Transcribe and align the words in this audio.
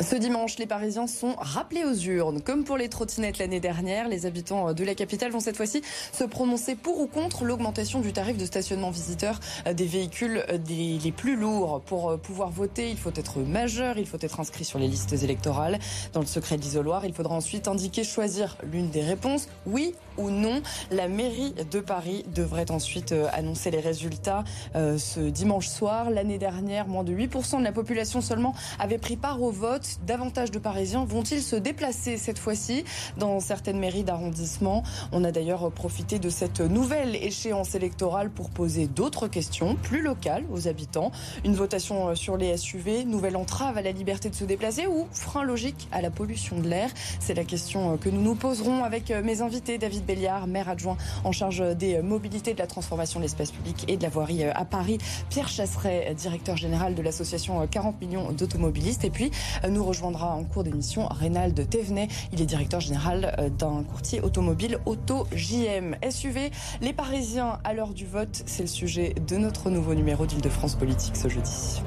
Ce 0.00 0.14
dimanche, 0.14 0.58
les 0.58 0.66
Parisiens 0.66 1.06
sont 1.06 1.34
rappelés 1.38 1.84
aux 1.84 1.94
urnes. 1.94 2.40
Comme 2.40 2.64
pour 2.64 2.76
les 2.76 2.88
trottinettes 2.88 3.38
l'année 3.38 3.60
dernière, 3.60 4.08
les 4.08 4.26
habitants 4.26 4.72
de 4.72 4.84
la 4.84 4.94
capitale 4.94 5.32
vont 5.32 5.40
cette 5.40 5.56
fois-ci 5.56 5.82
se 6.12 6.24
prononcer 6.24 6.74
pour 6.74 7.00
ou 7.00 7.06
contre 7.06 7.44
l'augmentation 7.44 8.00
du 8.00 8.12
tarif 8.12 8.36
de 8.36 8.46
stationnement 8.46 8.90
visiteur 8.90 9.40
des 9.72 9.86
véhicules 9.86 10.44
les 10.68 11.12
plus 11.12 11.36
lourds. 11.36 11.82
Pour 11.86 12.18
pouvoir 12.18 12.50
voter, 12.50 12.90
il 12.90 12.96
faut 12.96 13.12
être 13.14 13.38
majeur, 13.40 13.98
il 13.98 14.06
faut 14.06 14.18
être 14.20 14.40
inscrit 14.40 14.64
sur 14.64 14.78
les 14.78 14.88
listes 14.88 15.12
électorales. 15.12 15.78
Dans 16.12 16.20
le 16.20 16.26
secret 16.26 16.56
de 16.56 16.62
l'isoloir, 16.62 17.04
il 17.04 17.12
faudra 17.12 17.34
ensuite 17.34 17.68
indiquer 17.68 18.04
choisir 18.04 18.56
l'une 18.70 18.90
des 18.90 19.02
réponses, 19.02 19.48
oui 19.66 19.94
ou 20.16 20.30
non. 20.30 20.62
La 20.90 21.08
mairie 21.08 21.54
de 21.70 21.80
Paris 21.80 22.24
devrait 22.34 22.70
ensuite 22.70 23.12
euh, 23.12 23.28
annoncer 23.32 23.70
les 23.70 23.80
résultats 23.80 24.44
euh, 24.74 24.98
ce 24.98 25.20
dimanche 25.20 25.68
soir. 25.68 26.10
L'année 26.10 26.38
dernière, 26.38 26.88
moins 26.88 27.04
de 27.04 27.12
8% 27.12 27.58
de 27.58 27.64
la 27.64 27.72
population 27.72 28.20
seulement 28.20 28.54
avait 28.78 28.98
pris 28.98 29.16
part 29.16 29.40
au 29.40 29.50
vote. 29.50 29.77
Davantage 30.06 30.50
de 30.50 30.58
Parisiens 30.58 31.04
vont-ils 31.04 31.42
se 31.42 31.56
déplacer 31.56 32.16
cette 32.16 32.38
fois-ci 32.38 32.84
dans 33.16 33.40
certaines 33.40 33.78
mairies 33.78 34.04
d'arrondissement 34.04 34.82
On 35.12 35.24
a 35.24 35.32
d'ailleurs 35.32 35.70
profité 35.70 36.18
de 36.18 36.30
cette 36.30 36.60
nouvelle 36.60 37.16
échéance 37.16 37.74
électorale 37.74 38.30
pour 38.30 38.50
poser 38.50 38.86
d'autres 38.86 39.28
questions 39.28 39.76
plus 39.76 40.02
locales 40.02 40.44
aux 40.50 40.68
habitants. 40.68 41.12
Une 41.44 41.54
votation 41.54 42.14
sur 42.14 42.36
les 42.36 42.56
SUV, 42.56 43.04
nouvelle 43.04 43.36
entrave 43.36 43.78
à 43.78 43.82
la 43.82 43.92
liberté 43.92 44.30
de 44.30 44.34
se 44.34 44.44
déplacer 44.44 44.86
ou 44.86 45.06
frein 45.12 45.44
logique 45.44 45.88
à 45.92 46.00
la 46.00 46.10
pollution 46.10 46.58
de 46.58 46.68
l'air? 46.68 46.90
C'est 47.20 47.34
la 47.34 47.44
question 47.44 47.96
que 47.98 48.08
nous 48.08 48.22
nous 48.22 48.34
poserons 48.34 48.84
avec 48.84 49.10
mes 49.10 49.42
invités. 49.42 49.78
David 49.78 50.04
Béliard, 50.04 50.46
maire 50.46 50.68
adjoint 50.68 50.96
en 51.24 51.32
charge 51.32 51.62
des 51.76 52.02
mobilités, 52.02 52.54
de 52.54 52.58
la 52.58 52.66
transformation 52.66 53.20
de 53.20 53.24
l'espace 53.24 53.50
public 53.50 53.84
et 53.88 53.96
de 53.96 54.02
la 54.02 54.08
voirie 54.08 54.44
à 54.44 54.64
Paris. 54.64 54.98
Pierre 55.30 55.48
Chasseret, 55.48 56.14
directeur 56.14 56.56
général 56.56 56.94
de 56.94 57.02
l'association 57.02 57.66
40 57.66 58.00
millions 58.00 58.32
d'automobilistes. 58.32 59.04
Et 59.04 59.10
puis, 59.10 59.30
nous 59.70 59.84
rejoindra 59.84 60.34
en 60.34 60.44
cours 60.44 60.64
d'émission 60.64 61.06
Reynald 61.06 61.68
Thévenet. 61.68 62.08
Il 62.32 62.40
est 62.40 62.46
directeur 62.46 62.80
général 62.80 63.52
d'un 63.58 63.82
courtier 63.82 64.20
automobile 64.20 64.78
Auto 64.86 65.26
JM. 65.34 65.96
SUV, 66.10 66.50
les 66.80 66.92
Parisiens 66.92 67.58
à 67.64 67.74
l'heure 67.74 67.94
du 67.94 68.06
vote, 68.06 68.42
c'est 68.46 68.62
le 68.62 68.68
sujet 68.68 69.14
de 69.26 69.36
notre 69.36 69.70
nouveau 69.70 69.94
numéro 69.94 70.26
d'Île-de-France 70.26 70.74
Politique 70.74 71.16
ce 71.16 71.28
jeudi. 71.28 71.82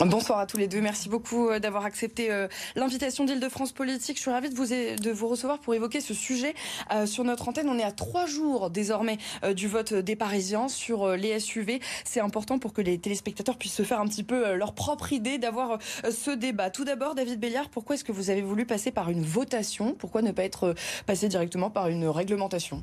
Bonsoir 0.00 0.40
à 0.40 0.46
tous 0.46 0.56
les 0.56 0.66
deux. 0.66 0.80
Merci 0.80 1.08
beaucoup 1.08 1.48
euh, 1.48 1.60
d'avoir 1.60 1.84
accepté 1.84 2.30
euh, 2.30 2.48
l'invitation 2.74 3.24
d'Île-de-France 3.24 3.70
Politique. 3.70 4.16
Je 4.16 4.22
suis 4.22 4.30
ravie 4.30 4.50
de 4.50 5.10
vous, 5.12 5.28
recevoir 5.28 5.60
pour 5.60 5.72
évoquer 5.72 6.00
ce 6.00 6.12
sujet 6.12 6.54
euh, 6.92 7.06
sur 7.06 7.22
notre 7.22 7.48
antenne. 7.48 7.68
On 7.68 7.78
est 7.78 7.84
à 7.84 7.92
trois 7.92 8.26
jours 8.26 8.70
désormais 8.70 9.18
du 9.54 9.68
vote 9.68 9.94
des 9.94 10.16
Parisiens 10.16 10.68
sur 10.68 11.16
les 11.16 11.38
SUV. 11.38 11.80
C'est 12.04 12.20
important 12.20 12.58
pour 12.58 12.72
que 12.72 12.82
les 12.82 12.98
téléspectateurs 12.98 13.56
puissent 13.56 13.74
se 13.74 13.84
faire 13.84 14.00
un 14.00 14.06
petit 14.06 14.24
peu 14.24 14.54
leur 14.54 14.74
propre 14.74 15.12
idée 15.12 15.38
d'avoir 15.38 15.78
ce 16.10 16.32
débat. 16.32 16.70
Tout 16.70 16.84
d'abord, 16.84 17.14
David 17.14 17.38
Béliard, 17.38 17.68
pourquoi 17.68 17.94
est-ce 17.94 18.04
que 18.04 18.12
vous 18.12 18.30
avez 18.30 18.42
voulu 18.42 18.66
passer 18.66 18.90
par 18.90 19.10
une 19.10 19.22
votation? 19.22 19.94
Pourquoi 19.94 20.22
ne 20.22 20.32
pas 20.32 20.42
être 20.42 20.74
passé 21.06 21.28
directement 21.28 21.70
par 21.70 21.88
une 21.88 22.06
réglementation? 22.08 22.82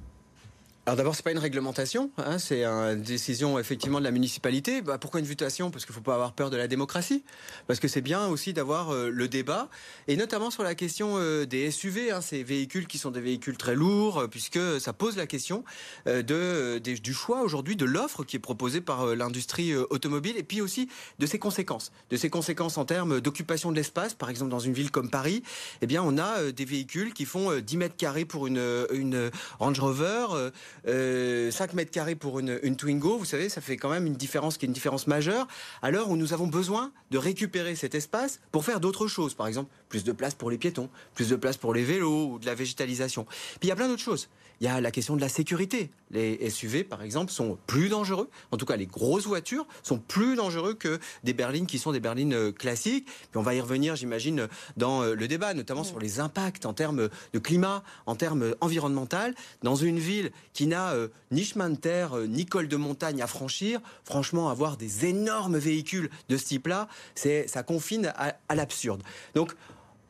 Alors 0.92 0.98
d'abord, 0.98 1.16
c'est 1.16 1.24
pas 1.24 1.32
une 1.32 1.38
réglementation, 1.38 2.12
hein, 2.18 2.38
c'est 2.38 2.66
une 2.66 3.02
décision 3.02 3.58
effectivement 3.58 4.00
de 4.00 4.04
la 4.04 4.12
municipalité. 4.12 4.82
Bah, 4.82 4.98
pourquoi 4.98 5.22
une 5.22 5.26
votation? 5.26 5.72
Parce 5.72 5.86
qu'il 5.86 5.96
faut 5.96 6.02
pas 6.02 6.16
avoir 6.16 6.34
peur 6.34 6.50
de 6.50 6.58
la 6.58 6.68
démocratie, 6.68 7.24
parce 7.66 7.80
que 7.80 7.88
c'est 7.88 8.02
bien 8.02 8.28
aussi 8.28 8.52
d'avoir 8.52 8.94
euh, 8.94 9.10
le 9.10 9.30
débat, 9.30 9.70
et 10.10 10.18
notamment 10.18 10.52
sur 10.52 10.64
la 10.64 10.76
question 10.76 11.14
euh, 11.16 11.46
des 11.46 11.72
SUV, 11.72 12.12
hein, 12.12 12.20
ces 12.20 12.44
véhicules 12.44 12.88
qui 12.88 12.98
sont 12.98 13.10
des 13.10 13.22
véhicules 13.22 13.56
très 13.56 13.74
lourds, 13.74 14.20
euh, 14.20 14.28
puisque 14.28 14.60
ça 14.82 14.92
pose 14.92 15.16
la 15.16 15.28
question 15.28 15.64
de, 16.08 16.80
du 16.80 17.14
choix 17.14 17.42
aujourd'hui 17.42 17.78
de 17.78 17.86
l'offre 17.86 18.26
qui 18.26 18.36
est 18.36 18.40
proposée 18.40 18.82
par 18.82 19.16
l'industrie 19.16 19.74
automobile, 19.74 20.36
et 20.36 20.44
puis 20.44 20.60
aussi 20.60 20.90
de 21.20 21.26
ses 21.26 21.40
conséquences, 21.40 21.94
de 22.10 22.18
ses 22.18 22.30
conséquences 22.30 22.78
en 22.78 22.84
termes 22.84 23.22
d'occupation 23.22 23.72
de 23.72 23.78
l'espace, 23.78 24.14
par 24.14 24.30
exemple 24.30 24.52
dans 24.52 24.60
une 24.60 24.74
ville 24.74 24.92
comme 24.92 25.10
Paris, 25.10 25.42
eh 25.82 25.88
bien 25.88 26.04
on 26.04 26.18
a 26.18 26.52
des 26.52 26.66
véhicules 26.66 27.14
qui 27.14 27.24
font 27.24 27.58
10 27.60 27.78
mètres 27.78 27.96
carrés 27.96 28.26
pour 28.26 28.48
une 28.48 29.32
Range 29.58 29.80
Rover. 29.80 30.52
5 30.86 30.90
euh, 30.90 31.52
mètres 31.74 31.92
carrés 31.92 32.16
pour 32.16 32.40
une, 32.40 32.76
Twingo, 32.76 33.18
vous 33.18 33.26
savez, 33.26 33.50
ça 33.50 33.62
fait 33.62 33.78
quand 33.78 33.90
même 33.90 34.08
une 34.08 34.16
différence 34.16 34.58
qui 34.58 34.66
est 34.66 34.68
une 34.68 34.74
différence 34.74 35.08
majeure, 35.08 35.48
à 35.82 35.92
l'heure 35.92 36.10
où 36.10 36.18
nous 36.18 36.34
avons 36.34 36.48
besoin 36.48 36.92
de 37.12 37.18
récupérer 37.18 37.76
cet 37.76 37.94
espace 37.94 38.40
pour 38.52 38.66
faire 38.66 38.80
d'autres 38.80 39.08
choses. 39.08 39.34
Par 39.34 39.48
exemple, 39.48 39.70
plus 39.92 40.06
de 40.06 40.14
place 40.14 40.34
pour 40.34 40.50
les 40.50 40.58
piétons, 40.58 40.90
plus 41.14 41.30
de 41.30 41.36
place 41.36 41.58
pour 41.58 41.74
les 41.74 41.84
vélos 41.84 42.32
ou 42.32 42.40
de 42.40 42.46
la 42.46 42.56
végétalisation. 42.56 43.26
Puis 43.26 43.60
il 43.64 43.68
y 43.68 43.72
a 43.72 43.76
plein 43.76 43.90
d'autres 43.90 44.02
choses. 44.02 44.30
Il 44.62 44.66
y 44.66 44.68
a 44.68 44.80
la 44.80 44.92
question 44.92 45.16
de 45.16 45.22
la 45.22 45.28
sécurité. 45.28 45.90
Les 46.12 46.48
SUV, 46.52 46.84
par 46.84 47.02
exemple, 47.02 47.32
sont 47.32 47.58
plus 47.66 47.90
dangereux. 47.90 48.30
En 48.52 48.58
tout 48.58 48.68
cas, 48.68 48.76
les 48.76 48.86
grosses 48.86 49.26
voitures 49.26 49.66
sont 49.82 49.98
plus 49.98 50.36
dangereux 50.36 50.76
que 50.76 51.00
des 51.24 51.34
berlines 51.34 51.66
qui 51.66 51.80
sont 51.80 51.92
des 51.92 52.00
berlines 52.00 52.34
euh, 52.34 52.52
classiques. 52.52 53.06
Puis 53.06 53.40
on 53.40 53.42
va 53.42 53.56
y 53.56 53.60
revenir, 53.60 53.96
j'imagine, 53.96 54.48
dans 54.78 55.02
euh, 55.02 55.16
le 55.16 55.28
débat, 55.28 55.56
notamment 55.56 55.84
sur 55.84 56.00
les 56.00 56.20
impacts 56.20 56.68
en 56.68 56.74
termes 56.74 57.10
de 57.34 57.40
climat, 57.40 57.84
en 58.06 58.16
termes 58.16 58.54
environnemental. 58.62 59.34
Dans 59.64 59.76
une 59.76 59.98
ville 59.98 60.32
qui 60.54 60.68
n'a 60.68 60.92
euh, 60.94 61.08
ni 61.32 61.44
chemin 61.44 61.72
de 61.72 61.78
terre, 61.78 62.16
ni 62.28 62.46
col 62.46 62.68
de 62.68 62.78
montagne 62.78 63.24
à 63.24 63.28
franchir, 63.28 63.82
franchement, 64.04 64.50
avoir 64.52 64.78
des 64.78 65.08
énormes 65.08 65.58
véhicules 65.58 66.12
de 66.30 66.38
ce 66.38 66.46
type-là, 66.46 66.88
c'est 67.16 67.48
ça 67.48 67.64
confine 67.64 68.14
à, 68.16 68.38
à 68.48 68.54
l'absurde. 68.54 69.02
Donc 69.34 69.56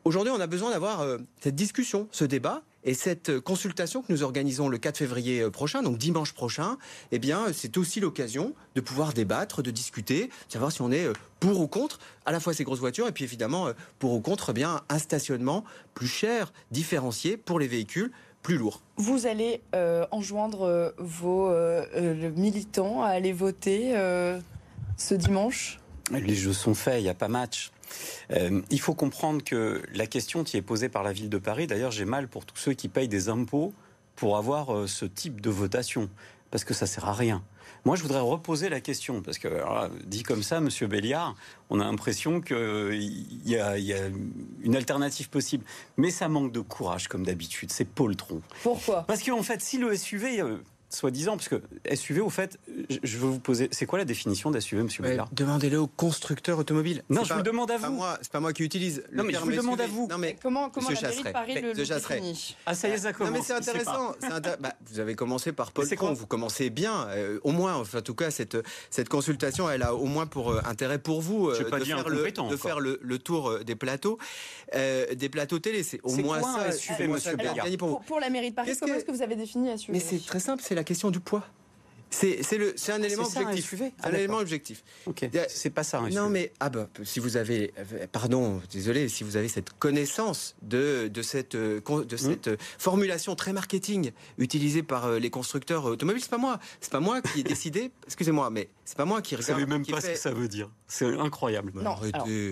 Aujourd'hui, 0.04 0.32
on 0.34 0.40
a 0.40 0.46
besoin 0.46 0.70
d'avoir 0.70 1.06
cette 1.40 1.54
discussion, 1.54 2.08
ce 2.10 2.24
débat, 2.24 2.62
et 2.84 2.94
cette 2.94 3.38
consultation 3.40 4.02
que 4.02 4.12
nous 4.12 4.22
organisons 4.22 4.68
le 4.68 4.78
4 4.78 4.98
février 4.98 5.40
euh, 5.40 5.50
prochain, 5.50 5.82
donc 5.82 5.98
dimanche 5.98 6.32
prochain, 6.32 6.78
eh 7.12 7.18
bien, 7.18 7.46
c'est 7.52 7.76
aussi 7.76 8.00
l'occasion 8.00 8.54
de 8.74 8.80
pouvoir 8.80 9.12
débattre, 9.12 9.62
de 9.62 9.70
discuter, 9.70 10.26
de 10.26 10.52
savoir 10.52 10.72
si 10.72 10.82
on 10.82 10.90
est 10.90 11.06
euh, 11.06 11.12
pour 11.40 11.60
ou 11.60 11.68
contre 11.68 12.00
à 12.26 12.32
la 12.32 12.40
fois 12.40 12.54
ces 12.54 12.64
grosses 12.64 12.80
voitures 12.80 13.06
et 13.06 13.12
puis 13.12 13.24
évidemment 13.24 13.68
euh, 13.68 13.72
pour 13.98 14.12
ou 14.12 14.20
contre 14.20 14.50
eh 14.50 14.52
bien 14.52 14.80
un 14.88 14.98
stationnement 14.98 15.64
plus 15.94 16.08
cher, 16.08 16.52
différencié 16.70 17.36
pour 17.36 17.58
les 17.58 17.68
véhicules 17.68 18.10
plus 18.42 18.58
lourds. 18.58 18.82
Vous 18.96 19.26
allez 19.26 19.60
enjoindre 20.10 20.92
vos 20.98 21.54
militants 22.34 23.04
à 23.04 23.10
aller 23.10 23.32
voter 23.32 23.92
ce 24.96 25.14
dimanche? 25.14 25.78
Les 26.10 26.34
jeux 26.34 26.52
sont 26.52 26.74
faits, 26.74 26.98
il 26.98 27.04
n'y 27.04 27.08
a 27.08 27.14
pas 27.14 27.28
match. 27.28 27.70
Euh, 28.32 28.60
il 28.70 28.80
faut 28.80 28.94
comprendre 28.94 29.42
que 29.42 29.82
la 29.94 30.06
question 30.06 30.44
qui 30.44 30.56
est 30.56 30.62
posée 30.62 30.88
par 30.88 31.02
la 31.02 31.12
ville 31.12 31.28
de 31.28 31.38
Paris, 31.38 31.66
d'ailleurs 31.66 31.90
j'ai 31.90 32.04
mal 32.04 32.28
pour 32.28 32.44
tous 32.44 32.56
ceux 32.56 32.72
qui 32.72 32.88
payent 32.88 33.08
des 33.08 33.28
impôts 33.28 33.72
pour 34.16 34.36
avoir 34.36 34.74
euh, 34.74 34.86
ce 34.86 35.04
type 35.04 35.40
de 35.40 35.50
votation, 35.50 36.08
parce 36.50 36.64
que 36.64 36.74
ça 36.74 36.86
sert 36.86 37.06
à 37.06 37.14
rien. 37.14 37.42
Moi, 37.84 37.96
je 37.96 38.02
voudrais 38.02 38.20
reposer 38.20 38.68
la 38.68 38.80
question, 38.80 39.22
parce 39.22 39.38
que, 39.38 39.48
dit 40.04 40.22
comme 40.22 40.44
ça, 40.44 40.60
Monsieur 40.60 40.86
Béliard, 40.86 41.34
on 41.68 41.80
a 41.80 41.84
l'impression 41.84 42.40
qu'il 42.40 43.42
y, 43.44 43.56
a 43.56 43.76
une 44.60 44.76
alternative 44.76 45.28
possible. 45.30 45.64
Mais 45.96 46.10
ça 46.12 46.28
manque 46.28 46.52
de 46.52 46.60
courage, 46.60 47.08
comme 47.08 47.26
d'habitude. 47.26 47.72
C'est 47.72 47.84
poltron. 47.84 48.40
Pourquoi? 48.62 49.02
Parce 49.02 49.24
qu'en 49.24 49.42
fait, 49.42 49.60
si 49.60 49.78
le 49.78 49.96
SUV, 49.96 50.44
soi-disant, 50.94 51.36
parce 51.36 51.48
que 51.48 51.62
SUV, 51.94 52.20
au 52.20 52.30
fait, 52.30 52.58
je 53.02 53.18
veux 53.18 53.28
vous 53.28 53.40
poser, 53.40 53.68
c'est 53.72 53.86
quoi 53.86 53.98
la 53.98 54.04
définition 54.04 54.50
d'SUV, 54.50 54.82
Monsieur 54.82 55.02
Béliard 55.02 55.28
Demandez-le 55.32 55.78
au 55.78 55.86
constructeur 55.86 56.58
automobile. 56.58 57.02
Non, 57.08 57.24
je 57.24 57.34
vous 57.34 57.42
demande 57.42 57.70
à 57.70 57.78
vous. 57.78 58.02
C'est 58.20 58.32
pas 58.32 58.40
moi 58.40 58.52
qui 58.52 58.62
utilise. 58.62 59.04
Non, 59.12 59.24
mais 59.24 59.32
je 59.32 59.38
vous 59.38 59.52
demande 59.52 59.80
à 59.80 59.86
vous. 59.86 60.08
Non, 60.10 60.18
mais 60.18 60.36
comment, 60.42 60.70
comment 60.70 60.90
la 60.90 61.00
mairie 61.00 61.22
de 61.22 61.30
Paris 61.30 61.54
le, 61.60 61.72
le 61.72 61.84
définit? 61.84 62.56
Ah, 62.66 62.74
ça 62.74 62.88
y 62.88 62.92
est, 62.92 62.98
ça 62.98 63.12
commence. 63.12 63.32
Non, 63.32 63.38
mais 63.38 63.44
c'est 63.44 63.54
intéressant. 63.54 64.14
Bah, 64.60 64.74
vous 64.86 65.00
avez 65.00 65.14
commencé 65.14 65.52
par 65.52 65.72
Paul 65.72 65.88
Tron. 65.88 66.12
Vous 66.12 66.26
commencez 66.26 66.70
bien, 66.70 67.06
euh, 67.08 67.38
au 67.42 67.52
moins. 67.52 67.74
Enfin, 67.74 67.98
en 67.98 68.02
tout 68.02 68.14
cas, 68.14 68.30
cette 68.30 68.56
cette 68.90 69.08
consultation, 69.08 69.70
elle 69.70 69.82
a 69.82 69.94
au 69.94 70.04
moins 70.04 70.26
pour 70.26 70.50
euh, 70.50 70.60
intérêt 70.64 70.98
pour 70.98 71.20
vous 71.20 71.48
euh, 71.48 71.58
de, 71.58 71.84
faire 71.84 72.08
le, 72.08 72.30
de 72.30 72.56
faire 72.56 72.80
le, 72.80 72.98
le, 73.02 73.18
tour 73.18 73.60
des 73.64 73.74
plateaux, 73.74 74.18
des 74.74 75.28
plateaux 75.28 75.58
télé. 75.58 75.82
C'est 75.82 76.00
au 76.02 76.14
moins 76.16 76.42
ça. 76.42 76.72
SUV, 76.72 77.08
Monsieur 77.08 77.36
Béliard. 77.36 77.66
Pour 78.06 78.20
la 78.20 78.30
mairie 78.30 78.50
de 78.50 78.54
Paris, 78.54 78.72
comment 78.78 78.94
est-ce 78.94 79.04
que 79.04 79.12
vous 79.12 79.22
avez 79.22 79.36
défini 79.36 79.76
SUV 79.78 79.92
Mais 79.92 80.00
c'est 80.00 80.24
très 80.24 80.40
simple. 80.40 80.62
C'est 80.64 80.74
la 80.74 80.81
question 80.84 81.10
du 81.10 81.20
poids. 81.20 81.44
C'est 82.12 82.92
un 82.92 83.02
élément 83.02 83.24
objectif. 83.24 83.74
un, 83.80 83.90
ah, 84.02 84.10
élément 84.10 84.38
objectif. 84.38 84.84
C'est 85.48 85.70
pas 85.70 85.82
ça. 85.82 86.00
non, 86.12 86.28
mais 86.28 86.52
ah 86.60 86.68
bah, 86.68 86.88
si 87.04 87.20
vous 87.20 87.36
avez, 87.36 87.72
pardon, 88.12 88.60
désolé, 88.70 89.08
si 89.08 89.24
vous 89.24 89.36
avez 89.36 89.48
cette 89.48 89.70
connaissance 89.78 90.54
de, 90.62 91.08
de 91.08 91.22
cette, 91.22 91.56
de 91.56 91.82
hmm. 91.86 92.16
cette 92.16 92.50
formulation 92.78 93.34
très 93.34 93.52
marketing 93.52 94.12
utilisée 94.38 94.82
par 94.82 95.06
euh, 95.06 95.18
les 95.18 95.30
constructeurs 95.30 95.86
automobiles, 95.86 96.22
c'est 96.22 96.30
pas 96.30 96.38
moi. 96.38 96.58
C'est 96.80 96.92
pas 96.92 97.00
moi 97.00 97.22
qui 97.22 97.40
ai 97.40 97.42
décidé. 97.42 97.90
Excusez-moi, 98.06 98.50
mais 98.50 98.68
c'est 98.84 98.96
pas 98.96 99.04
moi 99.04 99.22
qui 99.22 99.36
regarde. 99.36 99.52
Vous 99.52 99.60
savez 99.60 99.70
même 99.70 99.86
pas 99.86 100.00
ce 100.00 100.08
que 100.08 100.18
ça 100.18 100.32
veut 100.32 100.48
dire. 100.48 100.68
C'est 100.86 101.06
incroyable. 101.18 101.72
Non, 101.74 101.96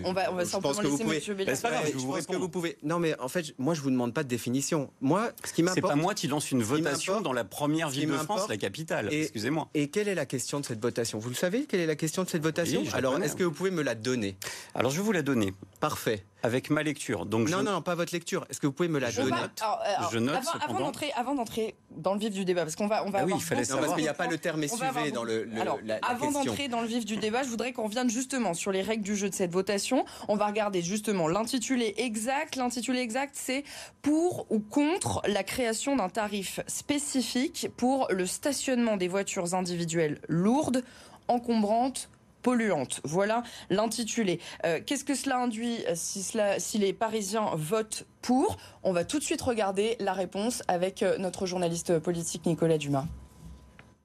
on 0.05 0.13
va, 0.13 0.33
on 0.33 0.35
va 0.35 0.45
simplement 0.45 0.81
laisser 0.81 1.05
Monsieur 1.05 1.35
Béliard. 1.35 1.57
C'est 1.57 1.63
pas 1.63 1.71
grave, 1.71 1.91
je 1.93 1.99
vous 1.99 2.13
que 2.13 2.37
vous 2.37 2.49
pouvez. 2.49 2.79
Non, 2.83 2.99
mais 2.99 3.19
en 3.19 3.29
fait, 3.29 3.55
moi, 3.59 3.75
je 3.75 3.81
vous 3.81 3.91
demande 3.91 4.15
pas 4.15 4.23
de 4.23 4.29
définition. 4.29 4.91
Moi, 5.01 5.31
ce 5.45 5.53
qui 5.53 5.63
m'importe. 5.63 5.77
C'est 5.77 5.89
pas 5.89 5.97
moi 5.97 6.15
qui 6.15 6.29
lance 6.29 6.51
une 6.51 6.63
votation 6.63 7.21
dans 7.21 7.33
la 7.33 7.45
première 7.45 7.91
ville 7.91 8.09
de 8.09 8.17
France, 8.17 8.49
la 8.49 8.57
capitale. 8.57 9.13
Excusez-moi. 9.13 9.69
Et 9.75 9.89
quelle 9.89 10.09
est 10.09 10.15
la 10.15 10.27
question 10.27 10.61
de 10.61 10.65
cette 10.65 10.81
votation? 10.81 11.19
Vous 11.19 11.29
le 11.29 11.35
savez 11.35 11.67
Quelle 11.67 11.81
est 11.81 11.87
la 11.87 11.97
question 11.97 12.25
de 12.25 12.29
cette 12.29 12.43
votation? 12.43 12.83
Alors, 12.93 13.21
est-ce 13.23 13.37
que 13.37 13.45
vous 13.45 13.53
pouvez 13.53 13.71
me 13.71 13.83
la 13.83 13.95
donner? 13.95 14.37
Alors, 14.75 14.91
je 14.91 14.97
vais 14.99 15.03
vous 15.03 15.13
la 15.13 15.23
donner. 15.23 15.55
Parfait. 15.81 16.25
Avec 16.43 16.71
ma 16.71 16.83
lecture. 16.83 17.27
Donc 17.27 17.49
non, 17.49 17.59
je... 17.59 17.65
non, 17.65 17.83
pas 17.83 17.95
votre 17.95 18.13
lecture. 18.13 18.47
Est-ce 18.51 18.61
que 18.61 18.67
vous 18.67 18.73
pouvez 18.73 18.89
me 18.89 18.99
la 18.99 19.11
donner 19.13 19.31
Je 20.11 20.19
note. 20.19 20.39
Avant, 20.41 20.65
avant 20.65 20.81
d'entrer, 20.81 21.13
avant 21.17 21.35
d'entrer 21.35 21.77
dans 21.91 22.15
le 22.15 22.21
vif 22.21 22.31
du 22.31 22.45
débat, 22.45 22.63
parce 22.63 22.77
qu'on 22.77 22.87
va, 22.87 23.05
on 23.05 23.11
va. 23.11 23.21
Ah 23.23 23.25
oui, 23.27 23.33
il 23.37 23.43
fallait 23.43 23.65
savoir. 23.65 23.87
parce 23.87 23.95
qu'il 23.97 24.05
n'y 24.05 24.09
a 24.09 24.15
pas 24.15 24.27
le 24.27 24.39
terme 24.39 24.67
SUV 24.67 25.11
dans 25.13 25.25
le. 25.25 25.49
Alors, 25.61 25.79
avant 26.03 26.31
d'entrer 26.33 26.69
dans 26.69 26.81
le 26.81 26.87
vif 26.87 27.05
du 27.05 27.17
débat, 27.17 27.43
je 27.43 27.49
voudrais 27.49 27.73
qu'on 27.73 27.85
revienne 27.85 28.11
justement 28.11 28.55
sur 28.55 28.73
les 28.73 28.83
règles 28.83 29.03
du 29.03 29.17
jeu 29.17 29.29
de 29.29 29.35
cette 29.35 29.53
votation. 29.53 30.05
On 30.29 30.37
va 30.37 30.47
regarder 30.47 30.83
justement 30.83 31.29
l'intitulé 31.29 31.95
exact. 31.97 32.57
L'intitulé 32.57 33.01
exact, 33.01 33.35
c'est 33.37 33.65
pour 34.03 34.47
ou 34.51 34.61
contre 34.61 35.23
la 35.27 35.43
création 35.43 35.97
d'un 35.97 36.09
tarif 36.09 36.61
spécifique 36.67 37.69
pour 37.77 38.09
le 38.11 38.27
stationnement 38.27 38.97
des 38.97 39.09
voitures 39.09 39.55
individuelles 39.55 40.21
lourdes, 40.29 40.83
encombrantes 41.29 42.09
polluante. 42.43 43.01
Voilà 43.05 43.43
l'intitulé. 43.71 44.41
Euh, 44.65 44.81
qu'est-ce 44.85 45.05
que 45.05 45.15
cela 45.15 45.39
induit 45.39 45.79
euh, 45.89 45.95
si 45.95 46.79
les 46.79 46.93
Parisiens 46.93 47.51
votent 47.55 48.05
pour? 48.23 48.57
On 48.83 48.93
va 48.93 49.05
tout 49.05 49.19
de 49.19 49.25
suite 49.25 49.43
regarder 49.43 49.97
la 50.01 50.13
réponse 50.13 50.63
avec 50.69 51.03
euh, 51.03 51.19
notre 51.19 51.47
journaliste 51.47 51.99
politique 51.99 52.47
Nicolas 52.47 52.79
Dumas. 52.79 53.07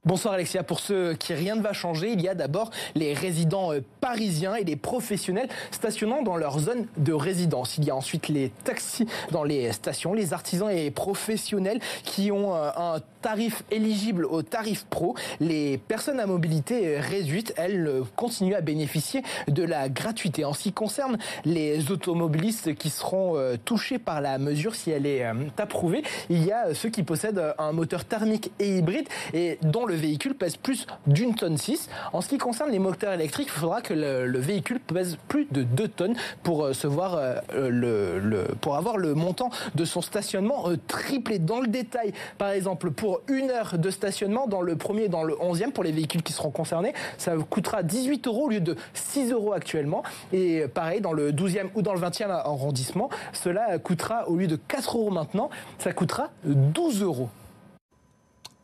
Bonsoir 0.06 0.36
Alexia. 0.36 0.62
Pour 0.62 0.82
ceux 0.82 1.16
qui 1.16 1.34
rien 1.34 1.56
ne 1.56 1.64
va 1.64 1.74
changer, 1.74 2.12
il 2.12 2.22
y 2.22 2.30
a 2.30 2.36
d'abord 2.36 2.70
les 2.94 3.16
résidents 3.16 3.74
euh, 3.74 3.80
parisiens 4.02 4.54
et 4.54 4.64
les 4.64 4.76
professionnels 4.76 5.50
stationnant 5.72 6.22
dans 6.22 6.38
leur 6.38 6.60
zone 6.60 6.86
de 6.98 7.12
résidence. 7.12 7.80
Il 7.80 7.86
y 7.86 7.90
a 7.90 7.96
ensuite 7.96 8.28
les 8.28 8.52
taxis 8.64 9.08
dans 9.32 9.44
les 9.44 9.72
stations, 9.72 10.14
les 10.14 10.32
artisans 10.32 10.70
et 10.70 10.92
professionnels 10.92 11.80
qui 12.04 12.32
ont 12.32 12.54
euh, 12.54 12.70
un 12.78 13.02
tarif 13.24 13.64
éligible 13.72 14.26
au 14.26 14.44
tarif 14.44 14.86
pro. 14.92 15.16
Les 15.40 15.80
personnes 15.80 16.20
à 16.20 16.28
mobilité 16.28 17.00
réduite, 17.00 17.56
elles, 17.58 17.88
euh, 17.88 18.04
continuent 18.16 18.54
à 18.54 18.62
bénéficier 18.62 19.24
de 19.48 19.64
la 19.64 19.90
gratuité. 19.90 20.46
En 20.46 20.54
ce 20.54 20.62
qui 20.62 20.72
concerne 20.72 21.18
les 21.46 21.90
automobilistes 21.90 22.76
qui 22.76 22.92
seront 22.92 23.38
touchés 23.66 23.98
par 23.98 24.22
la 24.22 24.38
mesure 24.38 24.76
si 24.76 24.92
elle 24.92 25.08
est 25.08 25.26
approuvée, 25.58 26.04
il 26.30 26.46
y 26.46 26.52
a 26.52 26.76
ceux 26.76 26.90
qui 26.90 27.02
possèdent 27.02 27.56
un 27.58 27.72
moteur 27.72 28.06
thermique 28.06 28.52
et 28.60 28.78
hybride 28.78 29.08
et 29.34 29.58
dont 29.64 29.86
le 29.86 29.95
le 29.96 30.02
véhicule 30.02 30.36
pèse 30.36 30.58
plus 30.58 30.86
d'une 31.08 31.36
tonne 31.36 31.58
6. 31.58 31.90
En 32.12 32.20
ce 32.20 32.28
qui 32.28 32.38
concerne 32.38 32.70
les 32.70 32.80
moteurs 32.80 33.14
électriques, 33.14 33.48
il 33.48 33.60
faudra 33.60 33.82
que 33.82 33.94
le, 33.94 34.40
véhicule 34.40 34.80
pèse 34.82 35.18
plus 35.30 35.48
de 35.50 35.64
2 35.64 35.88
tonnes 35.88 36.16
pour 36.44 36.66
euh, 36.66 36.74
se 36.74 36.86
voir 36.86 37.16
euh, 37.18 37.40
le, 37.70 38.54
pour 38.60 38.76
avoir 38.76 38.98
le 38.98 39.16
montant 39.16 39.50
de 39.74 39.86
son 39.86 40.02
stationnement 40.02 40.70
euh, 40.70 40.78
triplé. 40.88 41.40
Dans 41.40 41.62
le 41.62 41.68
détail, 41.68 42.14
par 42.38 42.50
exemple, 42.50 42.92
pour 42.92 43.22
une 43.30 43.50
heure 43.50 43.78
de 43.78 43.90
stationnement 43.90 44.48
dans 44.48 44.62
le 44.62 44.76
premier 44.76 45.04
et 45.04 45.10
dans 45.10 45.24
le 45.24 45.36
11e, 45.36 45.72
pour 45.72 45.84
les 45.84 45.94
véhicules 45.94 46.24
qui 46.24 46.34
seront 46.34 46.52
concernés, 46.52 46.94
ça 47.18 47.34
coûtera 47.50 47.82
18 47.82 48.28
euros 48.28 48.46
au 48.46 48.50
lieu 48.50 48.60
de 48.60 48.76
6 48.94 49.32
euros 49.32 49.54
actuellement. 49.54 50.04
Et 50.34 50.68
pareil, 50.68 51.00
dans 51.00 51.14
le 51.14 51.32
12e 51.32 51.70
ou 51.76 51.82
dans 51.82 51.94
le 51.94 52.02
20e 52.02 52.30
arrondissement, 52.30 53.10
cela 53.32 53.80
coûtera 53.80 54.28
au 54.28 54.36
lieu 54.36 54.48
de 54.48 54.58
4 54.58 54.98
euros 54.98 55.12
maintenant, 55.12 55.50
ça 55.80 55.94
coûtera 55.94 56.32
12 56.44 57.02
euros. 57.02 57.30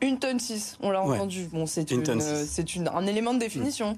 Une 0.02 0.20
tonne 0.20 0.40
6, 0.40 0.78
on 0.82 0.90
l'a 0.90 1.02
entendu. 1.02 1.48
Bon, 1.52 1.66
c'est 1.66 1.92
un 1.92 3.08
élément 3.08 3.34
de 3.34 3.40
définition. 3.40 3.94
Hmm. 3.94 3.98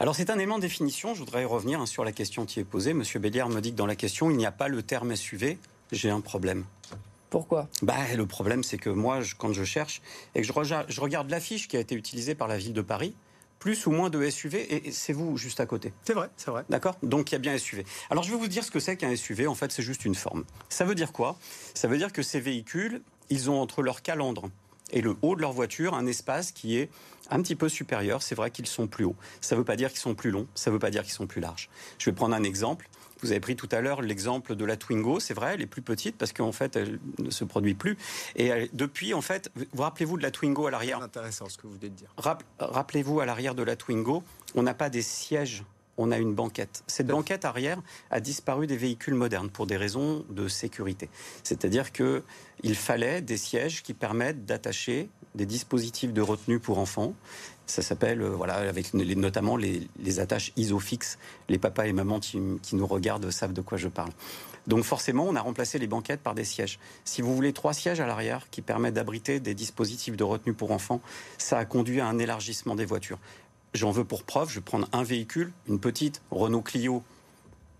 Alors 0.00 0.16
c'est 0.16 0.30
un 0.30 0.34
élément 0.36 0.56
de 0.56 0.62
définition, 0.62 1.14
je 1.14 1.20
voudrais 1.20 1.44
revenir 1.44 1.80
hein, 1.80 1.86
sur 1.86 2.04
la 2.04 2.12
question 2.12 2.46
qui 2.46 2.58
est 2.58 2.64
posée. 2.64 2.94
Monsieur 2.94 3.20
Béliard 3.20 3.48
me 3.48 3.60
dit 3.60 3.70
que 3.70 3.76
dans 3.76 3.86
la 3.86 3.94
question, 3.94 4.30
il 4.30 4.36
n'y 4.36 4.46
a 4.46 4.52
pas 4.52 4.68
le 4.68 4.82
terme 4.82 5.14
SUV. 5.14 5.58
J'ai 5.92 6.10
un 6.10 6.20
problème. 6.20 6.64
Pourquoi? 7.30 7.68
Bah, 7.82 7.94
Le 8.16 8.26
problème, 8.26 8.64
c'est 8.64 8.78
que 8.78 8.90
moi, 8.90 9.20
quand 9.38 9.52
je 9.52 9.64
cherche 9.64 10.02
et 10.34 10.42
que 10.42 10.46
je, 10.46 10.52
je 10.88 11.00
regarde 11.00 11.30
l'affiche 11.30 11.68
qui 11.68 11.76
a 11.76 11.80
été 11.80 11.94
utilisée 11.94 12.34
par 12.34 12.48
la 12.48 12.56
ville 12.56 12.72
de 12.72 12.82
Paris, 12.82 13.14
plus 13.58 13.86
ou 13.86 13.92
moins 13.92 14.10
de 14.10 14.28
SUV, 14.28 14.86
et 14.86 14.90
c'est 14.90 15.12
vous 15.12 15.36
juste 15.36 15.58
à 15.58 15.66
côté. 15.66 15.92
C'est 16.04 16.12
vrai, 16.12 16.28
c'est 16.36 16.50
vrai. 16.50 16.64
D'accord? 16.68 16.96
Donc 17.02 17.30
il 17.30 17.34
y 17.34 17.36
a 17.36 17.38
bien 17.38 17.56
SUV. 17.56 17.84
Alors 18.10 18.22
je 18.22 18.30
vais 18.30 18.36
vous 18.36 18.48
dire 18.48 18.62
ce 18.62 18.70
que 18.70 18.80
c'est 18.80 18.96
qu'un 18.96 19.14
SUV. 19.16 19.46
En 19.46 19.54
fait, 19.54 19.72
c'est 19.72 19.82
juste 19.82 20.04
une 20.04 20.14
forme. 20.14 20.44
Ça 20.68 20.84
veut 20.84 20.94
dire 20.94 21.12
quoi? 21.12 21.36
Ça 21.72 21.88
veut 21.88 21.96
dire 21.96 22.12
que 22.12 22.22
ces 22.22 22.40
véhicules, 22.40 23.00
ils 23.30 23.48
ont 23.48 23.60
entre 23.60 23.82
leur 23.82 24.02
calandre 24.02 24.50
et 24.92 25.00
le 25.00 25.16
haut 25.22 25.36
de 25.36 25.40
leur 25.40 25.52
voiture 25.52 25.94
un 25.94 26.06
espace 26.06 26.52
qui 26.52 26.78
est 26.78 26.90
un 27.30 27.40
petit 27.42 27.56
peu 27.56 27.68
supérieur. 27.68 28.22
C'est 28.22 28.34
vrai 28.34 28.50
qu'ils 28.50 28.66
sont 28.66 28.86
plus 28.86 29.04
hauts. 29.04 29.16
Ça 29.40 29.54
ne 29.54 29.60
veut 29.60 29.64
pas 29.64 29.76
dire 29.76 29.90
qu'ils 29.90 29.98
sont 29.98 30.14
plus 30.14 30.30
longs, 30.30 30.46
ça 30.54 30.70
ne 30.70 30.74
veut 30.74 30.78
pas 30.78 30.90
dire 30.90 31.02
qu'ils 31.02 31.12
sont 31.12 31.26
plus 31.26 31.40
larges. 31.40 31.68
Je 31.98 32.10
vais 32.10 32.14
prendre 32.14 32.34
un 32.34 32.42
exemple. 32.42 32.88
Vous 33.22 33.30
avez 33.30 33.40
pris 33.40 33.56
tout 33.56 33.68
à 33.72 33.80
l'heure 33.80 34.02
l'exemple 34.02 34.54
de 34.54 34.64
la 34.66 34.76
Twingo, 34.76 35.18
c'est 35.18 35.32
vrai, 35.32 35.54
elle 35.54 35.62
est 35.62 35.66
plus 35.66 35.80
petite 35.80 36.18
parce 36.18 36.34
qu'en 36.34 36.52
fait, 36.52 36.76
elle 36.76 36.98
ne 37.18 37.30
se 37.30 37.44
produit 37.44 37.72
plus. 37.74 37.96
Et 38.36 38.68
depuis, 38.74 39.14
en 39.14 39.22
fait, 39.22 39.50
vous 39.72 39.82
rappelez-vous 39.82 40.18
de 40.18 40.22
la 40.22 40.30
Twingo 40.30 40.66
à 40.66 40.70
l'arrière? 40.70 41.00
Intéressant 41.00 41.48
ce 41.48 41.56
que 41.56 41.66
vous 41.66 41.74
venez 41.74 41.88
de 41.88 41.94
dire. 41.94 42.14
Rappelez-vous 42.58 43.20
à 43.20 43.24
l'arrière 43.24 43.54
de 43.54 43.62
la 43.62 43.76
Twingo, 43.76 44.22
on 44.54 44.62
n'a 44.62 44.74
pas 44.74 44.90
des 44.90 45.00
sièges 45.00 45.64
on 45.96 46.10
a 46.10 46.18
une 46.18 46.34
banquette. 46.34 46.82
Cette 46.86 47.06
banquette 47.06 47.44
arrière 47.44 47.80
a 48.10 48.20
disparu 48.20 48.66
des 48.66 48.76
véhicules 48.76 49.14
modernes 49.14 49.50
pour 49.50 49.66
des 49.66 49.76
raisons 49.76 50.24
de 50.30 50.48
sécurité. 50.48 51.08
C'est-à-dire 51.42 51.92
qu'il 51.92 52.74
fallait 52.74 53.20
des 53.20 53.36
sièges 53.36 53.82
qui 53.82 53.94
permettent 53.94 54.44
d'attacher 54.44 55.08
des 55.34 55.46
dispositifs 55.46 56.12
de 56.12 56.20
retenue 56.20 56.60
pour 56.60 56.78
enfants. 56.78 57.14
Ça 57.66 57.82
s'appelle, 57.82 58.22
euh, 58.22 58.30
voilà, 58.30 58.54
avec 58.56 58.94
notamment 58.94 59.56
les, 59.56 59.88
attaches 60.20 60.52
isofixes. 60.56 61.18
Les 61.48 61.58
papas 61.58 61.86
et 61.86 61.92
mamans 61.92 62.20
qui, 62.20 62.38
qui, 62.62 62.76
nous 62.76 62.86
regardent 62.86 63.30
savent 63.30 63.52
de 63.52 63.62
quoi 63.62 63.78
je 63.78 63.88
parle. 63.88 64.10
Donc 64.66 64.84
forcément, 64.84 65.24
on 65.24 65.36
a 65.36 65.40
remplacé 65.40 65.78
les 65.78 65.86
banquettes 65.86 66.20
par 66.20 66.34
des 66.34 66.44
sièges. 66.44 66.78
Si 67.04 67.20
vous 67.20 67.34
voulez 67.34 67.52
trois 67.52 67.74
sièges 67.74 68.00
à 68.00 68.06
l'arrière 68.06 68.48
qui 68.50 68.62
permettent 68.62 68.94
d'abriter 68.94 69.40
des 69.40 69.54
dispositifs 69.54 70.16
de 70.16 70.24
retenue 70.24 70.54
pour 70.54 70.70
enfants, 70.70 71.00
ça 71.36 71.58
a 71.58 71.64
conduit 71.64 72.00
à 72.00 72.06
un 72.06 72.18
élargissement 72.18 72.74
des 72.74 72.86
voitures. 72.86 73.18
J'en 73.74 73.90
veux 73.90 74.04
pour 74.04 74.22
preuve, 74.22 74.50
je 74.50 74.56
vais 74.56 74.60
prendre 74.60 74.88
un 74.92 75.02
véhicule, 75.02 75.52
une 75.68 75.80
petite 75.80 76.22
Renault 76.30 76.62
Clio. 76.62 77.02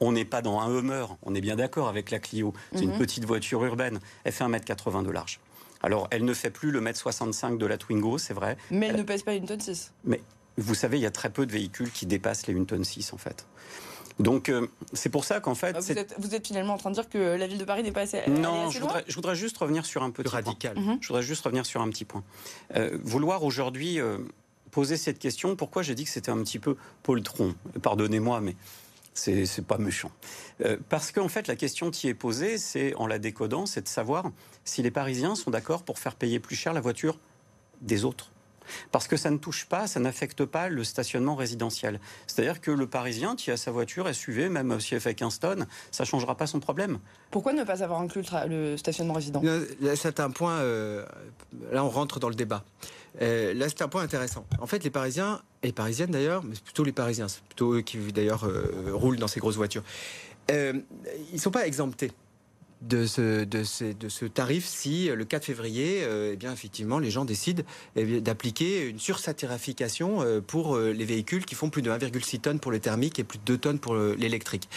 On 0.01 0.13
n'est 0.13 0.25
pas 0.25 0.43
dans 0.43 0.61
un 0.61 0.69
Hummer, 0.69 1.07
on 1.23 1.35
est 1.35 1.41
bien 1.41 1.55
d'accord 1.55 1.89
avec 1.89 2.11
la 2.11 2.19
Clio. 2.19 2.53
C'est 2.75 2.83
une 2.83 2.93
mhm. 2.93 2.99
petite 2.99 3.25
voiture 3.25 3.65
urbaine. 3.65 4.01
Elle 4.25 4.33
fait 4.33 4.45
1m80 4.45 5.05
de 5.05 5.11
large. 5.11 5.41
Alors, 5.83 6.09
elle 6.11 6.25
ne 6.25 6.35
fait 6.35 6.51
plus 6.51 6.73
le 6.73 6.81
mètre 6.81 6.99
65 6.99 7.59
de 7.59 7.67
la 7.67 7.79
Twingo, 7.79 8.19
c'est 8.19 8.35
vrai. 8.35 8.57
Mais 8.71 8.87
elle, 8.87 8.97
ne 8.97 9.03
pèse 9.03 9.23
pas 9.23 9.35
une 9.35 9.47
tonne 9.47 9.61
6. 9.61 9.93
Mais 10.05 10.21
vous 10.57 10.75
savez, 10.75 10.99
il 10.99 11.03
y 11.03 11.07
a 11.07 11.11
très 11.11 11.31
peu 11.31 11.47
de 11.47 11.53
véhicules 11.53 11.91
qui 11.91 12.07
dépassent 12.07 12.47
les 12.47 12.59
1 12.59 12.65
tonne 12.65 12.85
6, 12.85 13.13
en 13.13 13.19
fait. 13.19 13.47
Donc 14.21 14.49
euh, 14.49 14.69
c'est 14.93 15.09
pour 15.09 15.25
ça 15.25 15.41
qu'en 15.41 15.55
fait... 15.55 15.75
Ah, 15.77 15.81
vous 16.19 16.35
êtes, 16.35 16.47
finalement 16.47 16.75
en 16.75 16.79
train 16.79 16.91
de 16.91 16.95
dire 16.95 17.09
que 17.09 17.19
la 17.37 17.47
ville 17.47 17.59
de 17.59 17.65
Paris 17.65 17.83
n'est 17.83 17.93
pas 17.93 18.03
assez... 18.03 18.23
Non, 18.29 18.71
je, 18.71 18.79
voudrais, 18.79 19.35
juste 19.35 19.59
revenir 19.59 19.85
sur 19.85 20.03
un 20.03 20.11
petit 20.11 20.29
radical. 20.29 20.75
point. 20.75 20.99
Je 21.01 21.09
voudrais 21.09 21.23
juste 21.23 21.45
revenir 21.45 21.67
sur 21.67 21.83
un 21.83 21.89
petit 21.91 22.05
point. 22.05 22.23
Euh, 22.77 22.97
vouloir 23.03 23.43
aujourd'hui 23.43 24.01
euh, 24.01 24.19
poser 24.75 24.97
cette 24.97 25.21
question. 25.21 25.55
Pourquoi 25.55 25.83
j'ai 25.83 25.95
dit 25.95 26.03
que 26.03 26.11
c'était 26.11 26.33
un 26.33 26.43
petit 26.43 26.59
peu 26.59 26.77
poltron? 27.05 27.55
Pardonnez-moi, 27.81 28.41
mais 28.41 28.57
c'est 29.15 29.65
pas 29.65 29.79
méchant. 29.79 30.11
Euh, 30.65 30.77
parce 30.89 31.13
qu'en 31.13 31.29
fait, 31.29 31.47
la 31.47 31.55
question 31.55 31.93
qui 31.93 32.09
est 32.09 32.15
posée, 32.15 32.59
c'est 32.59 32.93
en 32.97 33.07
la 33.07 33.21
décodant, 33.21 33.67
c'est 33.67 33.83
de 33.83 33.89
savoir 33.89 34.33
si 34.65 34.83
les 34.83 34.91
Parisiens 34.91 35.37
sont 35.37 35.53
d'accord 35.53 35.85
pour 35.85 36.01
faire 36.01 36.17
payer 36.17 36.41
plus 36.41 36.57
cher 36.57 36.73
la 36.73 36.81
voiture 36.81 37.21
des 37.83 38.05
autres. 38.05 38.33
Parce 38.93 39.09
que 39.09 39.17
ça 39.17 39.31
ne 39.31 39.39
touche 39.39 39.67
pas, 39.67 39.87
ça 39.87 40.01
n'affecte 40.01 40.45
pas 40.45 40.69
le 40.69 40.85
stationnement 40.85 41.35
résidentiel. 41.35 42.01
C'est-à-dire 42.27 42.61
que 42.61 42.71
le 42.71 42.87
Parisien 42.87 43.37
qui 43.37 43.51
a 43.51 43.57
sa 43.57 43.71
voiture 43.71 44.13
SUV, 44.13 44.49
même 44.49 44.81
si 44.81 44.95
elle 44.95 45.01
fait 45.01 45.15
15 45.15 45.41
tonnes, 45.41 45.67
ça 45.91 46.05
ne 46.05 46.07
changera 46.07 46.37
pas 46.37 46.47
son 46.47 46.61
problème. 46.61 46.99
Pourquoi 47.31 47.53
ne 47.53 47.65
pas 47.65 47.83
avoir 47.83 48.01
inclus 48.01 48.23
le, 48.49 48.77
stationnement 48.77 49.15
résident? 49.15 49.43
C'est 49.97 50.21
un 50.21 50.31
point, 50.31 50.59
euh, 50.59 51.05
là 51.73 51.85
on 51.85 51.91
rentre 51.91 52.21
dans 52.21 52.29
le 52.29 52.35
débat. 52.35 52.65
Euh, 53.23 53.55
là, 53.55 53.69
c'est 53.69 53.83
un 53.83 53.89
point 53.89 54.03
intéressant. 54.03 54.45
En 54.61 54.67
fait, 54.67 54.83
les 54.83 54.91
Parisiens, 54.91 55.41
et 55.63 55.69
les 55.69 55.73
Parisiennes 55.73 56.11
d'ailleurs, 56.11 56.43
mais 56.43 56.55
c'est 56.55 56.65
plutôt 56.65 56.85
les 56.85 56.93
Parisiens, 56.93 57.29
c'est 57.29 57.43
plutôt 57.43 57.75
eux 57.75 57.83
qui 57.83 57.99
d'ailleurs 58.13 58.45
euh, 58.45 58.91
roulent 58.93 59.19
dans 59.19 59.29
ces 59.29 59.41
grosses 59.41 59.57
voitures, 59.57 59.85
euh, 60.51 60.75
ils 61.31 61.37
ne 61.37 61.41
sont 61.41 61.51
pas 61.51 61.67
exemptés. 61.67 62.13
De 62.89 63.07
ce, 63.07 64.25
tarif 64.27 64.67
si 64.67 65.09
le 65.09 65.25
4 65.25 65.45
février, 65.45 66.05
eh 66.33 66.37
bien 66.37 66.53
effectivement, 66.53 66.99
les 66.99 67.11
gens 67.11 67.25
décident 67.25 67.63
eh 67.97 68.21
d'appliquer 68.21 68.87
une 68.87 68.99
sursatirification 68.99 70.43
pour 70.47 70.79
les 70.79 71.05
véhicules 71.05 71.45
qui 71.47 71.55
font 71.55 71.71
plus 71.71 71.83
de 71.83 71.91
1,6 71.91 72.41
tonnes 72.41 72.61
pour 72.61 72.73
le 72.73 72.81
thermique 72.81 73.19
et 73.19 73.25
plus 73.25 73.39
de 73.39 73.45
2 73.45 73.59
tonnes 73.59 73.79
pour 73.79 73.97
l'électrique. 73.97 74.69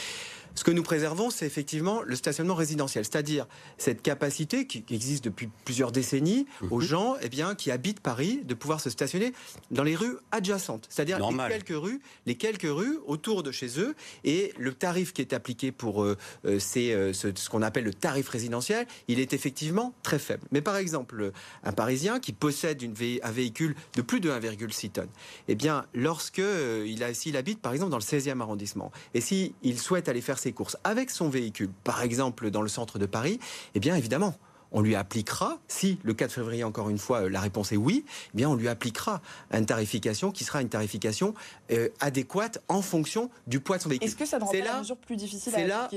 Ce 0.58 0.64
que 0.64 0.72
nous 0.72 0.82
préservons, 0.82 1.30
c'est 1.30 1.46
effectivement 1.46 2.02
le 2.02 2.16
stationnement 2.16 2.56
résidentiel, 2.56 3.06
c'est-à-dire 3.06 3.46
cette 3.78 4.02
capacité 4.02 4.66
qui 4.66 4.84
existe 4.90 5.24
depuis 5.24 5.50
plusieurs 5.66 5.92
décennies 5.92 6.48
mhm. 6.64 6.74
aux 6.74 6.80
gens 6.80 7.16
eh 7.22 7.30
bien, 7.30 7.54
qui 7.54 7.70
habitent 7.70 8.00
Paris 8.00 8.42
de 8.44 8.56
pouvoir 8.56 8.82
se 8.82 8.90
stationner 8.90 9.34
dans 9.70 9.84
les 9.84 9.96
rues 9.96 10.18
adjacentes, 10.32 10.88
c'est-à-dire 10.90 11.20
les 11.20 11.38
quelques 11.48 11.80
rues, 11.80 12.02
les 12.26 12.34
quelques 12.36 12.64
rues 12.64 12.98
autour 13.06 13.44
de 13.44 13.52
chez 13.52 13.80
eux. 13.80 13.94
Et 14.24 14.52
le 14.58 14.74
tarif 14.74 15.14
qui 15.14 15.22
est 15.22 15.32
appliqué 15.32 15.72
pour 15.72 16.04
euh, 16.04 16.18
euh, 16.46 16.60
euh, 16.78 17.14
ce, 17.14 17.50
qu'on 17.50 17.62
appelle 17.62 17.84
le 17.84 17.94
tarif 17.94 18.28
résidentiel, 18.28 18.88
il 19.08 19.20
est 19.20 19.34
effectivement 19.34 19.94
très 20.02 20.18
faible. 20.18 20.48
Mais 20.52 20.62
par 20.62 20.78
exemple, 20.78 21.34
un 21.64 21.72
Parisien 21.72 22.20
qui 22.20 22.34
possède 22.34 22.82
une 22.82 22.96
un 23.22 23.32
véhicule 23.32 23.76
de 23.96 24.02
plus 24.02 24.20
de 24.20 24.32
1,6 24.32 24.90
tonnes, 24.90 25.08
eh 25.48 25.54
bien, 25.54 25.86
lorsque 25.94 26.42
il 26.86 27.04
a, 27.04 27.14
s'il 27.14 27.38
habite 27.38 27.62
par 27.62 27.74
exemple 27.74 27.92
dans 27.92 28.00
le 28.00 28.02
16e 28.02 28.42
arrondissement, 28.42 28.92
et 29.14 29.22
s'il 29.22 29.54
souhaite 29.80 30.10
aller 30.10 30.22
faire 30.22 30.40
ses 30.40 30.47
courses 30.54 30.78
avec 30.84 31.10
son 31.10 31.30
véhicule, 31.30 31.70
par 31.84 32.02
exemple 32.02 32.50
dans 32.50 32.62
le 32.62 32.70
centre 32.70 33.00
de 33.00 33.06
Paris, 33.06 33.40
eh 33.76 33.80
bien 33.80 33.96
évidemment, 33.96 34.36
on 34.72 34.82
lui 34.82 34.96
appliquera, 34.96 35.60
si 35.68 36.00
le 36.04 36.14
4 36.14 36.32
février, 36.32 36.64
encore 36.64 36.90
une 36.90 36.98
fois, 36.98 37.30
la 37.30 37.40
réponse 37.40 37.72
est 37.72 37.78
oui, 37.78 38.04
eh 38.34 38.38
bien 38.38 38.50
on 38.50 38.56
lui 38.56 38.68
appliquera 38.68 39.22
une 39.52 39.66
tarification 39.66 40.32
qui 40.32 40.44
sera 40.44 40.62
une 40.62 40.70
tarification 40.70 41.34
euh, 41.72 41.90
adéquate 42.00 42.62
en 42.68 42.82
fonction 42.82 43.30
du 43.48 43.60
poids 43.60 43.78
de 43.78 43.84
son 43.84 43.90
véhicule. 43.90 44.08
Est-ce 44.08 44.16
que 44.16 44.26
ça 44.26 44.40
ne 44.40 44.44
rend 44.44 44.52
pas 44.52 44.60
la 44.60 44.80
mesure 44.80 44.98
plus 44.98 45.16
difficile 45.16 45.56
à 45.56 45.68
là, 45.68 45.90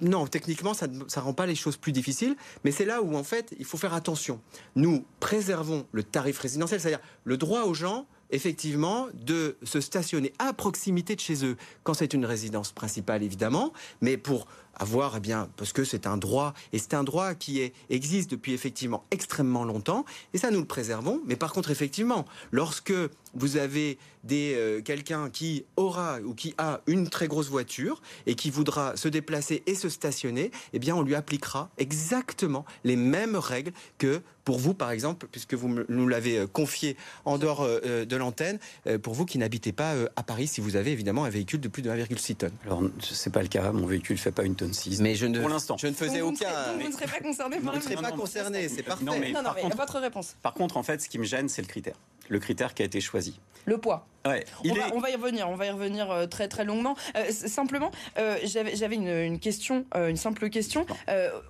Non, 0.00 0.26
techniquement, 0.26 0.74
ça 0.74 0.86
ne 0.86 1.20
rend 1.20 1.32
pas 1.32 1.46
les 1.46 1.54
choses 1.54 1.76
plus 1.76 1.92
difficiles, 1.92 2.36
mais 2.64 2.70
c'est 2.70 2.84
là 2.84 3.02
où, 3.02 3.16
en 3.16 3.24
fait, 3.24 3.54
il 3.58 3.64
faut 3.64 3.78
faire 3.78 3.94
attention. 3.94 4.40
Nous 4.76 5.04
préservons 5.18 5.86
le 5.92 6.02
tarif 6.02 6.38
résidentiel, 6.38 6.80
c'est-à-dire 6.80 7.00
le 7.24 7.36
droit 7.36 7.62
aux 7.62 7.74
gens 7.74 8.06
effectivement 8.30 9.08
de 9.14 9.56
se 9.62 9.80
stationner 9.80 10.32
à 10.38 10.52
proximité 10.52 11.14
de 11.14 11.20
chez 11.20 11.44
eux 11.44 11.56
quand 11.82 11.94
c'est 11.94 12.14
une 12.14 12.24
résidence 12.24 12.72
principale 12.72 13.22
évidemment, 13.22 13.72
mais 14.00 14.16
pour 14.16 14.46
avoir, 14.80 15.18
eh 15.18 15.20
bien, 15.20 15.48
parce 15.56 15.72
que 15.72 15.84
c'est 15.84 16.06
un 16.06 16.16
droit, 16.16 16.54
et 16.72 16.78
c'est 16.78 16.94
un 16.94 17.04
droit 17.04 17.34
qui 17.34 17.72
existe 17.90 18.30
depuis 18.30 18.52
effectivement 18.52 19.04
extrêmement 19.12 19.64
longtemps, 19.64 20.04
et 20.34 20.38
ça 20.38 20.50
nous 20.50 20.60
le 20.60 20.66
préservons. 20.66 21.20
Mais 21.26 21.36
par 21.36 21.52
contre, 21.52 21.70
effectivement, 21.70 22.24
lorsque 22.50 22.92
vous 23.34 23.56
avez 23.56 23.98
euh, 24.32 24.82
quelqu'un 24.82 25.30
qui 25.30 25.64
aura 25.76 26.20
ou 26.20 26.34
qui 26.34 26.54
a 26.58 26.80
une 26.86 27.08
très 27.08 27.28
grosse 27.28 27.48
voiture 27.48 28.02
et 28.26 28.34
qui 28.34 28.50
voudra 28.50 28.96
se 28.96 29.08
déplacer 29.08 29.62
et 29.66 29.74
se 29.74 29.88
stationner, 29.88 30.50
eh 30.72 30.78
bien, 30.78 30.94
on 30.94 31.02
lui 31.02 31.14
appliquera 31.14 31.70
exactement 31.78 32.64
les 32.84 32.96
mêmes 32.96 33.36
règles 33.36 33.72
que 33.98 34.20
pour 34.44 34.58
vous, 34.58 34.74
par 34.74 34.90
exemple, 34.90 35.28
puisque 35.30 35.54
vous 35.54 35.84
nous 35.88 36.08
l'avez 36.08 36.38
euh, 36.38 36.46
confié 36.46 36.96
en 37.24 37.38
dehors 37.38 37.62
euh, 37.62 38.04
de 38.04 38.16
l'antenne, 38.16 38.58
pour 39.02 39.14
vous 39.14 39.26
qui 39.26 39.38
n'habitez 39.38 39.72
pas 39.72 39.94
à 40.16 40.22
Paris, 40.22 40.46
si 40.46 40.60
vous 40.60 40.76
avez 40.76 40.92
évidemment 40.92 41.24
un 41.24 41.30
véhicule 41.30 41.60
de 41.60 41.68
plus 41.68 41.82
de 41.82 41.90
1,6 41.90 42.36
tonnes. 42.36 42.50
Alors, 42.64 42.82
c'est 43.00 43.32
pas 43.32 43.42
le 43.42 43.48
cas. 43.48 43.72
Mon 43.72 43.86
véhicule 43.86 44.18
fait 44.18 44.32
pas 44.32 44.44
une 44.44 44.54
tonne 44.54 44.69
6. 44.72 45.00
Mais 45.00 45.14
je 45.14 45.26
ne, 45.26 45.38
pour 45.38 45.48
l'instant, 45.48 45.76
je 45.76 45.86
ne 45.86 45.92
faisais 45.92 46.20
aucun. 46.20 46.48
vous 46.78 46.86
ne 46.86 46.92
serez 46.92 47.06
pas 47.06 47.20
concerné 47.20 47.58
par 47.58 47.72
Vous 47.72 47.78
ne 47.78 47.82
serez 47.82 47.96
pas 47.96 48.12
concerné, 48.12 48.68
c'est 48.68 48.82
parfait. 48.82 49.04
Non, 49.04 49.18
mais, 49.18 49.32
non, 49.32 49.42
non, 49.42 49.50
mais 49.54 49.74
votre 49.74 49.98
réponse. 49.98 50.36
Par 50.42 50.54
contre, 50.54 50.76
en 50.76 50.82
fait, 50.82 51.00
ce 51.00 51.08
qui 51.08 51.18
me 51.18 51.24
gêne, 51.24 51.48
c'est 51.48 51.62
le 51.62 51.68
critère 51.68 51.96
le 52.30 52.38
critère 52.38 52.72
qui 52.72 52.82
a 52.82 52.86
été 52.86 53.00
choisi. 53.00 53.38
Le 53.66 53.76
poids. 53.76 54.06
Ouais, 54.26 54.44
on, 54.64 54.74
va, 54.74 54.94
on, 54.94 55.00
va, 55.00 55.10
y 55.10 55.16
revenir, 55.16 55.48
on 55.50 55.54
va 55.54 55.66
y 55.66 55.70
revenir 55.70 56.10
euh, 56.10 56.26
très 56.26 56.48
très 56.48 56.64
longuement. 56.64 56.94
Euh, 57.16 57.30
simplement, 57.30 57.90
euh, 58.18 58.38
j'avais 58.44 58.94
une, 58.94 59.08
une, 59.08 59.38
question, 59.38 59.84
une 59.94 60.16
simple 60.16 60.48
question. 60.48 60.86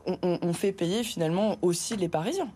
On, 0.06 0.38
on, 0.42 0.52
fait 0.52 0.72
payer 0.72 1.04
finalement 1.04 1.58
aussi 1.62 1.96
les 1.96 2.08
Parisiens. 2.08 2.50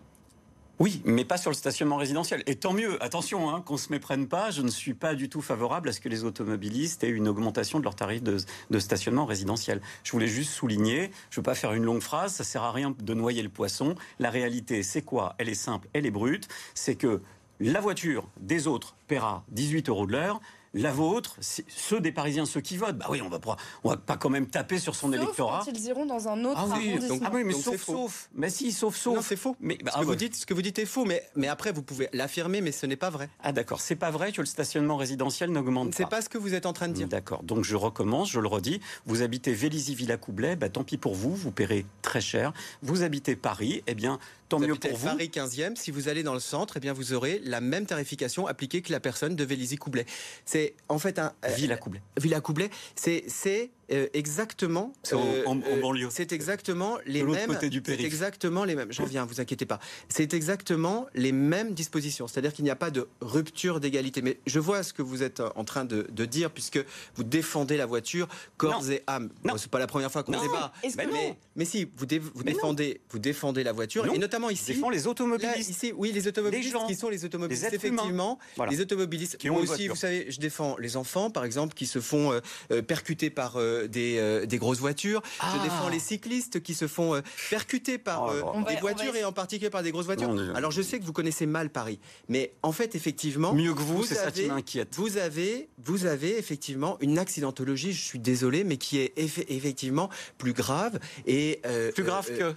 Oui, 0.77 1.01
mais 1.05 1.23
pas 1.23 1.37
sur 1.37 1.49
le 1.49 1.55
stationnement 1.55 1.95
résidentiel. 1.95 2.43
Et 2.47 2.55
tant 2.55 2.73
mieux, 2.73 3.01
attention, 3.01 3.49
hein, 3.49 3.61
qu'on 3.61 3.75
ne 3.75 3.79
se 3.79 3.91
méprenne 3.91 4.27
pas, 4.27 4.51
je 4.51 4.61
ne 4.61 4.69
suis 4.69 4.93
pas 4.93 5.15
du 5.15 5.29
tout 5.29 5.41
favorable 5.41 5.87
à 5.87 5.93
ce 5.93 6.01
que 6.01 6.09
les 6.09 6.25
automobilistes 6.25 7.01
aient 7.05 7.09
une 7.09 7.29
augmentation 7.29 7.79
de 7.79 7.85
leur 7.85 7.95
tarif 7.95 8.21
de, 8.21 8.37
de 8.69 8.79
stationnement 8.79 9.25
résidentiel. 9.25 9.81
Je 10.03 10.11
voulais 10.11 10.27
juste 10.27 10.51
souligner, 10.51 11.11
je 11.29 11.39
ne 11.39 11.41
veux 11.41 11.43
pas 11.43 11.55
faire 11.55 11.71
une 11.71 11.83
longue 11.83 12.01
phrase, 12.01 12.33
ça 12.33 12.43
sert 12.43 12.63
à 12.63 12.73
rien 12.73 12.93
de 12.97 13.13
noyer 13.13 13.41
le 13.41 13.49
poisson. 13.49 13.95
La 14.19 14.29
réalité, 14.29 14.83
c'est 14.83 15.01
quoi? 15.01 15.35
Elle 15.37 15.47
est 15.47 15.55
simple, 15.55 15.87
elle 15.93 16.05
est 16.05 16.11
brute. 16.11 16.49
C'est 16.73 16.95
que 16.95 17.21
la 17.61 17.79
voiture 17.79 18.27
des 18.41 18.67
autres 18.67 18.97
paiera 19.07 19.45
18 19.51 19.87
euros 19.87 20.05
de 20.05 20.11
l'heure, 20.11 20.41
la 20.75 20.91
vôtre, 20.91 21.37
ceux 21.39 21.99
des 21.99 22.11
Parisiens, 22.11 22.45
ceux 22.45 22.61
qui 22.61 22.77
votent, 22.77 22.97
bah 22.97 23.07
oui, 23.09 23.21
on 23.21 23.29
va 23.29 23.39
pas, 23.39 23.55
on 23.83 23.89
va 23.89 23.97
pas 23.97 24.17
quand 24.17 24.29
même 24.29 24.47
taper 24.47 24.77
sur 24.77 24.95
son 24.95 25.13
électorat. 25.13 25.63
Quand 25.65 25.71
ils 25.71 25.85
iront 25.85 26.05
dans 26.05 26.27
un 26.27 26.43
autre 26.43 26.59
ah 26.59 26.75
oui, 26.77 26.95
ah 27.23 27.29
oui 27.33 27.43
mais 27.45 27.53
sauf, 27.53 27.83
sauf. 27.83 28.29
Mais 28.33 28.49
si, 28.49 28.71
sauf, 28.71 28.95
sauf. 28.95 29.15
Non, 29.15 29.21
c'est 29.21 29.35
faux. 29.35 29.55
Mais 29.59 29.77
bah, 29.77 29.91
ce, 29.91 29.97
que 29.97 30.01
ah 30.01 30.05
vous 30.05 30.15
dites, 30.15 30.35
ce 30.35 30.45
que 30.45 30.53
vous 30.53 30.61
dites 30.61 30.77
est 30.79 30.85
faux, 30.85 31.05
mais, 31.05 31.23
mais 31.35 31.47
après, 31.47 31.71
vous 31.71 31.81
pouvez 31.81 32.09
l'affirmer, 32.13 32.61
mais 32.61 32.71
ce 32.71 32.85
n'est 32.85 32.95
pas 32.95 33.09
vrai. 33.09 33.29
Ah 33.41 33.51
d'accord, 33.51 33.79
c'est 33.79 33.95
pas 33.95 34.11
vrai 34.11 34.31
que 34.31 34.41
le 34.41 34.45
stationnement 34.45 34.97
résidentiel 34.97 35.51
n'augmente 35.51 35.91
pas. 35.91 35.97
C'est 35.97 36.09
pas 36.09 36.21
ce 36.21 36.29
que 36.29 36.37
vous 36.37 36.53
êtes 36.53 36.65
en 36.65 36.73
train 36.73 36.89
de 36.89 36.93
dire. 36.93 37.07
D'accord, 37.07 37.43
donc 37.43 37.63
je 37.63 37.75
recommence, 37.75 38.29
je 38.31 38.39
le 38.39 38.47
redis. 38.47 38.81
Vous 39.05 39.21
habitez 39.21 39.53
Vélizy-Villacoublay, 39.53 40.55
bah, 40.55 40.69
tant 40.69 40.83
pis 40.83 40.97
pour 40.97 41.15
vous, 41.15 41.33
vous 41.35 41.51
paierez 41.51 41.85
très 42.01 42.21
cher. 42.21 42.51
Vous 42.81 43.03
habitez 43.03 43.35
Paris, 43.35 43.81
eh 43.87 43.95
bien, 43.95 44.19
tant 44.49 44.59
mieux 44.59 44.75
pour 44.75 44.95
vous. 44.95 45.07
Paris 45.07 45.31
15e, 45.33 45.75
si 45.75 45.91
vous 45.91 46.09
allez 46.09 46.23
dans 46.23 46.33
le 46.33 46.39
centre, 46.39 46.77
eh 46.77 46.79
bien, 46.79 46.93
vous 46.93 47.13
aurez 47.13 47.41
la 47.43 47.61
même 47.61 47.85
tarification 47.85 48.47
appliquée 48.47 48.81
que 48.81 48.91
la 48.91 48.99
personne 48.99 49.35
de 49.35 49.43
Vélizy-Coublet. 49.43 50.05
C'est 50.45 50.64
en 50.89 50.99
fait 50.99 51.19
un 51.19 51.33
euh, 51.45 51.49
Villa 51.49 51.77
Coublet. 51.77 52.01
Villa 52.17 52.41
Coublet, 52.41 52.69
c'est 52.95 53.71
euh, 53.91 54.07
exactement. 54.13 54.93
en, 55.11 55.59
euh, 55.59 55.81
banlieue. 55.81 56.09
C'est 56.11 56.31
exactement 56.31 56.97
les 57.05 57.23
mêmes. 57.23 57.47
Côté 57.47 57.69
du 57.69 57.81
c'est 57.85 58.01
exactement 58.01 58.63
les 58.63 58.75
mêmes. 58.75 58.91
J'en 58.91 59.05
viens, 59.05 59.25
vous 59.25 59.39
inquiétez 59.39 59.65
pas. 59.65 59.79
C'est 60.09 60.33
exactement 60.33 61.07
les 61.13 61.31
mêmes 61.31 61.73
dispositions. 61.73 62.27
C'est-à-dire 62.27 62.53
qu'il 62.53 62.65
n'y 62.65 62.71
a 62.71 62.75
pas 62.75 62.91
de 62.91 63.07
rupture 63.21 63.79
d'égalité. 63.79 64.21
Mais 64.21 64.39
je 64.47 64.59
vois 64.59 64.83
ce 64.83 64.93
que 64.93 65.01
vous 65.01 65.23
êtes 65.23 65.41
en 65.55 65.63
train 65.63 65.85
de, 65.85 66.05
dire 66.25 66.49
puisque 66.49 66.83
vous 67.15 67.23
défendez 67.23 67.77
la 67.77 67.85
voiture 67.85 68.27
corps 68.57 68.89
et 68.89 69.03
âme. 69.05 69.29
Bon, 69.43 69.57
c'est 69.57 69.69
pas 69.69 69.79
la 69.79 69.87
première 69.87 70.11
fois 70.11 70.23
qu'on 70.23 70.31
débat. 70.31 70.73
Mais, 70.97 71.37
mais, 71.55 71.65
si 71.65 71.85
vous, 71.85 72.07
vous 72.33 72.43
défendez, 72.43 73.01
vous 73.09 73.19
défendez 73.19 73.63
la 73.63 73.73
voiture 73.73 74.11
et 74.11 74.17
notamment 74.17 74.49
ici. 74.49 74.73
Défend 74.73 74.89
les 74.89 75.07
automobilistes. 75.07 75.69
ici, 75.69 75.93
oui, 75.95 76.11
les 76.11 76.27
automobilistes. 76.27 76.75
qui 76.87 76.95
sont 76.95 77.09
les 77.09 77.25
automobilistes 77.25 77.73
Effectivement, 77.73 78.39
les 78.69 78.81
automobilistes. 78.81 79.37
Qui 79.37 79.49
ont 79.49 79.57
aussi, 79.57 79.87
vous 79.87 79.95
savez, 79.95 80.25
je 80.29 80.39
défends 80.39 80.75
les 80.79 80.97
enfants, 80.97 81.29
par 81.29 81.45
exemple, 81.45 81.75
qui 81.75 81.85
se 81.85 81.99
font 81.99 82.31
euh, 82.71 82.81
percuter 82.81 83.29
par 83.29 83.57
euh, 83.75 83.87
euh, 83.95 84.45
des, 84.45 84.57
grosses 84.57 84.79
voitures. 84.79 85.21
Je 85.39 85.45
ah. 85.45 85.63
défends 85.63 85.89
les 85.89 85.99
cyclistes 85.99 86.61
qui 86.61 86.73
se 86.73 86.87
font 86.87 87.15
euh, 87.15 87.21
percuter 87.49 87.97
par 87.97 88.31
oh, 88.33 88.63
des 88.67 88.75
voitures 88.77 89.15
et 89.15 89.23
en 89.23 89.31
particulier 89.31 89.69
par 89.69 89.83
des 89.83 89.91
grosses 89.91 90.05
voitures. 90.05 90.35
Alors 90.55 90.71
je 90.71 90.81
sais 90.81 90.99
que 90.99 91.05
vous 91.05 91.13
connaissez 91.13 91.45
mal 91.45 91.69
Paris, 91.69 91.99
mais 92.29 92.53
en 92.63 92.71
fait 92.71 92.95
effectivement, 92.95 93.53
mieux 93.53 93.73
que 93.73 93.81
vous, 93.81 94.03
c'est 94.03 94.15
ça 94.15 94.31
qui 94.31 94.45
m'inquiète. 94.45 94.95
Vous 94.95 95.17
avez, 95.17 95.69
vous 95.83 96.05
avez 96.05 96.37
effectivement 96.37 96.97
une 97.01 97.19
accidentologie. 97.19 97.93
Je 97.93 98.03
suis 98.03 98.19
désolé, 98.19 98.63
mais 98.63 98.77
qui 98.77 98.99
est 98.99 99.13
effectivement 99.17 100.09
plus 100.37 100.53
grave 100.53 100.99
et 101.25 101.61
plus 101.93 102.03
grave 102.03 102.27
que. 102.27 102.53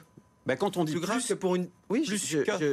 Bah, 0.46 0.56
quand 0.56 0.78
on 0.78 0.84
dit 0.84 0.92
plus 0.92 1.00
grave 1.02 1.22
que 1.26 1.34
pour 1.34 1.56
une 1.56 1.68
oui, 1.90 2.04
je, 2.06 2.16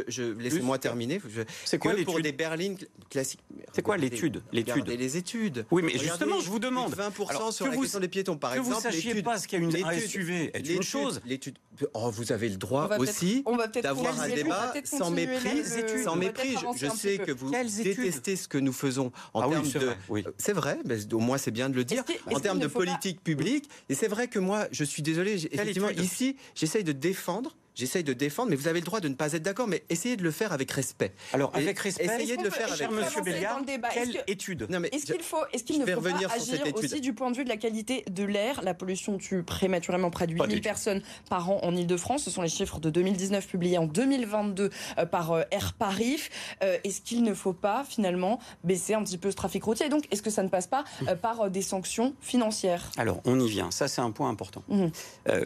je, 0.08 0.24
laissez-moi 0.34 0.78
terminer. 0.78 1.22
C'est 1.64 1.78
quoi 1.78 1.94
pour 2.04 2.20
des 2.20 2.32
berlines 2.32 2.78
classiques? 3.10 3.44
C'est 3.74 3.82
quoi 3.82 3.98
l'étude? 3.98 4.44
L'étude. 4.52 4.88
les 4.88 5.18
études. 5.18 5.66
Oui, 5.72 5.82
mais 5.84 5.98
justement, 5.98 6.40
je 6.40 6.50
vous 6.50 6.60
demande. 6.60 6.94
20 6.94 7.52
sur 7.52 7.68
la 7.68 7.76
question 7.76 8.00
des 8.00 8.08
piétons, 8.08 8.38
par 8.38 8.54
exemple. 8.54 8.70
Que 8.70 8.76
vous 8.76 8.82
sachiez 8.82 9.24
pas 9.24 9.38
ce 9.38 9.48
qu'il 9.48 9.60
y 9.60 9.84
a 9.84 9.94
une 9.94 10.00
SUV 10.00 10.52
est 10.54 10.68
une 10.70 10.84
chose. 10.84 11.22
L'étude. 11.26 11.58
Oh, 11.94 12.10
vous 12.10 12.32
avez 12.32 12.50
le 12.50 12.58
droit 12.58 12.90
aussi 12.98 13.44
d'avoir 13.82 14.20
un 14.22 14.30
débat 14.30 14.74
sans 14.84 15.12
mépris. 15.12 15.64
Sans 16.04 16.16
mépris. 16.16 16.56
Je 16.76 16.88
sais 16.88 17.18
que 17.18 17.32
vous 17.32 17.52
détestez 17.52 18.36
ce 18.36 18.48
que 18.48 18.58
nous 18.58 18.74
faisons 18.74 19.12
en 19.34 19.42
ah 19.42 19.50
termes 19.50 19.70
de. 19.70 19.92
C'est 20.38 20.54
vrai, 20.54 20.80
mais 20.86 21.14
au 21.14 21.20
moins 21.20 21.38
c'est 21.38 21.52
bien 21.52 21.70
de 21.70 21.76
le 21.76 21.84
dire. 21.84 22.04
En 22.32 22.40
termes 22.40 22.60
de 22.60 22.68
politique 22.68 23.24
publique, 23.24 23.70
et 23.90 23.96
c'est 23.96 24.08
vrai 24.08 24.28
que 24.28 24.40
moi, 24.40 24.68
je 24.72 24.84
suis 24.84 25.02
désolé. 25.02 25.46
Effectivement, 25.52 25.90
ici, 25.90 26.36
j'essaye 26.56 26.84
de 26.84 26.92
défendre 26.92 27.56
j'essaye 27.76 28.04
de 28.04 28.14
défendre, 28.14 28.50
mais 28.50 28.56
vous 28.56 28.68
avez 28.68 28.80
le 28.80 28.86
droit 28.86 29.00
de 29.00 29.08
ne 29.08 29.16
pas 29.16 29.34
être 29.34 29.44
d'accord, 29.44 29.68
mais 29.68 29.84
essayez 29.90 30.18
de 30.18 30.24
le 30.24 30.32
faire 30.32 30.54
avec 30.54 30.72
respect. 30.72 31.14
Alors, 31.34 31.52
avec 31.54 31.78
respect, 31.80 32.06
essayez 32.06 32.38
de 32.38 32.44
le 32.44 32.50
faire 32.50 32.72
avec 32.72 32.90
Monsieur 32.92 33.22
Béliard. 33.22 33.62
Quelle 33.94 34.24
étude? 34.28 34.68
Est-ce 34.92 35.06
qu'il 35.06 35.22
faut, 35.22 35.38
est-ce 35.54 35.64
qu'il 35.64 35.80
ne 35.80 35.86
faut 35.86 36.02
pas 36.02 36.10
agir 36.10 36.30
aussi 36.76 37.02
du 37.02 37.14
point 37.14 37.32
de 37.32 37.38
vue 37.38 37.44
de 37.44 37.50
la 37.50 37.58
qualité 37.58 38.04
de 38.10 38.24
l'air? 38.24 38.62
La 38.64 38.74
pollution 38.74 39.18
tue 39.18 39.44
prématurément 39.44 40.10
près 40.10 40.28
de 40.28 40.34
8000 40.34 40.62
personnes 40.62 41.02
par 41.30 41.50
an 41.50 41.60
en 41.64 41.76
Ile-de-France. 41.76 42.24
Ce 42.24 42.32
sont 42.32 42.42
les 42.42 42.50
chiffres 42.50 42.80
de 42.80 42.90
2019 42.90 43.48
publiés 43.48 43.78
en 43.78 43.86
2022 43.86 44.70
euh, 44.98 45.06
par 45.06 45.32
euh, 45.32 45.44
Air 45.52 45.74
Paris. 45.74 46.22
Euh, 46.64 46.78
est-ce 46.84 47.02
qu'il 47.02 47.24
ne 47.24 47.34
faut 47.34 47.54
pas 47.54 47.84
finalement 47.84 48.40
baisser 48.64 48.94
un 48.94 49.04
petit 49.04 49.18
peu 49.18 49.32
ce 49.32 49.36
trafic 49.36 49.64
routier? 49.64 49.88
Et 49.88 49.90
donc, 49.90 50.06
est-ce 50.12 50.22
que 50.22 50.30
ça 50.30 50.44
ne 50.44 50.50
passe 50.50 50.68
pas 50.68 50.84
par 51.22 51.50
des 51.50 51.62
sanctions 51.62 52.16
financières? 52.22 52.92
Alors, 52.98 53.22
on 53.26 53.40
y 53.40 53.48
vient. 53.48 53.72
Ça, 53.72 53.88
c'est 53.88 54.02
un 54.02 54.12
point 54.12 54.30
important. 54.30 54.64
Mmh. 54.68 54.88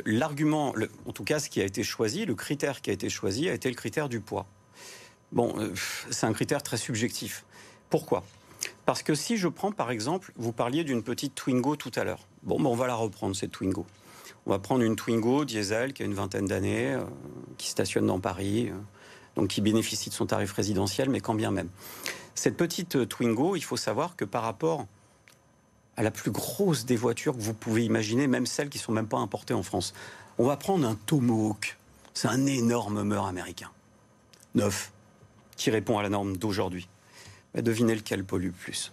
L'argument, 0.06 0.74
en 1.06 1.12
tout 1.12 1.24
cas, 1.24 1.40
ce 1.40 1.50
qui 1.50 1.62
a 1.62 1.66
été 1.66 1.84
choisi, 1.84 2.19
le 2.26 2.36
critère 2.36 2.82
qui 2.82 2.90
a 2.90 2.94
été 2.94 3.10
choisi 3.10 3.50
a 3.50 3.54
été 3.54 3.70
le 3.70 3.76
critère 3.76 4.10
du 4.10 4.20
poids. 4.20 4.46
Bon, 5.32 5.54
euh, 5.60 5.74
c'est 6.10 6.26
un 6.26 6.34
critère 6.34 6.64
très 6.64 6.78
subjectif. 6.78 7.46
Pourquoi? 7.90 8.24
Parce 8.86 9.04
que 9.04 9.14
si 9.14 9.38
je 9.38 9.48
prends 9.48 9.72
par 9.72 9.92
exemple, 9.92 10.32
vous 10.36 10.52
parliez 10.52 10.84
d'une 10.84 11.04
petite 11.04 11.36
Twingo 11.36 11.76
tout 11.76 11.92
à 11.96 12.04
l'heure. 12.04 12.28
Bon, 12.44 12.60
ben, 12.60 12.68
on 12.68 12.76
va 12.76 12.88
la 12.88 12.96
reprendre 12.96 13.36
cette 13.36 13.52
Twingo. 13.52 13.86
On 14.46 14.52
va 14.52 14.60
prendre 14.60 14.84
une 14.84 14.96
Twingo 14.96 15.46
diesel 15.46 15.94
qui 15.94 16.02
a 16.02 16.06
une 16.06 16.14
vingtaine 16.14 16.46
d'années, 16.46 16.94
euh, 16.94 17.04
qui 17.58 17.70
stationne 17.70 18.08
dans 18.08 18.20
Paris, 18.20 18.70
euh, 18.70 18.76
donc 19.36 19.50
qui 19.50 19.62
bénéficie 19.62 20.10
de 20.10 20.16
son 20.16 20.26
tarif 20.26 20.52
résidentiel, 20.54 21.10
mais 21.10 21.20
quand 21.20 21.36
bien 21.36 21.52
même. 21.52 21.70
Cette 22.34 22.58
petite 22.58 23.08
Twingo, 23.08 23.56
il 23.56 23.64
faut 23.64 23.78
savoir 23.78 24.16
que 24.16 24.26
par 24.26 24.44
rapport 24.44 24.88
à 25.98 26.04
la 26.04 26.12
plus 26.12 26.32
grosse 26.32 26.86
des 26.86 26.96
voitures 26.96 27.36
que 27.36 27.42
vous 27.42 27.54
pouvez 27.54 27.84
imaginer, 27.84 28.28
même 28.28 28.46
celles 28.46 28.70
qui 28.70 28.78
sont 28.78 28.94
même 28.94 29.08
pas 29.08 29.18
importées 29.18 29.54
en 29.54 29.64
France, 29.64 29.94
on 30.38 30.46
va 30.46 30.56
prendre 30.56 30.88
un 30.88 30.96
Tomahawk 30.96 31.78
c'est 32.14 32.28
un 32.28 32.46
énorme 32.46 33.04
meur 33.04 33.26
américain. 33.26 33.72
Neuf, 34.56 34.92
qui 35.56 35.70
répond 35.72 35.98
à 35.98 36.04
la 36.04 36.10
norme 36.10 36.38
d'aujourd'hui. 36.38 36.90
devinez 37.56 37.96
lequel 37.96 38.24
pollue 38.24 38.52
plus. 38.52 38.92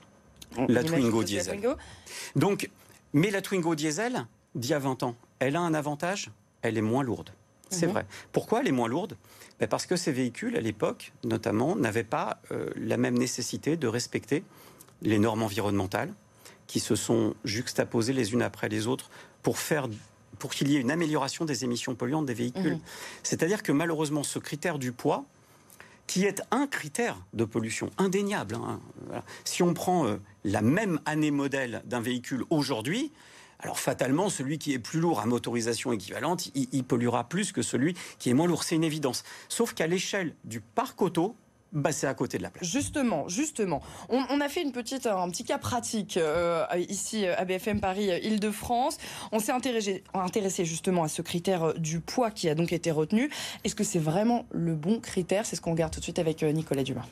la 0.69 0.85
Twingo 0.85 1.25
diesel. 1.25 1.77
Donc, 2.35 2.71
mais 3.13 3.31
la 3.31 3.41
Twingo 3.41 3.75
diesel, 3.75 4.27
d'il 4.55 4.71
y 4.71 4.75
a 4.75 4.79
20 4.79 5.03
ans, 5.03 5.17
elle 5.39 5.57
a 5.57 5.61
un 5.61 5.75
avantage, 5.75 6.31
elle 6.63 6.77
est 6.79 6.83
moins 6.83 7.03
lourde. 7.03 7.31
C'est 7.71 7.87
mhm. 7.87 7.93
vrai. 7.93 8.07
Pourquoi 8.33 8.61
elle 8.61 8.69
est 8.69 8.73
moins 8.73 8.89
lourde? 8.89 9.17
Ben, 9.59 9.69
Parce 9.69 9.87
que 9.87 9.97
ces 9.97 10.13
véhicules, 10.13 10.57
à 10.57 10.61
l'époque, 10.61 11.13
notamment, 11.25 11.77
n'avaient 11.77 12.05
pas 12.05 12.41
euh, 12.53 12.71
la 12.77 12.97
même 12.97 13.19
nécessité 13.19 13.77
de 13.77 13.89
respecter 13.89 14.45
les 15.03 15.19
normes 15.19 15.43
environnementales 15.43 16.13
qui 16.67 16.81
se 16.81 16.97
sont 16.97 17.35
juxtaposées 17.45 18.13
les 18.13 18.33
unes 18.33 18.43
après 18.43 18.69
les 18.69 18.87
autres 18.87 19.11
pour 19.43 19.59
faire 19.59 19.89
pour 20.39 20.51
qu'il 20.51 20.69
y 20.69 20.77
ait 20.77 20.81
une 20.81 20.91
amélioration 20.91 21.45
des 21.45 21.65
émissions 21.65 21.95
polluantes 21.95 22.27
des 22.27 22.35
véhicules. 22.35 22.75
Mhm. 22.75 22.81
C'est-à-dire 23.23 23.63
que 23.63 23.73
malheureusement, 23.73 24.23
ce 24.23 24.39
critère 24.39 24.79
du 24.79 24.93
poids, 24.93 25.25
qui 26.07 26.25
est 26.25 26.43
un 26.51 26.67
critère 26.67 27.17
de 27.33 27.45
pollution 27.45 27.91
indéniable. 27.99 28.55
Hein, 28.55 28.81
si 29.45 29.63
on 29.63 29.75
prend 29.75 30.07
euh, 30.07 30.17
la 30.45 30.63
même 30.63 31.01
année 31.05 31.33
modèle 31.33 31.83
d'un 31.85 32.01
véhicule 32.01 32.45
aujourd'hui, 32.51 33.13
alors 33.59 33.79
fatalement, 33.79 34.29
celui 34.29 34.59
qui 34.59 34.73
est 34.75 34.79
plus 34.79 35.01
lourd 35.01 35.21
à 35.21 35.27
motorisation 35.27 35.93
équivalente, 35.93 36.51
il, 36.55 36.85
polluera 36.85 37.25
plus 37.25 37.53
que 37.53 37.63
celui 37.63 37.95
qui 38.19 38.31
est 38.31 38.35
moins 38.35 38.47
lourd. 38.47 38.65
C'est 38.65 38.75
une 38.75 38.85
évidence. 38.85 39.25
Sauf 39.49 39.73
qu'à 39.73 39.87
l'échelle 39.87 40.35
du 40.45 40.61
parc 40.61 41.01
auto, 41.01 41.35
bah, 41.77 41.93
c'est 41.93 42.07
à 42.07 42.15
côté 42.15 42.39
de 42.39 42.43
la 42.43 42.49
place. 42.51 42.67
Justement, 42.67 43.29
justement. 43.29 43.83
On, 44.09 44.41
a 44.41 44.49
fait 44.49 44.63
une 44.63 44.73
petite, 44.73 45.07
un 45.07 45.29
petit 45.29 45.45
cas 45.45 45.59
pratique 45.59 46.17
euh, 46.17 46.65
ici 46.89 47.27
à 47.27 47.45
BFM 47.45 47.81
Paris 47.81 48.09
Île-de-France. 48.23 48.97
On 49.31 49.39
s'est 49.39 49.53
intéressé, 49.53 50.03
intéressé 50.15 50.65
justement 50.65 51.05
à 51.05 51.09
ce 51.09 51.21
critère 51.21 51.75
du 51.75 52.01
poids 52.01 52.31
qui 52.31 52.49
a 52.49 52.55
donc 52.55 52.73
été 52.73 52.91
retenu. 52.91 53.31
Est-ce 53.63 53.75
que 53.75 53.85
c'est 53.85 53.99
vraiment 53.99 54.47
le 54.51 54.75
bon 54.75 55.01
critère? 55.01 55.45
C'est 55.45 55.57
ce 55.57 55.61
qu'on 55.61 55.73
regarde 55.73 55.93
tout 55.93 56.01
de 56.01 56.05
suite 56.05 56.19
avec 56.19 56.43
euh, 56.43 56.51
Nicolas 56.51 56.83
Dumas. 56.83 57.05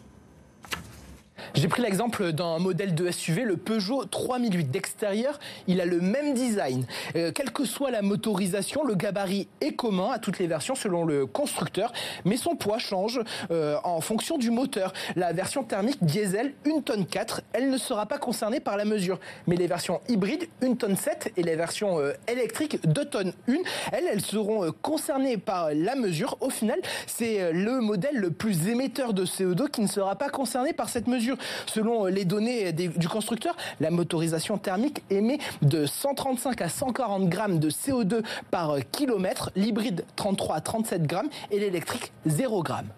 J'ai 1.56 1.68
pris 1.68 1.82
l'exemple 1.82 2.32
d'un 2.32 2.58
modèle 2.58 2.96
de 2.96 3.08
SUV, 3.08 3.44
le 3.44 3.56
Peugeot 3.56 4.06
3008 4.06 4.72
d'extérieur. 4.72 5.38
Il 5.68 5.80
a 5.80 5.86
le 5.86 6.00
même 6.00 6.34
design. 6.34 6.84
Euh, 7.14 7.30
quelle 7.30 7.52
que 7.52 7.64
soit 7.64 7.92
la 7.92 8.02
motorisation, 8.02 8.82
le 8.82 8.96
gabarit 8.96 9.46
est 9.60 9.74
commun 9.76 10.10
à 10.10 10.18
toutes 10.18 10.40
les 10.40 10.48
versions 10.48 10.74
selon 10.74 11.04
le 11.04 11.26
constructeur, 11.26 11.92
mais 12.24 12.36
son 12.36 12.56
poids 12.56 12.78
change 12.78 13.20
euh, 13.52 13.76
en 13.84 14.00
fonction 14.00 14.36
du 14.36 14.50
moteur. 14.50 14.92
La 15.14 15.32
version 15.32 15.62
thermique 15.62 16.04
diesel 16.04 16.54
1 16.66 16.80
tonne 16.80 17.06
4, 17.06 17.42
elle 17.52 17.70
ne 17.70 17.78
sera 17.78 18.06
pas 18.06 18.18
concernée 18.18 18.58
par 18.58 18.76
la 18.76 18.84
mesure. 18.84 19.20
Mais 19.46 19.54
les 19.54 19.68
versions 19.68 20.00
hybrides 20.08 20.48
1 20.60 20.74
tonne 20.74 20.96
7 20.96 21.34
et 21.36 21.42
les 21.44 21.54
versions 21.54 22.00
euh, 22.00 22.14
électriques 22.26 22.84
2 22.84 23.04
tonnes 23.04 23.32
1, 23.48 23.52
elles, 23.92 24.04
elles 24.10 24.22
seront 24.22 24.72
concernées 24.82 25.36
par 25.36 25.68
la 25.72 25.94
mesure. 25.94 26.36
Au 26.40 26.50
final, 26.50 26.80
c'est 27.06 27.52
le 27.52 27.80
modèle 27.80 28.16
le 28.16 28.32
plus 28.32 28.66
émetteur 28.66 29.14
de 29.14 29.24
CO2 29.24 29.70
qui 29.70 29.82
ne 29.82 29.86
sera 29.86 30.16
pas 30.16 30.30
concerné 30.30 30.72
par 30.72 30.88
cette 30.88 31.06
mesure. 31.06 31.36
Selon 31.66 32.06
les 32.06 32.24
données 32.24 32.72
du 32.72 33.08
constructeur, 33.08 33.56
la 33.80 33.90
motorisation 33.90 34.58
thermique 34.58 35.02
émet 35.10 35.38
de 35.62 35.86
135 35.86 36.60
à 36.62 36.68
140 36.68 37.28
grammes 37.28 37.58
de 37.58 37.70
CO2 37.70 38.22
par 38.50 38.76
kilomètre, 38.92 39.50
l'hybride 39.56 40.04
33 40.16 40.56
à 40.56 40.60
37 40.60 41.02
grammes 41.02 41.28
et 41.50 41.58
l'électrique 41.58 42.12
0 42.26 42.62
grammes. 42.62 42.88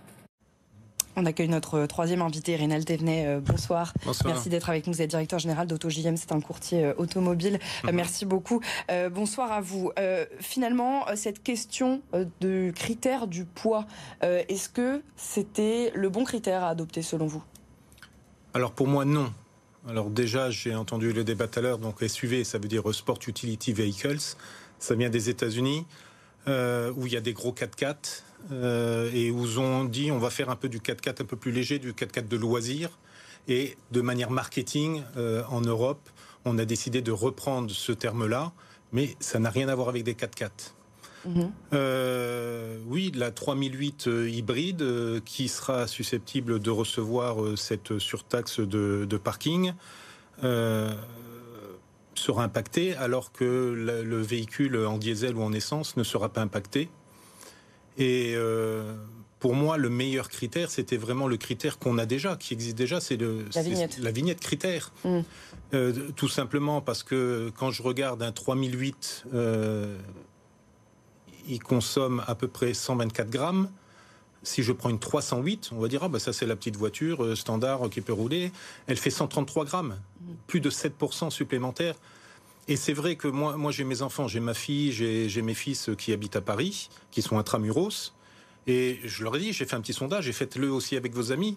On 1.18 1.24
accueille 1.24 1.48
notre 1.48 1.86
troisième 1.86 2.20
invité, 2.20 2.56
Rénal 2.56 2.84
Thévenet. 2.84 3.26
Euh, 3.26 3.40
bonsoir. 3.40 3.94
bonsoir. 4.04 4.34
Merci 4.34 4.50
d'être 4.50 4.68
avec 4.68 4.86
nous. 4.86 4.92
Vous 4.92 5.00
êtes 5.00 5.08
directeur 5.08 5.38
général 5.38 5.66
d'AutoJM, 5.66 6.18
c'est 6.18 6.32
un 6.32 6.42
courtier 6.42 6.84
euh, 6.84 6.94
automobile. 6.98 7.58
Euh, 7.84 7.88
mhm. 7.88 7.96
Merci 7.96 8.26
beaucoup. 8.26 8.60
bonsoir 9.10 9.50
à 9.50 9.62
vous. 9.62 9.90
finalement, 10.40 11.04
cette 11.14 11.42
question 11.42 12.02
de 12.40 12.70
critère 12.74 13.26
du 13.26 13.44
poids, 13.44 13.86
est-ce 14.22 14.68
que 14.68 15.02
c'était 15.16 15.90
le 15.94 16.08
bon 16.08 16.24
critère 16.24 16.64
à 16.64 16.70
adopter 16.70 17.02
selon 17.02 17.26
vous? 17.26 17.42
Alors 18.56 18.72
pour 18.72 18.88
moi, 18.88 19.04
non. 19.04 19.30
Alors 19.86 20.08
déjà, 20.08 20.48
j'ai 20.50 20.74
entendu 20.74 21.12
le 21.12 21.24
débat 21.24 21.46
tout 21.46 21.58
à 21.58 21.62
l'heure, 21.62 21.76
donc 21.76 22.02
SUV, 22.02 22.42
ça 22.42 22.56
veut 22.56 22.68
dire 22.68 22.82
Sport 22.94 23.18
Utility 23.28 23.74
Vehicles. 23.74 24.34
Ça 24.78 24.94
vient 24.94 25.10
des 25.10 25.28
États-Unis, 25.28 25.84
euh, 26.48 26.90
où 26.96 27.06
il 27.06 27.12
y 27.12 27.18
a 27.18 27.20
des 27.20 27.34
gros 27.34 27.52
4x4, 27.52 28.22
euh, 28.52 29.10
et 29.12 29.30
où 29.30 29.44
on 29.58 29.84
dit 29.84 30.10
on 30.10 30.18
va 30.18 30.30
faire 30.30 30.48
un 30.48 30.56
peu 30.56 30.70
du 30.70 30.78
4x4 30.78 31.20
un 31.20 31.26
peu 31.26 31.36
plus 31.36 31.52
léger, 31.52 31.78
du 31.78 31.92
4x4 31.92 32.28
de 32.28 32.36
loisir. 32.38 32.88
Et 33.46 33.76
de 33.90 34.00
manière 34.00 34.30
marketing, 34.30 35.02
euh, 35.18 35.44
en 35.50 35.60
Europe, 35.60 36.08
on 36.46 36.56
a 36.56 36.64
décidé 36.64 37.02
de 37.02 37.12
reprendre 37.12 37.70
ce 37.70 37.92
terme-là, 37.92 38.52
mais 38.90 39.16
ça 39.20 39.38
n'a 39.38 39.50
rien 39.50 39.68
à 39.68 39.74
voir 39.74 39.90
avec 39.90 40.02
des 40.02 40.14
4x4. 40.14 40.72
Mhm. 41.26 41.52
Euh, 41.72 42.78
oui, 42.86 43.12
la 43.14 43.30
3008 43.30 44.06
euh, 44.06 44.30
hybride 44.30 44.82
euh, 44.82 45.20
qui 45.24 45.48
sera 45.48 45.86
susceptible 45.86 46.60
de 46.60 46.70
recevoir 46.70 47.36
cette 47.56 47.98
surtaxe 47.98 48.60
de, 48.60 49.20
parking 49.22 49.72
sera 52.14 52.44
impactée 52.44 52.94
alors 52.96 53.32
que 53.32 53.44
le, 53.44 54.22
véhicule 54.22 54.76
en 54.86 54.98
diesel 54.98 55.36
ou 55.36 55.42
en 55.42 55.52
essence 55.52 55.96
ne 55.96 56.02
sera 56.02 56.28
pas 56.28 56.40
impacté. 56.40 56.88
Et 57.98 58.34
pour 59.38 59.54
moi, 59.54 59.76
le 59.76 59.88
meilleur 59.88 60.28
critère, 60.28 60.70
c'était 60.70 60.96
vraiment 60.96 61.28
le 61.28 61.36
critère 61.36 61.78
qu'on 61.78 61.98
a 61.98 62.06
déjà, 62.06 62.36
qui 62.36 62.54
existe 62.54 62.76
déjà, 62.76 63.00
c'est 63.00 63.18
la 63.18 63.62
vignette. 63.62 63.98
la 63.98 64.10
vignette 64.10 64.40
critère. 64.40 64.92
Mm. 65.04 65.20
tout 66.14 66.28
simplement 66.28 66.80
parce 66.80 67.02
que 67.02 67.50
quand 67.56 67.70
je 67.70 67.82
regarde 67.82 68.22
un 68.22 68.32
3008 68.32 69.24
il 71.48 71.62
consomme 71.62 72.22
à 72.26 72.34
peu 72.34 72.48
près 72.48 72.74
124 72.74 73.30
grammes. 73.30 73.70
Si 74.42 74.62
je 74.62 74.72
prends 74.72 74.90
une 74.90 74.98
308, 74.98 75.70
on 75.72 75.80
va 75.80 75.88
dire, 75.88 76.04
ah 76.04 76.08
bah 76.08 76.18
ça 76.18 76.32
c'est 76.32 76.46
la 76.46 76.54
petite 76.54 76.76
voiture 76.76 77.24
euh, 77.24 77.34
standard 77.34 77.88
qui 77.90 78.00
peut 78.00 78.12
rouler. 78.12 78.52
Elle 78.86 78.96
fait 78.96 79.10
133 79.10 79.64
grammes, 79.64 79.98
plus 80.46 80.60
de 80.60 80.70
7% 80.70 81.30
supplémentaires. 81.30 81.96
Et 82.68 82.76
c'est 82.76 82.92
vrai 82.92 83.16
que 83.16 83.28
moi, 83.28 83.56
moi 83.56 83.70
j'ai 83.72 83.84
mes 83.84 84.02
enfants, 84.02 84.26
j'ai 84.28 84.40
ma 84.40 84.54
fille, 84.54 84.92
j'ai 84.92 85.42
mes 85.42 85.54
fils 85.54 85.90
qui 85.96 86.12
habitent 86.12 86.36
à 86.36 86.40
Paris, 86.40 86.88
qui 87.10 87.22
sont 87.22 87.38
intramuros. 87.38 88.12
Et 88.66 88.98
je 89.04 89.22
leur 89.22 89.36
ai 89.36 89.40
dit, 89.40 89.52
j'ai 89.52 89.64
fait 89.64 89.76
un 89.76 89.80
petit 89.80 89.92
sondage, 89.92 90.28
et 90.28 90.32
faites-le 90.32 90.72
aussi 90.72 90.96
avec 90.96 91.14
vos 91.14 91.30
amis. 91.30 91.56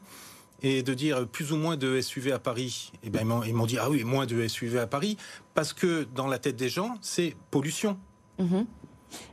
Et 0.62 0.84
de 0.84 0.93
dire 0.93 1.25
plus 1.25 1.54
ou 1.54 1.56
moins 1.56 1.78
de 1.78 2.02
SUV 2.02 2.34
à 2.34 2.39
Paris, 2.39 2.91
et 2.95 3.08
eh 3.08 3.10
ben, 3.10 3.41
ils 3.45 3.56
m'ont 3.56 3.65
dit, 3.65 3.78
ah 3.78 3.89
oui, 3.89 4.04
moins 4.04 4.25
de 4.25 4.45
SUV 4.45 4.78
à 4.78 4.88
Paris, 4.88 5.15
parce 5.54 5.71
que 5.71 6.06
dans 6.13 6.28
la 6.28 6.38
tête 6.38 6.58
des 6.58 6.67
gens, 6.67 6.97
c'est 7.02 7.36
pollution. 7.49 7.97
Mm-hmm. 8.39 8.65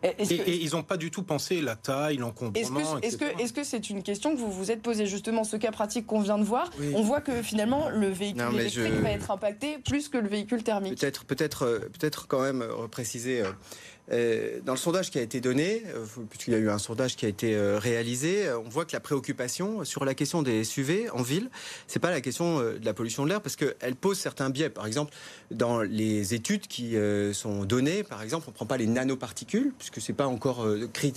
Et, 0.02 0.62
ils 0.62 0.72
n'ont 0.72 0.82
pas 0.82 0.96
du 0.96 1.10
tout 1.10 1.22
pensé 1.22 1.60
la 1.60 1.76
taille, 1.76 2.16
l'encombrement. 2.16 2.98
Est-ce 3.00 3.16
que 3.16 3.24
est-ce 3.40 3.52
que 3.52 3.64
c'est 3.64 3.90
une 3.90 4.02
question 4.02 4.34
que 4.34 4.40
vous 4.40 4.50
vous 4.50 4.70
êtes 4.70 4.82
posé 4.82 5.06
justement 5.06 5.44
ce 5.44 5.56
cas 5.56 5.70
pratique 5.70 6.06
qu'on 6.06 6.20
vient 6.20 6.38
de 6.38 6.44
voir 6.44 6.70
On 6.94 7.02
voit 7.02 7.20
que 7.20 7.42
finalement 7.42 7.88
le 7.88 8.08
véhicule 8.08 8.54
électrique 8.54 9.02
va 9.02 9.10
être 9.10 9.30
impacté 9.30 9.78
plus 9.78 10.08
que 10.08 10.18
le 10.18 10.28
véhicule 10.28 10.62
thermique. 10.62 10.98
Peut-être 10.98 11.24
peut-être 11.24 11.62
euh, 11.64 11.78
peut-être 11.78 12.26
quand 12.26 12.40
même 12.40 12.62
repréciser. 12.62 13.42
Euh, 14.12 14.60
dans 14.64 14.72
le 14.72 14.78
sondage 14.78 15.10
qui 15.10 15.18
a 15.18 15.22
été 15.22 15.40
donné, 15.40 15.82
euh, 15.94 16.04
puisqu'il 16.30 16.52
y 16.52 16.56
a 16.56 16.58
eu 16.58 16.70
un 16.70 16.78
sondage 16.78 17.16
qui 17.16 17.26
a 17.26 17.28
été 17.28 17.56
euh, 17.56 17.78
réalisé, 17.78 18.48
on 18.52 18.68
voit 18.68 18.84
que 18.84 18.92
la 18.92 19.00
préoccupation 19.00 19.84
sur 19.84 20.04
la 20.04 20.14
question 20.14 20.42
des 20.42 20.62
SUV 20.62 21.10
en 21.10 21.22
ville, 21.22 21.50
c'est 21.88 21.98
pas 21.98 22.10
la 22.10 22.20
question 22.20 22.60
de 22.60 22.84
la 22.84 22.94
pollution 22.94 23.24
de 23.24 23.30
l'air, 23.30 23.40
parce 23.40 23.56
qu'elle 23.56 23.96
pose 23.96 24.18
certains 24.18 24.50
biais. 24.50 24.70
Par 24.70 24.86
exemple, 24.86 25.12
dans 25.50 25.82
les 25.82 26.34
études 26.34 26.66
qui 26.66 26.96
sont 27.32 27.64
données, 27.64 28.02
par 28.02 28.22
exemple, 28.22 28.46
on 28.48 28.52
prend 28.52 28.66
pas 28.66 28.76
les 28.76 28.86
nanoparticules, 28.86 29.72
puisque 29.78 30.00
c'est 30.00 30.12
pas 30.12 30.26
encore 30.26 30.66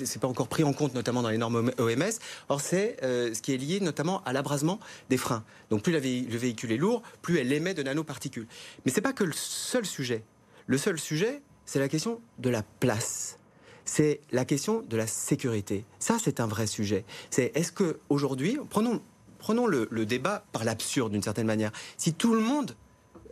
c'est 0.04 0.20
pas 0.20 0.28
encore 0.28 0.48
pris 0.48 0.64
en 0.64 0.74
compte, 0.74 0.94
notamment 0.94 1.22
dans 1.22 1.30
les 1.30 1.38
normes 1.38 1.72
OMS. 1.78 2.20
Or, 2.50 2.62
c'est 2.62 2.98
ce 3.02 3.42
qui 3.42 3.54
est 3.54 3.58
lié 3.58 3.80
notamment 3.80 4.24
à 4.26 4.34
l'abrasement 4.34 4.80
des 5.10 5.18
freins. 5.18 5.44
Donc, 5.70 5.84
plus 5.84 5.94
le 5.94 6.00
véhicule 6.00 6.72
est 6.72 6.78
lourd, 6.78 7.02
plus 7.22 7.38
elle 7.40 7.52
émet 7.52 7.74
de 7.74 7.84
nanoparticules. 7.84 8.48
Mais 8.86 8.92
c'est 8.92 9.02
pas 9.02 9.14
que 9.14 9.24
le 9.24 9.34
seul 9.34 9.86
sujet. 9.86 10.24
Le 10.68 10.78
seul 10.78 11.00
sujet, 11.00 11.42
c'est 11.70 11.78
la 11.78 11.88
question 11.88 12.20
de 12.40 12.50
la 12.50 12.64
place. 12.64 13.38
C'est 13.86 14.22
la 14.32 14.44
question 14.44 14.82
de 14.82 14.98
la 14.98 15.06
sécurité. 15.06 15.86
Ça, 16.00 16.18
c'est 16.20 16.40
un 16.40 16.48
vrai 16.48 16.66
sujet. 16.66 17.06
C'est 17.30 17.52
est-ce 17.54 17.72
que 17.72 18.00
aujourd'hui, 18.10 18.58
prenons, 18.72 19.04
prenons 19.38 19.68
le, 19.68 19.88
le 19.92 20.08
débat 20.08 20.44
par 20.52 20.64
l'absurde 20.64 21.12
d'une 21.12 21.22
certaine 21.22 21.46
manière. 21.46 21.72
Si 21.96 22.14
tout 22.16 22.34
le 22.34 22.40
monde 22.40 22.76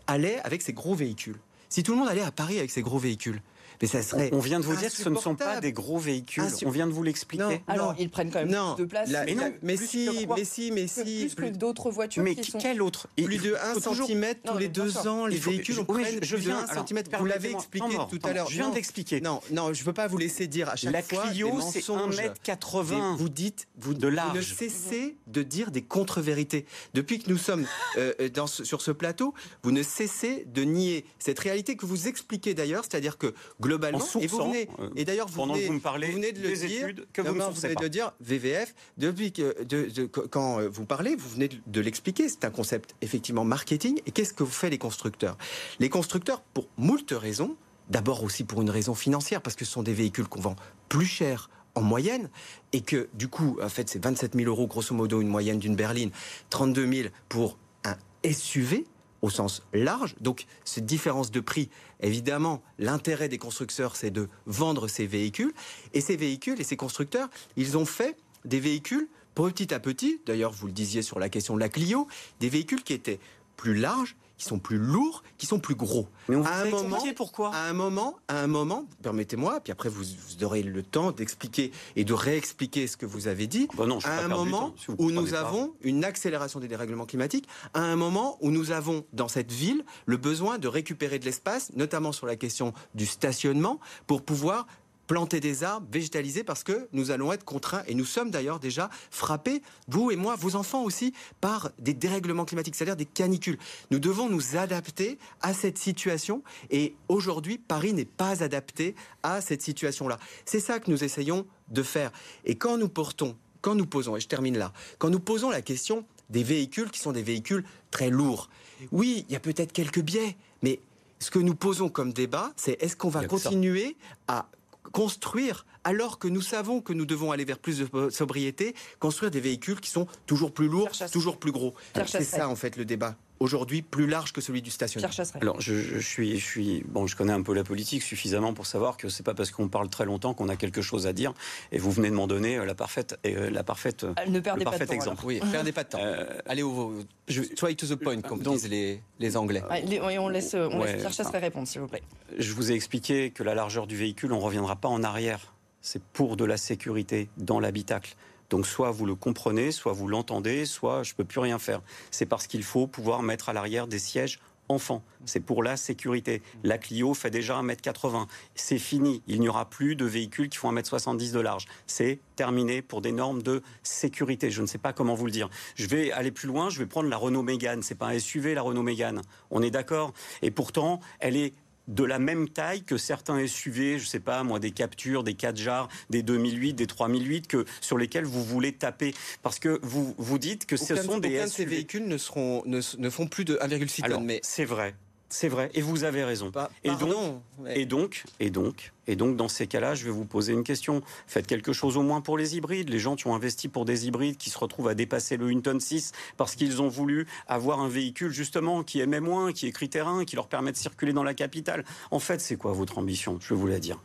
allait 0.06 0.40
avec 0.42 0.62
ses 0.62 0.72
gros 0.72 0.94
véhicules, 0.94 1.40
si 1.68 1.82
tout 1.82 1.94
le 1.94 1.98
monde 1.98 2.10
allait 2.10 2.22
à 2.22 2.32
Paris 2.32 2.60
avec 2.60 2.70
ses 2.70 2.84
gros 2.84 3.00
véhicules, 3.00 3.42
mais 3.82 3.88
ça 3.88 4.02
serait. 4.02 4.30
On 4.34 4.40
vient 4.40 4.60
de 4.60 4.66
vous 4.66 4.76
dire 4.76 4.90
que 4.90 4.98
ce 4.98 5.10
ne 5.10 5.18
sont 5.18 5.36
pas 5.36 5.60
des 5.60 5.74
gros 5.74 5.98
véhicules. 5.98 6.44
On 6.66 6.70
vient 6.70 6.88
de 6.88 6.92
vous 6.92 7.04
l'expliquer. 7.04 7.62
Alors, 7.68 7.96
ils 7.98 8.10
prennent 8.10 8.32
quand 8.32 8.46
même 8.46 8.76
plus 8.76 8.84
de 8.84 8.90
place. 8.90 9.10
mais, 9.10 9.36
non, 9.36 9.54
mais, 9.62 9.78
si, 9.78 10.28
mais 10.36 10.46
si, 10.46 10.72
mais 10.72 10.88
si, 10.88 11.32
Plus 11.36 11.52
que 11.52 11.58
d'autres 11.58 11.90
voitures. 11.90 12.24
Mais 12.24 12.36
qui 12.36 12.52
sont... 12.52 12.58
quel 12.58 12.82
autre? 12.82 13.08
Plus 13.16 13.38
de 13.38 13.56
1 13.56 13.80
cm 13.80 14.36
tous 14.44 14.58
les 14.58 14.68
deux 14.68 15.08
ans, 15.08 15.26
les 15.26 15.38
véhicules 15.38 15.86
prennent 15.86 16.20
plus 16.20 16.46
de 16.46 16.52
1 16.52 16.68
cm. 16.68 17.04
Vous 17.20 17.26
l'avez 17.26 17.52
expliqué 17.52 17.98
tout 18.10 18.20
à 18.24 18.34
l'heure. 18.34 18.50
Je 18.50 18.56
viens 18.56 18.70
d'expliquer. 18.70 19.22
Non, 19.22 19.42
non, 19.52 19.74
je 19.74 19.82
ne 19.82 19.86
veux 19.86 19.94
pas 19.94 20.08
vous 20.08 20.18
laisser 20.18 20.48
dire 20.48 20.70
à 20.70 20.76
chaque 20.76 21.06
fois. 21.06 21.26
La 21.26 21.32
Clio, 21.32 21.60
c'est 21.62 21.80
1m80 21.80 23.16
Vous 23.16 23.30
dites, 23.30 23.68
vous, 23.78 23.94
de 23.94 24.08
large. 24.08 24.32
Vous 24.32 24.38
ne 24.38 24.42
cessez 24.42 25.18
de 25.28 25.44
dire 25.44 25.72
des 25.72 25.82
contre-vérités. 25.82 26.66
Depuis 26.94 27.20
que 27.20 27.30
nous 27.30 27.38
sommes 27.38 27.66
euh, 27.98 28.14
dans, 28.30 28.48
sur 28.48 28.82
ce 28.82 28.92
plateau, 28.92 29.34
vous 29.64 29.72
ne 29.72 29.84
cessez 29.84 30.46
de 30.46 30.64
nier 30.64 31.06
cette 31.20 31.40
réalité 31.40 31.76
que 31.76 31.86
vous 31.86 32.08
expliquez 32.08 32.54
d'ailleurs, 32.54 32.84
c'est-à-dire 32.84 33.18
que 33.18 33.34
globalement, 33.68 34.06
et 34.20 34.28
vous 34.28 34.40
euh, 34.40 34.90
et 34.96 35.06
d'ailleurs, 35.06 35.28
vous, 35.28 35.44
venez, 35.44 35.68
vous 35.68 35.74
vous 35.74 35.80
venez 35.80 36.32
de 36.32 36.42
le 36.42 36.56
dire, 36.56 36.88
études 36.88 37.08
que 37.14 37.22
vous, 37.22 37.36
ne 37.36 37.44
venez 37.44 37.76
de 37.76 37.88
dire 37.88 38.14
VVF. 38.22 38.74
Depuis 38.98 39.32
que, 39.32 39.64
de, 39.64 40.06
quand 40.06 40.60
euh, 40.60 40.70
vous 40.70 40.86
parlez, 40.86 41.16
vous 41.16 41.30
venez 41.30 41.50
de 41.66 41.82
l'expliquer. 41.82 42.30
C'est 42.30 42.46
un 42.46 42.50
concept 42.50 42.96
effectivement 43.02 43.44
marketing. 43.44 44.00
Et 44.06 44.12
qu'est-ce 44.12 44.34
que 44.34 44.44
vous 44.44 44.52
faites 44.52 44.72
les 44.72 44.78
constructeurs? 44.78 45.38
Les 45.80 45.90
constructeurs, 45.90 46.42
pour 46.42 46.68
moult 46.78 47.12
raisons, 47.12 47.56
d'abord 47.90 48.24
aussi 48.24 48.44
pour 48.44 48.62
une 48.62 48.70
raison 48.70 48.96
financière, 48.96 49.42
parce 49.42 49.56
que 49.56 49.66
ce 49.66 49.72
sont 49.72 49.84
des 49.84 49.94
véhicules 49.94 50.28
qu'on 50.28 50.42
vend 50.42 50.56
plus 50.90 51.06
cher 51.06 51.50
en 51.76 51.82
moyenne, 51.82 52.30
et 52.74 52.82
que 52.82 53.08
du 53.14 53.28
coup, 53.28 53.60
en 53.62 53.70
fait, 53.70 53.90
c'est 53.90 54.04
27 54.04 54.36
000 54.36 54.50
euros 54.50 54.66
grosso 54.66 54.96
modo 54.96 55.22
une 55.22 55.28
moyenne 55.28 55.60
d'une 55.60 55.76
berline, 55.76 56.10
32 56.50 56.92
000 56.92 57.10
pour 57.30 57.58
un 57.84 57.96
SUV 58.30 58.86
au 59.28 59.30
sens 59.30 59.62
large. 59.74 60.16
Donc, 60.22 60.46
cette 60.66 60.86
différence 60.86 61.32
de 61.32 61.40
prix, 61.40 61.70
évidemment, 62.00 62.64
l'intérêt 62.80 63.30
des 63.30 63.38
constructeurs, 63.38 63.96
c'est 63.96 64.10
de 64.10 64.30
vendre 64.46 64.88
ces 64.88 65.06
véhicules. 65.06 65.54
Et 65.94 66.02
ces 66.02 66.16
véhicules 66.16 66.60
et 66.60 66.64
ces 66.64 66.78
constructeurs, 66.78 67.30
ils 67.56 67.78
ont 67.78 67.86
fait 67.86 68.18
des 68.46 68.60
véhicules 68.60 69.08
petit 69.36 69.72
à 69.74 69.80
petit, 69.80 70.20
d'ailleurs 70.26 70.52
vous 70.52 70.66
le 70.66 70.74
disiez 70.74 71.04
sur 71.04 71.20
la 71.20 71.30
question 71.30 71.54
de 71.54 71.60
la 71.60 71.70
Clio, 71.70 72.08
des 72.40 72.50
véhicules 72.50 72.84
qui 72.84 72.94
étaient 72.94 73.20
plus 73.56 73.76
larges, 73.76 74.16
qui 74.38 74.46
sont 74.46 74.60
plus 74.60 74.78
lourds, 74.78 75.24
qui 75.38 75.46
sont 75.46 75.60
plus 75.60 75.76
gros. 75.76 76.08
Mais 76.30 76.36
on 76.36 76.44
à 76.44 76.62
un 76.62 76.70
moment, 76.70 77.00
pourquoi? 77.16 77.54
à 77.54 77.68
un 77.68 77.74
moment, 77.74 78.18
à 78.28 78.40
un 78.40 78.48
moment, 78.48 78.86
permettez-moi, 79.02 79.60
puis 79.62 79.72
après 79.72 79.90
vous, 79.90 80.04
vous 80.04 80.44
aurez 80.44 80.64
le 80.64 80.84
temps 80.84 81.12
d'expliquer 81.12 81.72
et 81.96 82.04
de 82.04 82.14
réexpliquer 82.14 82.88
ce 82.88 82.98
que 82.98 83.06
vous 83.06 83.28
avez 83.28 83.48
dit. 83.48 83.68
Bah 83.76 83.86
non, 83.86 84.00
je 84.00 84.08
vais 84.08 84.14
à 84.14 84.26
un 84.26 84.28
moment 84.28 84.70
temps, 84.70 84.76
si 84.78 84.86
vous 84.88 84.96
où 85.00 85.12
nous 85.12 85.32
pas. 85.32 85.40
avons 85.40 85.74
une 85.82 86.04
accélération 86.04 86.60
des 86.60 86.68
dérèglements 86.68 87.06
climatiques, 87.06 87.48
à 87.74 87.82
un 87.82 87.96
moment 87.96 88.38
où 88.42 88.52
nous 88.52 88.72
avons 88.72 89.06
dans 89.14 89.28
cette 89.28 89.52
ville 89.52 89.84
le 90.06 90.18
besoin 90.18 90.58
de 90.58 90.68
récupérer 90.68 91.20
de 91.20 91.26
l'espace, 91.26 91.72
notamment 91.76 92.12
sur 92.12 92.28
la 92.28 92.36
question 92.36 92.74
du 92.94 93.06
stationnement, 93.06 93.80
pour 94.06 94.22
pouvoir 94.22 94.68
planter 95.08 95.40
des 95.40 95.64
arbres, 95.64 95.88
végétaliser, 95.92 96.44
parce 96.44 96.64
que 96.64 96.88
nous 96.92 97.12
allons 97.12 97.32
être 97.32 97.46
contraints, 97.46 97.84
et 97.88 97.96
nous 97.96 98.06
sommes 98.06 98.30
d'ailleurs 98.30 98.60
déjà 98.60 98.90
frappés, 99.10 99.62
vous 99.88 100.12
et 100.12 100.16
moi, 100.16 100.36
vos 100.36 100.56
enfants 100.56 100.84
aussi, 100.84 101.14
par 101.42 101.72
des 101.80 101.94
dérèglements 101.94 102.46
climatiques, 102.46 102.76
c'est-à-dire 102.76 102.98
des 102.98 103.06
canicules. 103.06 103.58
Nous 103.90 104.00
devons 104.00 104.30
nous 104.30 104.58
adapter 104.58 105.18
à 105.42 105.54
cette 105.54 105.78
situation, 105.78 106.44
et 106.70 106.96
aujourd'hui, 107.08 107.58
Paris 107.58 107.94
n'est 107.94 108.06
pas 108.06 108.44
adapté 108.44 108.96
à 109.24 109.42
cette 109.42 109.62
situation-là. 109.62 110.20
C'est 110.46 110.60
ça 110.60 110.80
que 110.80 110.92
nous 110.92 111.04
essayons 111.04 111.48
de 111.70 111.84
faire. 111.84 112.12
Et 112.46 112.56
quand 112.56 112.78
nous 112.78 112.90
portons, 112.90 113.36
quand 113.62 113.76
nous 113.76 113.88
posons, 113.88 114.16
et 114.18 114.20
je 114.20 114.28
termine 114.28 114.58
là, 114.58 114.74
quand 114.98 115.10
nous 115.10 115.20
posons 115.20 115.50
la 115.50 115.62
question 115.62 116.06
des 116.30 116.44
véhicules 116.44 116.92
qui 116.92 117.00
sont 117.00 117.14
des 117.14 117.24
véhicules 117.24 117.64
très 117.92 118.10
lourds, 118.10 118.50
oui, 118.92 119.26
il 119.28 119.34
y 119.34 119.36
a 119.36 119.40
peut-être 119.40 119.72
quelques 119.72 120.02
biais, 120.02 120.36
mais 120.62 120.80
ce 121.20 121.32
que 121.32 121.40
nous 121.40 121.56
posons 121.56 121.90
comme 121.90 122.14
débat, 122.14 122.52
c'est 122.56 122.82
est-ce 122.82 122.96
qu'on 122.96 123.10
va 123.10 123.22
ça. 123.22 123.28
continuer 123.28 123.98
à 124.28 124.50
construire, 124.92 125.66
alors 125.84 126.20
que 126.20 126.28
nous 126.28 126.42
savons 126.42 126.82
que 126.82 126.94
nous 126.94 127.06
devons 127.06 127.32
aller 127.32 127.46
vers 127.46 127.60
plus 127.60 127.80
de 127.80 128.10
sobriété, 128.10 128.76
construire 129.00 129.32
des 129.32 129.40
véhicules 129.40 129.80
qui 129.80 129.90
sont 129.90 130.08
toujours 130.26 130.54
plus 130.54 130.68
lourds, 130.68 130.90
toujours 131.12 131.38
plus 131.38 131.52
gros. 131.52 131.74
C'est 132.06 132.24
ça 132.24 132.50
en 132.50 132.56
fait 132.56 132.78
le 132.78 132.86
débat. 132.86 133.16
Aujourd'hui, 133.40 133.84
plus 133.84 134.08
large 134.08 134.34
que 134.34 134.42
celui 134.42 134.62
du 134.64 134.72
Chasseret. 134.72 135.40
Alors, 135.42 135.62
je, 135.62 135.76
je 135.76 136.00
suis, 136.00 136.40
je 136.40 136.46
suis, 136.46 136.84
bon, 136.88 137.06
je 137.06 137.16
connais 137.16 137.34
un 137.34 137.44
peu 137.44 137.54
la 137.54 137.64
politique 137.64 138.02
suffisamment 138.02 138.54
pour 138.54 138.66
savoir 138.66 138.98
que 138.98 139.10
c'est 139.10 139.22
pas 139.24 139.36
parce 139.36 139.52
qu'on 139.52 139.68
parle 139.68 139.90
très 139.90 140.06
longtemps 140.06 140.34
qu'on 140.34 140.50
a 140.50 140.56
quelque 140.56 140.82
chose 140.82 141.06
à 141.06 141.14
dire. 141.14 141.34
Et 141.72 141.78
vous 141.78 141.92
venez 141.92 142.10
de 142.10 142.16
m'en 142.16 142.26
donner 142.26 142.58
euh, 142.58 142.66
la 142.66 142.74
parfaite, 142.74 143.20
euh, 143.28 143.50
la 143.52 143.64
parfaite, 143.64 144.06
Ah, 144.16 144.26
Ne 144.28 144.40
perdez 144.40 144.62
le 144.62 144.66
pas 144.66 144.72
de 144.72 144.78
parfait 144.78 144.86
temps. 144.88 144.94
exemple. 144.94 145.24
Oui, 145.26 145.40
perdez 145.52 145.72
pas 145.72 145.84
de 145.84 145.90
temps. 145.90 146.00
Euh, 146.02 146.26
Allez 146.48 146.64
au, 146.64 146.96
je- 147.28 147.44
straight 147.44 147.78
to 147.78 147.86
the 147.86 147.96
point, 147.96 148.22
comme 148.22 148.40
Donc- 148.42 148.56
disent 148.56 148.70
les, 148.70 149.02
les 149.20 149.38
Anglais. 149.38 149.60
alors. 149.60 149.72
Ouais, 149.72 149.82
les- 149.82 150.00
ouais, 150.00 150.18
on 150.18 150.30
laisse, 150.30 150.56
on 150.56 150.80
Ouais, 150.80 150.86
laisse 150.88 150.96
Pierre 150.96 151.06
enfin. 151.08 151.10
Chasseret 151.24 151.40
répondre, 151.40 151.68
s'il 151.68 151.82
vous 151.82 151.88
plaît. 151.88 152.04
Je 152.40 152.54
vous 152.54 152.72
ai 152.72 152.76
expliqué 152.76 153.30
que 153.30 153.44
la 153.44 153.54
largeur 153.54 153.86
du 153.86 153.96
véhicule, 153.98 154.32
on 154.34 154.38
ne 154.38 154.42
reviendra 154.44 154.76
pas 154.78 154.88
en 154.90 155.04
arrière. 155.04 155.54
C'est 155.82 156.02
pour 156.02 156.38
de 156.38 156.44
la 156.44 156.58
sécurité 156.58 157.30
dans 157.38 157.60
l'habitacle. 157.60 158.16
Donc 158.50 158.66
soit 158.66 158.92
vous 158.92 159.06
le 159.06 159.16
comprenez, 159.16 159.72
soit 159.72 159.94
vous 159.94 160.08
l'entendez, 160.08 160.66
soit 160.66 161.04
je 161.04 161.14
ne 161.14 161.18
peux 161.18 161.26
plus 161.26 161.40
rien 161.40 161.60
faire. 161.60 161.82
C'est 162.12 162.26
parce 162.26 162.48
qu'il 162.48 162.64
faut 162.64 162.88
pouvoir 162.88 163.24
mettre 163.24 163.50
à 163.50 163.54
l'arrière 163.54 163.88
des 163.88 164.00
sièges 164.00 164.40
enfants. 164.70 165.04
C'est 165.26 165.40
pour 165.40 165.64
la 165.64 165.78
sécurité. 165.78 166.42
La 166.64 166.78
Clio 166.78 167.14
fait 167.14 167.30
déjà 167.30 167.62
1m80. 167.62 168.28
C'est 168.56 168.80
fini. 168.80 169.22
Il 169.28 169.40
n'y 169.40 169.50
aura 169.50 169.70
plus 169.70 169.96
de 169.96 170.06
véhicules 170.06 170.50
qui 170.50 170.58
font 170.58 170.74
1m70 170.74 171.32
de 171.32 171.40
large. 171.40 171.66
C'est 171.86 172.20
terminé 172.36 172.82
pour 172.82 173.02
des 173.02 173.12
normes 173.12 173.42
de 173.42 173.62
sécurité. 173.84 174.52
Je 174.52 174.62
ne 174.62 174.68
sais 174.68 174.78
pas 174.78 174.94
comment 174.94 175.16
vous 175.16 175.26
le 175.26 175.32
dire. 175.32 175.50
Je 175.76 175.88
vais 175.88 176.12
aller 176.12 176.32
plus 176.32 176.48
loin. 176.48 176.70
Je 176.70 176.80
vais 176.80 176.86
prendre 176.86 177.10
la 177.10 177.18
Renault 177.18 177.44
Mégane. 177.44 177.82
C'est 177.82 177.96
pas 177.96 178.08
un 178.08 178.20
SUV, 178.20 178.54
la 178.54 178.62
Renault 178.62 178.84
Mégane. 178.84 179.22
On 179.52 179.62
est 179.62 179.72
d'accord 179.72 180.14
Et 180.42 180.52
pourtant, 180.52 181.00
elle 181.20 181.38
est 181.38 181.54
de 181.88 182.04
la 182.04 182.20
même 182.20 182.50
taille 182.50 182.84
que 182.84 182.98
certains 182.98 183.46
SUV, 183.46 184.00
je 184.00 184.06
sais 184.06 184.20
pas 184.20 184.44
moi, 184.44 184.60
des 184.60 184.72
Captures, 184.72 185.24
des 185.24 185.34
4 185.34 185.58
jars, 185.58 185.88
des 186.10 186.24
2008, 186.24 186.74
des 186.74 186.88
3008, 186.88 187.48
que, 187.48 187.66
sur 187.82 187.98
lesquels 187.98 188.26
vous 188.26 188.44
voulez 188.44 188.74
taper. 188.74 189.14
Parce 189.42 189.60
que 189.60 189.80
vous, 189.82 190.14
vous 190.18 190.38
dites 190.40 190.66
que 190.66 190.78
ce 190.78 190.96
sont 190.96 191.18
des 191.18 191.36
aucun 191.36 191.46
de 191.46 191.50
ces 191.50 191.64
SUV. 191.64 191.76
véhicules 191.76 192.08
ne, 192.08 192.18
seront, 192.18 192.64
ne, 192.66 192.82
ne 192.98 193.10
font 193.10 193.28
plus 193.28 193.46
de 193.46 193.56
1,6 193.56 194.04
Alors, 194.04 194.18
tonnes. 194.18 194.28
Mais 194.28 194.40
c'est 194.44 194.66
vrai. 194.66 194.96
C'est 195.30 195.50
vrai. 195.50 195.70
Et 195.74 195.82
vous 195.82 196.06
avez 196.06 196.24
raison. 196.24 196.52
Pas- 196.52 196.72
et, 196.86 196.90
donc, 196.96 197.14
mais- 197.60 197.82
et 197.82 197.86
donc, 197.86 198.24
et 198.40 198.50
donc, 198.50 198.94
et 199.08 199.16
donc, 199.18 199.36
dans 199.36 199.50
ces 199.50 199.68
cas-là, 199.68 199.94
je 199.94 200.06
vais 200.06 200.10
vous 200.12 200.24
poser 200.24 200.54
une 200.54 200.64
question. 200.64 201.02
Faites 201.28 201.48
quelque 201.48 201.74
chose 201.74 201.98
au 201.98 202.02
moins 202.02 202.22
pour 202.22 202.38
les 202.38 202.56
hybrides. 202.56 202.88
Les 202.90 203.00
gens 203.00 203.16
qui 203.18 203.28
ont 203.28 203.36
investi 203.36 203.68
pour 203.68 203.84
des 203.84 204.08
hybrides 204.08 204.38
qui 204.38 204.50
se 204.50 204.58
retrouvent 204.58 204.88
à 204.88 204.96
dépasser 204.96 205.36
le 205.36 205.48
1 205.48 205.60
tonne 205.62 205.82
6 205.82 206.14
parce 206.38 206.56
qu'ils 206.56 206.82
ont 206.82 206.88
voulu 206.88 207.28
avoir 207.48 207.82
un 207.82 207.90
véhicule 207.90 208.32
justement 208.32 208.84
qui 208.84 209.02
émet 209.02 209.20
moins, 209.20 209.52
qui 209.52 209.68
est 209.68 209.72
critère 209.74 210.08
1, 210.08 210.24
qui 210.24 210.38
leur 210.38 210.48
permet 210.48 210.72
de 210.72 210.78
circuler 210.78 211.12
dans 211.12 211.24
la 211.24 211.34
capitale. 211.34 211.84
En 212.12 212.20
fait, 212.20 212.40
c'est 212.40 212.56
quoi 212.56 212.72
votre 212.72 212.98
ambition? 212.98 213.38
Je 213.42 213.54
vais 213.54 213.60
vous 213.60 213.68
la 213.68 213.80
dire. 213.80 214.00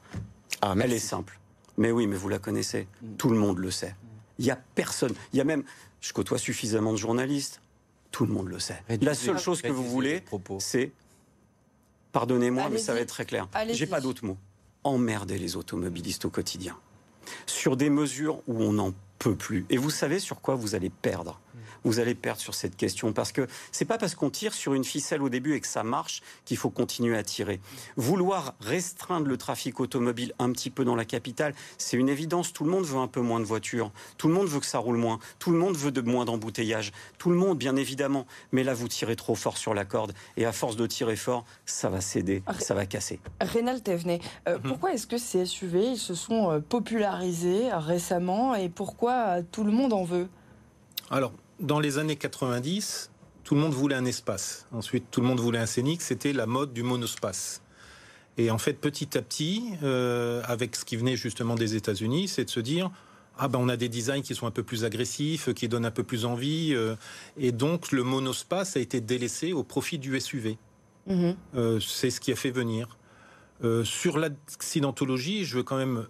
Ah, 0.61 0.75
Elle 0.81 0.93
est 0.93 0.99
simple. 0.99 1.39
Mais 1.77 1.93
oui, 1.93 2.07
mais 2.09 2.17
vous 2.17 2.29
la 2.29 2.39
connaissez. 2.41 2.89
Tout 3.17 3.31
le 3.31 3.37
monde 3.39 3.59
le 3.59 3.71
sait. 3.71 3.95
Il 4.39 4.45
y 4.45 4.51
a 4.51 4.59
personne. 4.75 5.15
Il 5.33 5.39
y 5.39 5.41
a 5.41 5.45
même. 5.45 5.63
Je 6.01 6.13
côtoie 6.13 6.39
suffisamment 6.39 6.91
de 6.93 6.99
journalistes. 6.99 7.61
Tout 8.11 8.27
le 8.27 8.33
monde 8.33 8.49
le 8.49 8.59
sait. 8.59 8.83
Réduisez- 8.89 9.05
la 9.07 9.15
seule 9.15 9.39
chose 9.39 9.63
que 9.63 9.69
vous 9.69 9.89
voulez, 9.89 10.23
c'est. 10.59 10.93
Pardonnez-moi, 12.13 12.69
mais 12.71 12.79
ça 12.79 12.95
va 12.95 13.01
être 13.01 13.09
très 13.09 13.25
clair. 13.25 13.49
J'ai 13.71 13.87
pas 13.87 14.01
d'autre 14.01 14.25
mot. 14.25 14.37
Emmerder 14.85 15.39
les 15.39 15.57
automobilistes 15.57 16.25
au 16.25 16.31
quotidien. 16.31 16.77
Sur 17.47 17.77
des 17.77 17.89
mesures 17.89 18.43
où 18.47 18.63
on 18.63 18.73
n'en 18.73 18.93
peut 19.19 19.37
plus. 19.37 19.65
Et 19.71 19.77
vous 19.77 19.91
savez 19.91 20.19
sur 20.19 20.41
quoi 20.41 20.55
vous 20.55 20.75
allez 20.75 20.91
perdre 20.91 21.41
vous 21.85 21.99
allez 22.01 22.15
perdre 22.15 22.41
sur 22.41 22.55
cette 22.55 22.77
question 22.77 23.13
parce 23.13 23.33
que 23.33 23.47
c'est 23.73 23.85
pas 23.85 23.99
parce 23.99 24.15
qu'on 24.15 24.31
tire 24.31 24.55
sur 24.55 24.75
une 24.75 24.85
ficelle 24.85 25.23
au 25.23 25.29
début 25.29 25.55
et 25.55 25.61
que 25.61 25.67
ça 25.67 25.83
marche 25.83 26.23
qu'il 26.45 26.57
faut 26.57 26.71
continuer 26.71 27.17
à 27.17 27.23
tirer. 27.23 27.61
Vouloir 27.97 28.55
restreindre 28.61 29.27
le 29.27 29.37
trafic 29.37 29.81
automobile 29.81 30.33
un 30.39 30.51
petit 30.53 30.71
peu 30.71 30.85
dans 30.85 30.97
la 30.97 31.05
capitale, 31.05 31.55
c'est 31.79 31.97
une 31.97 32.09
évidence. 32.09 32.53
Tout 32.53 32.65
le 32.65 32.71
monde 32.71 32.85
veut 32.85 32.99
un 32.99 33.09
peu 33.09 33.21
moins 33.21 33.41
de 33.41 33.45
voitures. 33.45 33.91
Tout 34.19 34.29
le 34.29 34.35
monde 34.35 34.49
veut 34.49 34.61
que 34.61 34.67
ça 34.67 34.79
roule 34.79 34.97
moins. 34.97 35.19
Tout 35.39 35.51
le 35.51 35.59
monde 35.59 35.77
veut 35.77 35.91
de 35.93 36.01
moins 36.01 36.25
d'embouteillages. 36.25 36.93
Tout 37.19 37.31
le 37.31 37.37
monde, 37.37 37.59
bien 37.59 37.77
évidemment. 37.77 38.27
Mais 38.53 38.65
là, 38.65 38.75
vous 38.75 38.89
tirez 38.89 39.17
trop 39.17 39.35
fort 39.35 39.57
sur 39.59 39.75
la 39.75 39.85
corde 39.85 40.13
et 40.37 40.45
à 40.47 40.53
force 40.53 40.77
de 40.77 40.87
tirer 40.87 41.17
fort, 41.17 41.45
ça 41.67 41.89
va 41.89 42.01
céder, 42.01 42.43
ça 42.59 42.75
va 42.75 42.87
casser. 42.87 43.21
Rénal 43.41 43.83
Thévenet, 43.83 44.21
euh, 44.49 44.59
Mhm. 44.59 44.69
pourquoi 44.69 44.93
est-ce 44.95 45.07
que 45.07 45.19
ces 45.19 45.45
SUV 45.47 45.93
ils 45.93 45.99
se 45.99 46.15
sont 46.15 46.51
euh, 46.51 46.61
popularisés 46.61 47.69
récemment 47.73 48.55
et 48.55 48.69
pourquoi 48.69 49.13
euh, 49.39 49.43
tout 49.51 49.65
le 49.65 49.73
monde 49.73 49.93
en 49.93 50.05
veut? 50.05 50.29
Alors, 51.11 51.33
dans 51.61 51.81
les 51.81 51.99
années 51.99 52.17
90, 52.17 53.11
tout 53.45 53.55
le 53.55 53.61
monde 53.61 53.73
voulait 53.73 53.95
un 53.95 54.05
espace. 54.05 54.67
Ensuite, 54.73 55.07
tout 55.11 55.21
le 55.21 55.27
monde 55.27 55.41
voulait 55.41 55.59
un 55.59 55.67
scénic. 55.67 56.03
C'était 56.03 56.33
la 56.33 56.47
mode 56.47 56.73
du 56.73 56.83
monospace. 56.83 57.63
Et 58.39 58.51
en 58.51 58.59
fait, 58.59 58.75
petit 58.75 59.17
à 59.19 59.23
petit, 59.23 59.65
euh, 59.83 60.43
avec 60.47 60.77
ce 60.77 60.85
qui 60.85 60.97
venait 60.97 61.17
justement 61.17 61.55
des 61.55 61.75
États-Unis, 61.77 62.29
c'est 62.29 62.45
de 62.45 62.51
se 62.51 62.61
dire 62.61 62.91
ah 63.39 63.49
ben 63.49 63.59
on 63.59 63.69
a 63.69 63.77
des 63.77 63.89
designs 63.89 64.23
qui 64.23 64.35
sont 64.35 64.47
un 64.47 64.51
peu 64.51 64.63
plus 64.63 64.85
agressifs, 64.85 65.53
qui 65.55 65.69
donnent 65.69 65.87
un 65.87 65.91
peu 65.91 66.03
plus 66.03 66.27
envie, 66.27 66.75
euh, 66.75 66.97
et 67.39 67.51
donc 67.51 67.91
le 67.91 68.05
monospace 68.05 68.77
a 68.77 68.81
été 68.81 69.01
délaissé 69.01 69.53
au 69.55 69.65
profit 69.65 69.99
du 69.99 70.19
SUV. 70.21 70.59
Mhm. 71.07 71.35
Euh, 71.57 71.81
c'est 71.81 72.11
ce 72.11 72.21
qui 72.21 72.31
a 72.31 72.37
fait 72.37 72.51
venir. 72.51 72.99
Sur 73.85 74.19
l'accidentologie, 74.19 75.45
je 75.45 75.59
veux 75.59 75.63
quand 75.63 75.77
même 75.77 76.09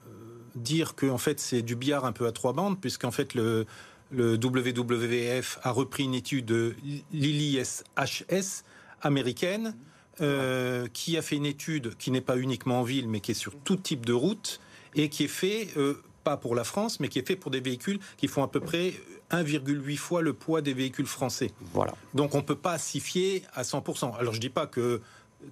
dire 0.55 0.95
que 0.95 1.05
en 1.05 1.19
fait 1.19 1.39
c'est 1.39 1.61
du 1.61 1.77
billard 1.77 2.07
un 2.07 2.13
peu 2.13 2.27
à 2.27 2.33
trois 2.33 2.55
bandes, 2.55 2.81
puisqu'en 2.81 3.11
fait 3.11 3.35
le, 3.35 3.67
le 4.13 4.35
WWF 4.35 5.59
a 5.63 5.71
repris 5.71 6.05
une 6.05 6.15
étude 6.15 6.45
de 6.45 6.75
l'ILIS-HS 7.13 8.65
américaine, 9.01 9.77
euh, 10.21 10.87
qui 10.93 11.17
a 11.17 11.23
fait 11.23 11.37
une 11.37 11.47
étude 11.47 11.97
qui 11.97 12.11
n'est 12.11 12.21
pas 12.21 12.37
uniquement 12.37 12.81
en 12.81 12.83
ville, 12.83 13.09
mais 13.09 13.21
qui 13.21 13.31
est 13.31 13.35
sur 13.35 13.55
tout 13.57 13.77
type 13.77 14.05
de 14.05 14.13
route, 14.13 14.61
et 14.95 15.09
qui 15.09 15.25
est 15.25 15.29
fait, 15.29 15.69
euh, 15.77 16.03
pas 16.23 16.37
pour 16.37 16.55
la 16.55 16.65
France, 16.65 17.01
mais 17.01 17.09
qui 17.09 17.19
est 17.19 17.27
fait 17.27 17.37
pour 17.37 17.51
des 17.51 17.61
véhicules 17.61 17.99
qui 18.19 18.29
font 18.29 18.43
à 18.43 18.49
peu 18.49 18.61
près 18.61 18.93
1,8 19.31 19.97
fois 19.97 20.21
le 20.21 20.35
poids 20.35 20.61
des 20.61 20.75
véhicules 20.75 21.07
français. 21.07 21.51
Voilà. 21.73 21.95
Donc 22.15 22.35
on 22.35 22.39
ne 22.39 22.43
peut 22.43 22.55
pas 22.57 22.79
s'y 22.79 23.01
fier 23.01 23.43
à 23.55 23.63
100%. 23.63 24.17
Alors 24.19 24.35
je 24.35 24.41
dis 24.41 24.51
pas 24.51 24.67
que 24.67 25.01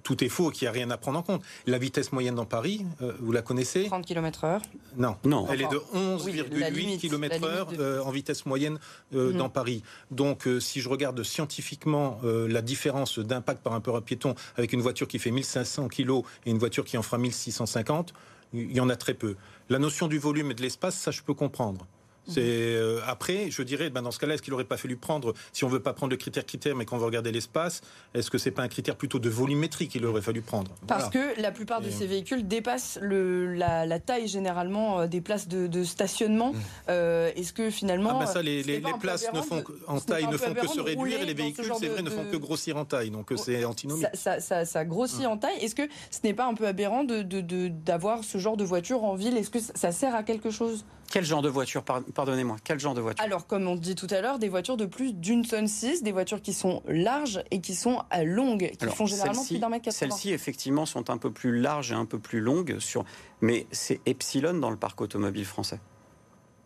tout 0.03 0.23
est 0.23 0.29
faux, 0.29 0.49
qu'il 0.51 0.65
n'y 0.65 0.69
a 0.69 0.71
rien 0.71 0.89
à 0.91 0.97
prendre 0.97 1.19
en 1.19 1.23
compte. 1.23 1.41
La 1.67 1.77
vitesse 1.77 2.11
moyenne 2.11 2.35
dans 2.35 2.45
Paris, 2.45 2.85
euh, 3.01 3.13
vous 3.19 3.31
la 3.31 3.41
connaissez 3.41 3.85
30 3.85 4.05
km 4.05 4.43
heure. 4.45 4.61
Non. 4.97 5.15
Non. 5.23 5.47
Elle 5.49 5.61
est 5.61 5.67
de 5.69 5.77
oui, 5.93 6.33
la 6.59 6.69
11,8 6.69 6.73
limite, 6.73 7.01
km 7.01 7.43
heure 7.43 7.67
de- 7.67 7.77
euh, 7.79 8.03
en 8.03 8.11
vitesse 8.11 8.45
moyenne 8.45 8.79
euh, 9.13 9.31
Mhm. 9.31 9.37
dans 9.37 9.49
Paris. 9.49 9.83
Donc 10.09 10.47
euh, 10.47 10.59
si 10.59 10.81
je 10.81 10.89
regarde 10.89 11.21
scientifiquement 11.23 12.19
euh, 12.23 12.47
la 12.47 12.61
différence 12.61 13.19
d'impact 13.19 13.61
par 13.63 13.73
rapport 13.73 13.95
à 13.95 13.99
un 13.99 14.01
piéton 14.01 14.35
avec 14.57 14.73
une 14.73 14.81
voiture 14.81 15.07
qui 15.07 15.19
fait 15.19 15.31
1500 15.31 15.87
kg 15.87 16.21
et 16.45 16.51
une 16.51 16.57
voiture 16.59 16.85
qui 16.85 16.97
en 16.97 17.01
fera 17.03 17.17
1650, 17.17 18.13
il 18.53 18.71
y 18.71 18.79
en 18.79 18.89
a 18.89 18.95
très 18.95 19.13
peu. 19.13 19.35
La 19.69 19.79
notion 19.79 20.07
du 20.07 20.19
volume 20.19 20.51
et 20.51 20.53
de 20.53 20.61
l'espace, 20.61 20.95
ça 20.97 21.11
je 21.11 21.21
peux 21.21 21.33
comprendre. 21.33 21.85
C'est 22.27 22.41
euh, 22.41 22.99
après, 23.07 23.49
je 23.49 23.63
dirais, 23.63 23.89
ben 23.89 24.01
dans 24.01 24.11
ce 24.11 24.19
cas-là, 24.19 24.35
est-ce 24.35 24.41
qu'il 24.41 24.51
n'aurait 24.51 24.63
pas 24.63 24.77
fallu 24.77 24.95
prendre, 24.95 25.33
si 25.53 25.63
on 25.63 25.67
veut 25.67 25.79
pas 25.79 25.93
prendre 25.93 26.11
le 26.11 26.17
critère 26.17 26.45
critère, 26.45 26.75
mais 26.75 26.85
qu'on 26.85 26.97
veut 26.97 27.05
regarder 27.05 27.31
l'espace, 27.31 27.81
est-ce 28.13 28.29
que 28.29 28.37
c'est 28.37 28.51
pas 28.51 28.61
un 28.61 28.67
critère 28.67 28.95
plutôt 28.95 29.19
de 29.19 29.29
volumétrie 29.29 29.87
qu'il 29.87 30.05
aurait 30.05 30.21
fallu 30.21 30.41
prendre? 30.41 30.71
Parce 30.87 31.09
que 31.09 31.39
la 31.41 31.51
plupart 31.51 31.81
de 31.81 31.89
ces 31.89 32.05
véhicules 32.05 32.47
dépassent 32.47 32.99
le, 33.01 33.53
la, 33.53 33.99
taille 33.99 34.27
généralement 34.27 35.01
euh, 35.01 35.07
des 35.07 35.21
places 35.21 35.47
de, 35.47 35.83
stationnement. 35.83 36.53
Mmh. 36.53 36.59
Euh, 36.89 37.31
est-ce 37.35 37.53
que 37.53 37.69
finalement, 37.69 38.11
ah 38.13 38.25
ben 38.25 38.25
ça, 38.27 38.41
les, 38.41 38.61
les, 38.61 38.81
places 38.99 39.25
ne 39.33 39.41
font, 39.41 39.63
en 39.87 39.99
taille 39.99 40.27
ne 40.27 40.37
font 40.37 40.53
que 40.53 40.67
se 40.67 40.79
réduire 40.79 41.21
et 41.21 41.25
les 41.25 41.33
véhicules, 41.33 41.71
c'est 41.79 41.87
vrai, 41.87 42.01
ne 42.03 42.09
font 42.09 42.25
que 42.31 42.37
grossir 42.37 42.77
en 42.77 42.85
taille. 42.85 43.09
Donc 43.09 43.33
c'est 43.37 43.65
antinomique. 43.65 44.05
Ça, 44.13 44.39
ça, 44.39 44.65
ça, 44.65 44.85
grossit 44.85 45.23
mmh. 45.23 45.27
en 45.27 45.37
taille. 45.37 45.57
Est-ce 45.61 45.75
que 45.75 45.87
ce 46.11 46.19
n'est 46.23 46.33
pas 46.33 46.45
un 46.45 46.53
peu 46.53 46.67
aberrant 46.67 47.03
d'avoir 47.03 48.23
ce 48.23 48.37
genre 48.37 48.57
de 48.57 48.63
voiture 48.63 49.03
en 49.03 49.15
ville? 49.15 49.37
Est-ce 49.37 49.49
que 49.49 49.59
ça 49.59 49.91
sert 49.91 50.13
à 50.13 50.23
quelque 50.23 50.51
chose? 50.51 50.85
Quel 51.11 51.25
genre 51.25 51.41
de 51.41 51.49
voiture 51.49 51.83
Pardonnez-moi. 51.83 52.57
Quel 52.63 52.79
genre 52.79 52.93
de 52.93 53.01
voiture 53.01 53.23
Alors, 53.23 53.45
comme 53.45 53.67
on 53.67 53.75
dit 53.75 53.95
tout 53.95 54.07
à 54.09 54.21
l'heure, 54.21 54.39
des 54.39 54.49
voitures 54.49 54.77
de 54.77 54.85
plus 54.85 55.13
d'une 55.13 55.45
tonne 55.45 55.67
6, 55.67 56.03
des 56.03 56.11
voitures 56.11 56.41
qui 56.41 56.53
sont 56.53 56.81
larges 56.87 57.43
et 57.51 57.61
qui 57.61 57.75
sont 57.75 58.01
à 58.09 58.23
longues, 58.23 58.71
qui 58.79 58.85
font 58.87 59.05
généralement 59.05 59.45
plus 59.45 59.59
d'un 59.59 59.69
mètre 59.69 59.85
80. 59.85 59.91
Celles-ci, 60.09 60.31
effectivement, 60.31 60.85
sont 60.85 61.09
un 61.09 61.17
peu 61.17 61.31
plus 61.31 61.59
larges 61.59 61.91
et 61.91 61.95
un 61.95 62.05
peu 62.05 62.19
plus 62.19 62.39
longues, 62.39 62.79
sur... 62.79 63.05
mais 63.41 63.67
c'est 63.71 63.99
epsilon 64.05 64.53
dans 64.55 64.69
le 64.69 64.77
parc 64.77 65.01
automobile 65.01 65.45
français. 65.45 65.79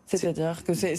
C'est-à-dire 0.06 0.62
que 0.62 0.72
c'est. 0.72 0.94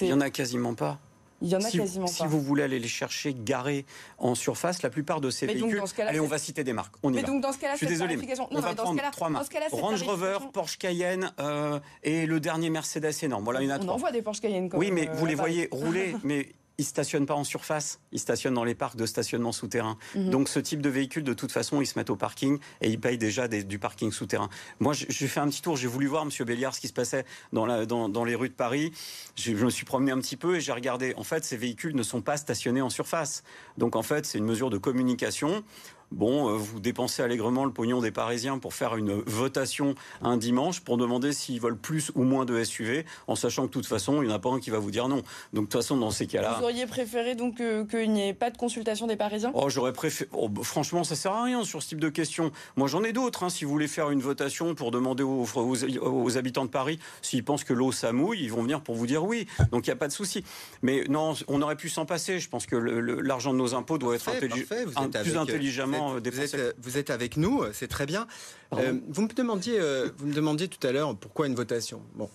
Il 0.00 0.06
n'y 0.06 0.12
en 0.12 0.20
a 0.20 0.30
quasiment 0.30 0.74
pas. 0.74 0.98
Il 1.40 1.48
y 1.48 1.56
en 1.56 1.60
a 1.60 1.70
si, 1.70 1.78
quasiment 1.78 2.06
pas. 2.06 2.12
Si 2.12 2.26
vous 2.26 2.40
voulez 2.40 2.64
aller 2.64 2.78
les 2.78 2.88
chercher 2.88 3.34
garés 3.34 3.86
en 4.18 4.34
surface, 4.34 4.82
la 4.82 4.90
plupart 4.90 5.20
de 5.20 5.30
ces 5.30 5.46
véhicules. 5.46 5.82
allez, 5.98 6.20
on 6.20 6.26
va 6.26 6.38
citer 6.38 6.64
des 6.64 6.72
marques. 6.72 6.94
On 7.02 7.12
y 7.12 7.16
mais 7.16 7.22
va. 7.22 7.28
donc 7.28 7.42
dans 7.42 7.52
ce 7.52 7.58
cas-là, 7.58 7.74
je 7.74 7.78
suis 7.78 7.86
désolé. 7.86 8.18
on 8.50 8.60
va 8.60 8.74
prendre 8.74 9.00
trois 9.12 9.28
marques. 9.28 9.56
Range 9.72 10.02
Rover, 10.02 10.38
Porsche 10.52 10.78
Cayenne 10.78 11.32
euh, 11.38 11.78
et 12.02 12.26
le 12.26 12.40
dernier 12.40 12.70
Mercedes 12.70 13.12
énorme. 13.22 13.44
Voilà, 13.44 13.62
il 13.62 13.68
y 13.68 13.72
en 13.72 13.76
a 13.76 13.78
on 13.84 13.88
en 13.88 13.96
voit 13.96 14.12
des 14.12 14.22
Porsche 14.22 14.40
Cayenne. 14.40 14.68
oui, 14.74 14.90
mais 14.90 15.08
vous 15.14 15.26
les 15.26 15.34
voyez 15.34 15.68
rouler, 15.70 16.14
mais 16.24 16.48
ils 16.78 16.84
stationnent 16.84 17.26
pas 17.26 17.34
en 17.34 17.44
surface, 17.44 18.00
ils 18.12 18.20
stationnent 18.20 18.54
dans 18.54 18.64
les 18.64 18.76
parcs 18.76 18.96
de 18.96 19.04
stationnement 19.04 19.50
souterrain. 19.50 19.98
Mhm. 20.14 20.30
Donc 20.30 20.48
ce 20.48 20.60
type 20.60 20.80
de 20.80 20.88
véhicule, 20.88 21.24
de 21.24 21.34
toute 21.34 21.50
façon, 21.50 21.80
ils 21.80 21.86
se 21.86 21.98
mettent 21.98 22.10
au 22.10 22.16
parking 22.16 22.58
et 22.80 22.88
ils 22.88 23.00
payent 23.00 23.18
déjà 23.18 23.48
du 23.48 23.78
parking 23.80 24.12
souterrain. 24.12 24.48
Moi, 24.78 24.94
j'ai 24.94 25.26
fait 25.26 25.40
un 25.40 25.48
petit 25.48 25.60
tour, 25.60 25.76
j'ai 25.76 25.88
voulu 25.88 26.06
voir, 26.06 26.24
Monsieur 26.24 26.44
Béliard, 26.44 26.74
ce 26.74 26.80
qui 26.80 26.88
se 26.88 26.92
passait 26.92 27.24
dans, 27.52 27.66
la, 27.66 27.84
dans, 27.84 28.08
dans 28.08 28.24
les 28.24 28.36
rues 28.36 28.48
de 28.48 28.54
Paris. 28.54 28.92
Je, 29.34 29.52
me 29.52 29.70
suis 29.70 29.84
promené 29.84 30.12
un 30.12 30.18
petit 30.18 30.36
peu 30.36 30.56
et 30.56 30.60
j'ai 30.60 30.72
regardé. 30.72 31.14
En 31.16 31.24
fait, 31.24 31.44
ces 31.44 31.56
véhicules 31.56 31.96
ne 31.96 32.02
sont 32.04 32.22
pas 32.22 32.36
stationnés 32.36 32.80
en 32.80 32.90
surface. 32.90 33.42
Donc 33.76 33.96
en 33.96 34.02
fait, 34.02 34.24
c'est 34.24 34.38
une 34.38 34.44
mesure 34.44 34.70
de 34.70 34.78
communication 34.78 35.64
bon, 36.12 36.48
euh, 36.48 36.56
vous 36.56 36.80
dépensez 36.80 37.22
allègrement 37.22 37.64
le 37.64 37.72
pognon 37.72 38.00
des 38.00 38.10
Parisiens 38.10 38.58
pour 38.58 38.74
faire 38.74 38.96
une 38.96 39.22
votation 39.26 39.94
un 40.22 40.36
dimanche 40.36 40.80
pour 40.80 40.96
demander 40.96 41.32
s'ils 41.32 41.60
veulent 41.60 41.76
plus 41.76 42.10
ou 42.14 42.22
moins 42.22 42.44
de 42.44 42.62
SUV, 42.62 43.04
en 43.26 43.34
sachant 43.34 43.62
que 43.62 43.68
de 43.68 43.72
toute 43.72 43.86
façon, 43.86 44.22
il 44.22 44.26
n'y 44.26 44.32
en 44.32 44.36
a 44.36 44.38
pas 44.38 44.50
un 44.50 44.60
qui 44.60 44.70
va 44.70 44.78
vous 44.78 44.90
dire 44.90 45.08
non. 45.08 45.22
Donc 45.52 45.64
de 45.64 45.70
toute 45.70 45.72
façon, 45.74 45.96
dans 45.96 46.10
ces 46.10 46.26
cas-là... 46.26 46.56
Vous 46.58 46.64
auriez 46.64 46.86
préféré 46.86 47.34
donc 47.34 47.56
qu'il 47.56 48.12
n'y 48.12 48.28
ait 48.28 48.34
pas 48.34 48.50
de 48.50 48.56
consultation 48.56 49.06
des 49.06 49.16
Parisiens? 49.16 49.50
Oh, 49.54 49.68
j'aurais 49.68 49.92
préféré... 49.92 50.30
Oh, 50.32 50.48
bah, 50.48 50.62
franchement, 50.64 51.04
ça 51.04 51.16
sert 51.16 51.32
à 51.32 51.44
rien 51.44 51.64
sur 51.64 51.82
ce 51.82 51.88
type 51.88 52.00
de 52.00 52.08
questions. 52.08 52.50
Moi, 52.76 52.88
j'en 52.88 53.02
ai 53.04 53.12
d'autres. 53.12 53.44
Hein. 53.44 53.50
Si 53.50 53.64
vous 53.64 53.70
voulez 53.70 53.88
faire 53.88 54.10
une 54.10 54.20
votation 54.20 54.74
pour 54.74 54.90
demander 54.90 55.22
aux, 55.22 55.46
aux, 55.54 56.38
habitants 56.38 56.64
de 56.64 56.70
Paris 56.70 56.98
s'ils 57.22 57.44
pensent 57.44 57.64
que 57.64 57.72
l'eau, 57.72 57.92
ça 57.92 58.12
mouille, 58.12 58.42
ils 58.42 58.52
vont 58.52 58.62
venir 58.62 58.80
pour 58.80 58.94
vous 58.94 59.06
dire 59.06 59.24
oui. 59.24 59.46
Donc 59.70 59.86
il 59.86 59.90
n'y 59.90 59.94
a 59.94 59.96
pas 59.96 60.08
de 60.08 60.12
souci. 60.12 60.44
Mais 60.82 61.04
non, 61.08 61.34
on 61.48 61.62
aurait 61.62 61.76
pu 61.76 61.88
s'en 61.88 62.06
passer. 62.06 62.38
Je 62.38 62.48
pense 62.48 62.66
que 62.66 62.76
l'argent 62.76 63.52
de 63.52 63.58
nos 63.58 63.74
impôts 63.74 63.98
doit 63.98 64.16
être 64.16 64.30
plus 64.38 65.36
intelligemment 65.36 65.97
euh, 65.98 66.72
vous 66.78 66.98
êtes, 66.98 67.10
avec 67.10 67.36
nous, 67.36 67.62
euh, 67.62 67.70
c'est 67.72 67.88
très 67.88 68.06
bien. 68.06 68.26
Euh, 68.74 68.98
vous, 69.08 69.22
me 69.22 69.28
demandiez, 69.28 69.80
vous 70.16 70.26
me 70.26 70.34
demandiez 70.34 70.68
tout 70.68 70.84
à 70.86 70.92
l'heure 70.92 71.14
pourquoi 71.16 71.46
une 71.46 71.54
votation. 71.54 72.02
Bon, 72.14 72.28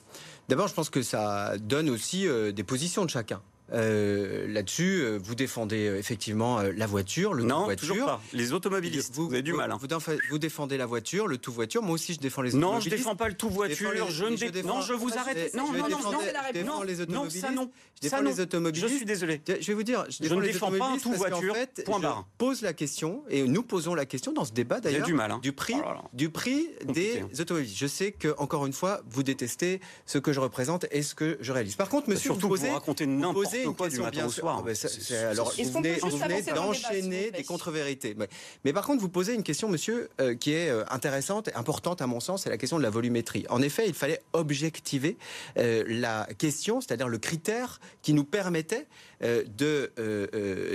d'abord, 0.50 0.68
je 0.68 0.74
pense 0.74 0.90
que 0.90 1.02
ça 1.02 1.58
donne 1.58 1.90
aussi 1.90 2.28
des 2.54 2.64
positions 2.64 3.06
de 3.06 3.10
chacun. 3.10 3.42
Euh, 3.74 4.46
là-dessus, 4.48 5.02
euh, 5.02 5.20
vous 5.22 5.34
défendez 5.34 5.88
euh, 5.88 5.98
effectivement 5.98 6.62
la 6.62 6.86
voiture, 6.86 7.34
le 7.34 7.44
non, 7.44 7.60
tout 7.60 7.64
voiture. 7.66 7.88
Toujours 7.90 8.06
pas. 8.06 8.22
Les 8.32 8.54
automobilistes, 8.54 9.14
vous, 9.16 9.26
avez 9.26 9.42
du 9.42 9.54
mal. 9.54 9.72
Hein. 9.72 9.80
Vous, 10.30 10.38
défendez 10.38 10.78
la 10.78 10.86
voiture, 10.86 11.28
le 11.28 11.38
tout 11.38 11.52
voiture. 11.52 11.82
Moi 11.82 11.96
aussi, 11.96 12.14
je 12.14 12.20
défends 12.20 12.44
les 12.44 12.56
automobilistes. 12.56 12.76
Non, 12.76 12.80
je 12.80 12.90
défends 12.90 13.16
pas 13.16 13.28
le 13.28 13.34
tout 13.34 13.50
voiture. 13.50 13.92
je, 14.10 14.26
ne 14.26 14.52
défends... 14.52 14.68
non, 14.68 14.82
je 14.82 14.94
vous 14.94 15.18
arrête. 15.18 15.54
Non, 15.56 15.72
non, 15.72 15.90
non, 15.90 15.90
non, 15.90 16.20
je 16.48 16.54
défends 16.54 16.84
les 16.84 17.02
automobilistes. 17.02 17.44
Non, 17.44 17.50
ça 17.50 17.52
non. 17.52 17.72
Je 17.96 18.02
défends 18.02 18.22
les 18.22 18.40
automobilistes. 18.40 18.90
Je 18.90 18.96
suis 18.96 19.06
désolé. 19.06 19.42
Je 19.48 19.66
vais 19.66 19.74
vous 19.74 19.84
dire, 19.84 20.06
je, 20.10 20.34
ne 20.34 20.42
défends 20.42 20.72
pas 20.72 20.90
un 20.90 20.98
tout 20.98 21.14
voiture. 21.14 21.56
point 21.86 22.00
barre. 22.00 22.28
Pose 22.38 22.62
la 22.62 22.74
question 22.74 23.24
et 23.30 23.44
nous 23.48 23.64
posons 23.64 23.96
la 23.96 24.06
question 24.06 24.34
dans 24.34 24.46
ce 24.46 24.52
débat 24.52 24.82
d'ailleurs. 24.82 25.06
du 25.06 25.14
mal. 25.14 25.32
Hein. 25.32 25.40
Du 25.42 25.52
prix, 25.52 25.76
oh 25.78 26.08
du 26.14 26.30
prix 26.30 26.70
des 26.86 27.24
automobilistes. 27.40 27.78
Je 27.78 27.88
sais 27.88 28.12
que 28.12 28.36
encore 28.38 28.66
une 28.66 28.74
fois, 28.74 29.02
vous 29.10 29.24
détestez 29.24 29.82
ce 30.06 30.20
que 30.20 30.32
je 30.32 30.40
représente 30.40 30.86
et 30.92 31.02
ce 31.02 31.16
que 31.16 31.38
je 31.42 31.52
réalise. 31.52 31.76
Par 31.76 31.90
contre, 31.90 32.10
monsieur, 32.10 32.32
vous 32.32 32.50
posez, 32.50 33.63
quoi 33.72 33.90
du 33.90 34.00
matin 34.00 34.26
au 34.26 34.30
soir. 34.30 34.64
Alors, 35.32 35.54
vous 35.58 35.70
venez, 35.70 36.42
d'enchaîner 36.54 37.32
des 37.32 37.44
contre-vérités. 37.44 38.16
Mais, 38.66 38.74
par 38.74 38.86
contre, 38.86 39.02
vous 39.02 39.10
posez 39.10 39.34
une 39.34 39.44
question, 39.44 39.70
monsieur, 39.70 40.10
euh, 40.20 40.36
qui 40.36 40.54
est 40.54 40.70
euh, 40.70 40.84
intéressante 40.90 41.48
et 41.48 41.54
importante 41.54 42.02
à 42.02 42.08
mon 42.08 42.20
sens, 42.20 42.44
c'est 42.44 42.50
la 42.50 42.58
question 42.58 42.78
de 42.78 42.84
la 42.84 42.90
volumétrie. 42.90 43.46
En 43.50 43.62
effet, 43.62 43.88
il 43.88 43.94
fallait 43.94 44.22
objectiver 44.34 45.18
euh, 45.58 45.84
la 45.88 46.28
question, 46.38 46.82
c'est-à-dire 46.82 47.08
le 47.08 47.18
critère 47.18 47.80
qui 48.02 48.14
nous 48.14 48.26
permettait 48.26 48.88
de 49.22 49.92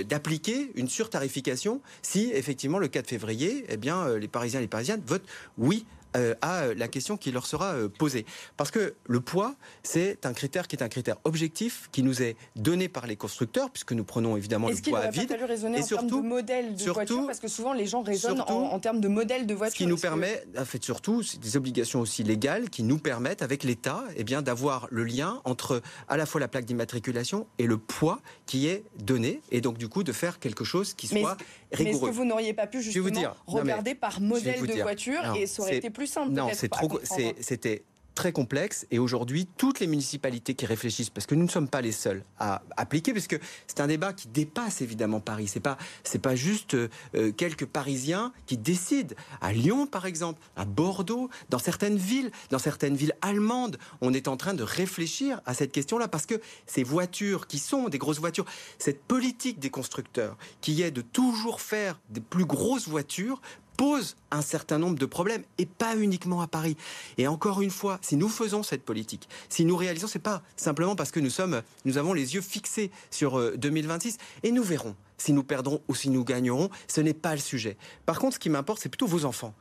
d'appliquer 0.07 0.71
une 0.73 0.89
surtarification 0.89 1.81
si 2.01 2.31
effectivement 2.33 2.79
le 2.79 2.87
4 2.87 3.07
février, 3.07 3.65
eh 3.69 3.77
bien, 3.77 4.17
les 4.17 4.27
Parisiens 4.27 4.59
et 4.59 4.63
les 4.63 4.67
Parisiennes 4.67 5.03
votent 5.05 5.27
oui 5.59 5.85
euh, 6.15 6.33
à 6.41 6.63
euh, 6.63 6.73
la 6.75 6.87
question 6.87 7.17
qui 7.17 7.31
leur 7.31 7.45
sera 7.45 7.73
euh, 7.73 7.87
posée. 7.87 8.25
Parce 8.57 8.71
que 8.71 8.95
le 9.05 9.19
poids, 9.19 9.55
c'est 9.83 10.25
un 10.25 10.33
critère 10.33 10.67
qui 10.67 10.75
est 10.75 10.81
un 10.81 10.89
critère 10.89 11.17
objectif 11.23 11.87
qui 11.91 12.01
nous 12.01 12.23
est 12.23 12.35
donné 12.55 12.89
par 12.89 13.05
les 13.05 13.15
constructeurs, 13.15 13.69
puisque 13.69 13.91
nous 13.91 14.03
prenons 14.03 14.35
évidemment 14.35 14.69
le 14.69 14.75
poids 14.75 14.99
à 15.01 15.11
vide. 15.11 15.31
et 15.75 15.83
surtout, 15.83 16.17
en 16.17 16.21
termes 16.21 16.23
de 16.23 16.27
modèle 16.27 16.75
de 16.75 16.91
voiture, 16.91 17.25
parce 17.27 17.39
que 17.39 17.47
souvent 17.47 17.73
les 17.73 17.85
gens 17.85 18.01
raisonnent 18.01 18.41
en, 18.41 18.79
termes 18.79 19.01
de 19.01 19.07
modèle 19.07 19.45
de 19.45 19.53
voiture. 19.53 19.73
Ce 19.73 19.77
qui 19.77 19.85
nous 19.85 19.97
permet, 19.97 20.43
en 20.57 20.65
fait, 20.65 20.83
surtout, 20.83 21.21
c'est 21.21 21.39
des 21.39 21.57
obligations 21.57 22.01
aussi 22.01 22.23
légales 22.23 22.69
qui 22.69 22.81
nous 22.81 22.97
permettent, 22.97 23.43
avec 23.43 23.63
l'État, 23.63 24.03
eh 24.15 24.23
bien, 24.23 24.41
d'avoir 24.41 24.87
le 24.89 25.03
lien 25.03 25.41
entre 25.43 25.81
à 26.07 26.17
la 26.17 26.25
fois 26.25 26.41
la 26.41 26.47
plaque 26.47 26.65
d'immatriculation 26.65 27.45
et 27.59 27.67
le 27.67 27.77
poids 27.77 28.19
qui 28.47 28.67
est 28.67 28.83
donné, 28.97 29.41
et 29.51 29.61
donc 29.61 29.77
du 29.77 29.87
coup 29.87 30.03
de 30.03 30.11
faire 30.11 30.39
quelque 30.39 30.63
chose 30.63 30.93
qui 30.95 31.07
soit 31.07 31.37
rigoureux. 31.71 31.83
Mais 31.83 31.97
est-ce 31.97 32.05
que 32.05 32.15
vous 32.15 32.25
n'auriez 32.25 32.53
pas 32.53 32.67
pu 32.67 32.81
justement 32.81 33.35
regarder 33.45 33.95
par 33.95 34.21
modèle 34.21 34.65
de 34.65 34.81
voiture 34.81 35.35
et 35.35 35.47
ça 35.47 35.63
aurait 35.63 35.77
été 35.77 35.89
plus 35.89 36.07
simple. 36.07 36.31
Non, 36.31 36.49
c'est 36.53 36.69
trop. 36.69 36.99
C'était 37.39 37.83
très 38.19 38.33
complexe. 38.33 38.85
Et 38.91 38.99
aujourd'hui 38.99 39.47
toutes 39.55 39.79
les 39.79 39.87
municipalités 39.87 40.53
qui 40.53 40.65
réfléchissent 40.65 41.09
parce 41.09 41.25
que 41.25 41.35
nous 41.35 41.45
ne 41.45 41.49
sommes 41.49 41.69
pas 41.69 41.79
les 41.79 41.93
seuls 41.93 42.25
à 42.37 42.61
appliquer 42.75 43.13
parce 43.13 43.27
que 43.27 43.37
c'est 43.65 43.79
un 43.79 43.87
débat 43.87 44.11
qui 44.11 44.27
dépasse 44.27 44.81
évidemment 44.81 45.21
Paris. 45.21 45.47
C'est 45.47 45.61
pas 45.61 45.77
c'est 46.03 46.19
pas 46.19 46.35
juste 46.35 46.73
euh, 46.73 46.89
quelques 47.37 47.65
parisiens 47.65 48.33
qui 48.45 48.57
décident. 48.57 49.15
À 49.39 49.53
Lyon 49.53 49.87
par 49.87 50.05
exemple 50.05 50.41
à 50.57 50.65
Bordeaux 50.65 51.29
dans 51.49 51.59
certaines 51.59 51.95
villes 51.95 52.29
dans 52.49 52.59
certaines 52.59 52.97
villes 52.97 53.15
allemandes 53.21 53.77
on 54.01 54.13
est 54.13 54.27
en 54.27 54.35
train 54.35 54.53
de 54.53 54.63
réfléchir 54.63 55.39
à 55.45 55.53
cette 55.53 55.71
question 55.71 55.97
là 55.97 56.09
parce 56.09 56.25
que 56.25 56.41
ces 56.65 56.83
voitures 56.83 57.47
qui 57.47 57.57
sont 57.57 57.87
des 57.87 57.99
grosses 57.99 58.19
voitures 58.19 58.45
cette 58.79 59.01
politique 59.01 59.59
des 59.59 59.69
constructeurs 59.69 60.35
qui 60.59 60.81
est 60.81 60.91
de 60.91 61.01
toujours 61.01 61.61
faire 61.61 62.01
des 62.09 62.19
plus 62.19 62.45
grosses 62.45 62.89
voitures 62.89 63.39
pose 63.79 64.17
un 64.29 64.41
certain 64.41 64.77
nombre 64.77 64.99
de 64.99 65.05
problèmes 65.05 65.43
et 65.57 65.65
pas 65.65 65.95
uniquement 65.95 66.41
à 66.41 66.47
Paris. 66.47 66.75
Et 67.17 67.27
encore 67.27 67.61
une 67.61 67.69
fois, 67.69 67.97
si 68.01 68.17
nous 68.17 68.27
faisons 68.27 68.61
cette 68.61 68.83
politique, 68.83 69.29
si 69.47 69.63
nous 69.63 69.77
réalisons, 69.77 70.07
c'est 70.07 70.19
pas 70.19 70.41
simplement 70.57 70.97
parce 70.97 71.11
que 71.11 71.21
nous 71.21 71.29
sommes, 71.29 71.61
nous 71.85 71.97
avons 71.97 72.11
les 72.11 72.35
yeux 72.35 72.41
fixés 72.41 72.91
sur 73.09 73.57
2026 73.57 74.15
euh, 74.15 74.47
et 74.49 74.51
nous 74.51 74.63
verrons 74.63 74.97
si 75.17 75.31
nous 75.31 75.45
perdrons 75.45 75.81
ou 75.87 75.95
si 75.95 76.09
nous 76.09 76.25
gagnerons. 76.25 76.69
Ce 76.89 76.99
n'est 76.99 77.13
pas 77.13 77.31
le 77.31 77.39
sujet. 77.39 77.77
Par 78.05 78.19
contre, 78.19 78.33
ce 78.33 78.39
qui 78.39 78.49
m'importe, 78.49 78.81
c'est 78.81 78.89
plutôt 78.89 79.07
vos 79.07 79.23
enfants. 79.23 79.53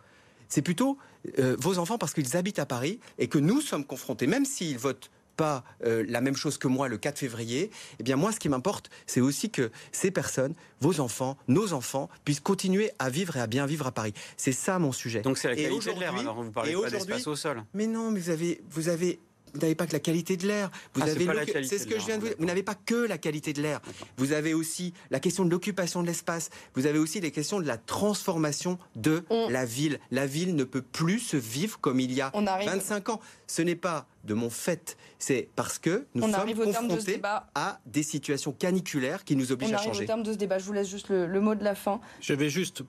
C'est 0.48 0.62
plutôt 0.62 0.98
euh, 1.38 1.54
vos 1.56 1.78
enfants 1.78 1.96
parce 1.96 2.12
qu'ils 2.12 2.36
habitent 2.36 2.58
à 2.58 2.66
Paris 2.66 2.98
et 3.18 3.28
que 3.28 3.38
nous 3.38 3.60
sommes 3.60 3.84
confrontés, 3.84 4.26
même 4.26 4.44
s'ils 4.44 4.78
votent 4.78 5.12
pas 5.38 5.64
euh, 5.84 6.04
la 6.08 6.20
même 6.20 6.36
chose 6.36 6.58
que 6.58 6.68
moi 6.68 6.88
le 6.88 6.98
4 6.98 7.18
février, 7.18 7.70
eh 8.00 8.02
bien 8.02 8.16
moi 8.16 8.32
ce 8.32 8.40
qui 8.40 8.48
m'importe, 8.48 8.90
c'est 9.06 9.20
aussi 9.20 9.50
que 9.50 9.70
ces 9.92 10.10
personnes, 10.10 10.54
vos 10.80 11.00
enfants, 11.00 11.38
nos 11.46 11.72
enfants, 11.72 12.10
puissent 12.24 12.40
continuer 12.40 12.90
à 12.98 13.08
vivre 13.08 13.36
et 13.36 13.40
à 13.40 13.46
bien 13.46 13.64
vivre 13.64 13.86
à 13.86 13.92
Paris. 13.92 14.12
C'est 14.36 14.52
ça 14.52 14.78
mon 14.78 14.92
sujet. 14.92 15.22
Donc 15.22 15.38
c'est 15.38 15.48
la 15.48 15.56
qualité 15.56 15.94
de 15.94 16.00
l'air. 16.00 16.14
Alors 16.14 16.42
vous 16.42 16.50
parlez 16.50 16.74
pas 16.74 16.90
d'espace 16.90 17.26
au 17.28 17.36
sol. 17.36 17.62
Mais 17.72 17.86
non, 17.86 18.10
mais 18.10 18.20
vous 18.20 18.30
avez, 18.30 18.60
vous 18.68 18.88
avez 18.88 19.20
vous 19.54 19.60
n'avez 19.60 19.74
pas 19.74 19.86
que 19.86 19.92
la 19.92 20.00
qualité 20.00 20.36
de 20.36 20.46
l'air. 20.46 20.70
Vous 20.94 21.02
ah, 21.02 21.10
avez 21.10 21.64
c'est 21.64 21.78
ce 21.78 21.86
que 21.86 21.98
je 21.98 22.06
viens 22.06 22.16
de 22.16 22.22
vous 22.22 22.28
dire. 22.28 22.36
Vous 22.38 22.46
n'avez 22.46 22.62
pas 22.62 22.74
que 22.74 22.94
la 22.94 23.18
qualité 23.18 23.52
de 23.52 23.62
l'air. 23.62 23.80
Vous 24.16 24.32
avez 24.32 24.54
aussi 24.54 24.94
la 25.10 25.20
question 25.20 25.44
de 25.44 25.50
l'occupation 25.50 26.02
de 26.02 26.06
l'espace. 26.06 26.50
Vous 26.74 26.86
avez 26.86 26.98
aussi 26.98 27.20
les 27.20 27.30
questions 27.30 27.60
de 27.60 27.66
la 27.66 27.76
transformation 27.76 28.78
de 28.96 29.24
la 29.50 29.64
ville. 29.64 29.98
La 30.10 30.26
ville 30.26 30.54
ne 30.54 30.64
peut 30.64 30.82
plus 30.82 31.18
se 31.18 31.36
vivre 31.36 31.78
comme 31.80 32.00
il 32.00 32.12
y 32.12 32.20
a 32.20 32.30
25 32.34 33.10
ans. 33.10 33.20
Ce 33.46 33.62
n'est 33.62 33.76
pas 33.76 34.06
de 34.24 34.34
mon 34.34 34.50
fait, 34.50 34.98
c'est 35.18 35.48
parce 35.56 35.78
que 35.78 36.04
nous 36.14 36.30
sommes 36.30 36.54
confrontés 36.54 37.22
à 37.54 37.80
des 37.86 38.02
situations 38.02 38.52
caniculaires 38.52 39.24
qui 39.24 39.36
nous 39.36 39.52
obligent 39.52 39.72
à 39.72 39.78
changer. 39.78 39.88
On 39.88 39.92
arrive 39.92 40.02
au 40.02 40.06
terme 40.06 40.22
de 40.22 40.32
ce 40.32 40.36
débat. 40.36 40.58
Je 40.58 40.64
vous 40.64 40.72
laisse 40.74 40.88
juste 40.88 41.08
le, 41.08 41.26
le 41.26 41.40
mot 41.40 41.54
de 41.54 41.64
la 41.64 41.74
fin. 41.74 42.00
Je 42.20 42.34
vais 42.34 42.50
juste, 42.50 42.82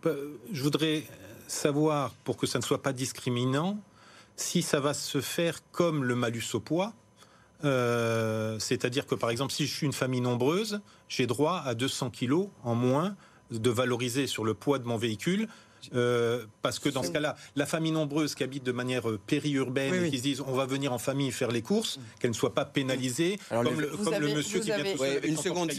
je 0.51 0.63
voudrais 0.63 1.03
savoir 1.47 2.13
pour 2.23 2.37
que 2.37 2.45
ça 2.45 2.59
ne 2.59 2.63
soit 2.63 2.81
pas 2.81 2.93
discriminant 2.93 3.77
si 4.39 4.61
ça 4.61 4.79
va 4.79 4.93
se 4.93 5.21
faire 5.21 5.59
comme 5.71 6.03
le 6.03 6.15
malus 6.15 6.43
au 6.53 6.59
poids, 6.59 6.93
C'est-à-dire 7.61 9.05
que 9.05 9.15
par 9.15 9.29
exemple, 9.29 9.51
si 9.51 9.65
je 9.65 9.75
suis 9.75 9.85
une 9.85 9.93
famille 9.93 10.21
nombreuse, 10.21 10.81
j'ai 11.07 11.27
droit 11.27 11.61
à 11.65 11.75
200 11.75 12.09
kilos 12.09 12.47
en 12.63 12.75
moins 12.75 13.15
de 13.51 13.69
valoriser 13.69 14.27
sur 14.27 14.45
le 14.45 14.53
poids 14.53 14.79
de 14.79 14.85
mon 14.85 14.97
véhicule 14.97 15.47
euh, 15.93 16.45
parce 16.61 16.79
que 16.79 16.89
dans 16.89 17.03
ce 17.03 17.11
cas-là, 17.11 17.35
la 17.55 17.65
famille 17.65 17.91
nombreuse 17.91 18.35
qui 18.35 18.43
habite 18.43 18.63
de 18.63 18.71
manière 18.71 19.09
euh, 19.09 19.19
périurbaine 19.25 20.05
et 20.05 20.09
qui 20.09 20.17
se 20.17 20.23
disent 20.23 20.41
on 20.41 20.53
va 20.53 20.65
venir 20.65 20.93
en 20.93 20.97
famille 20.97 21.31
faire 21.31 21.51
les 21.51 21.61
courses, 21.61 21.97
mm. 21.97 22.01
qu'elle 22.19 22.31
ne 22.31 22.35
soit 22.35 22.53
pas 22.53 22.65
pénalisée, 22.65 23.39
comme, 23.49 23.79
le, 23.79 24.35
monsieur 24.35 24.59
qui 24.59 24.67
vient 24.67 24.83
tout 24.83 25.03
Une 25.23 25.37
seconde, 25.37 25.71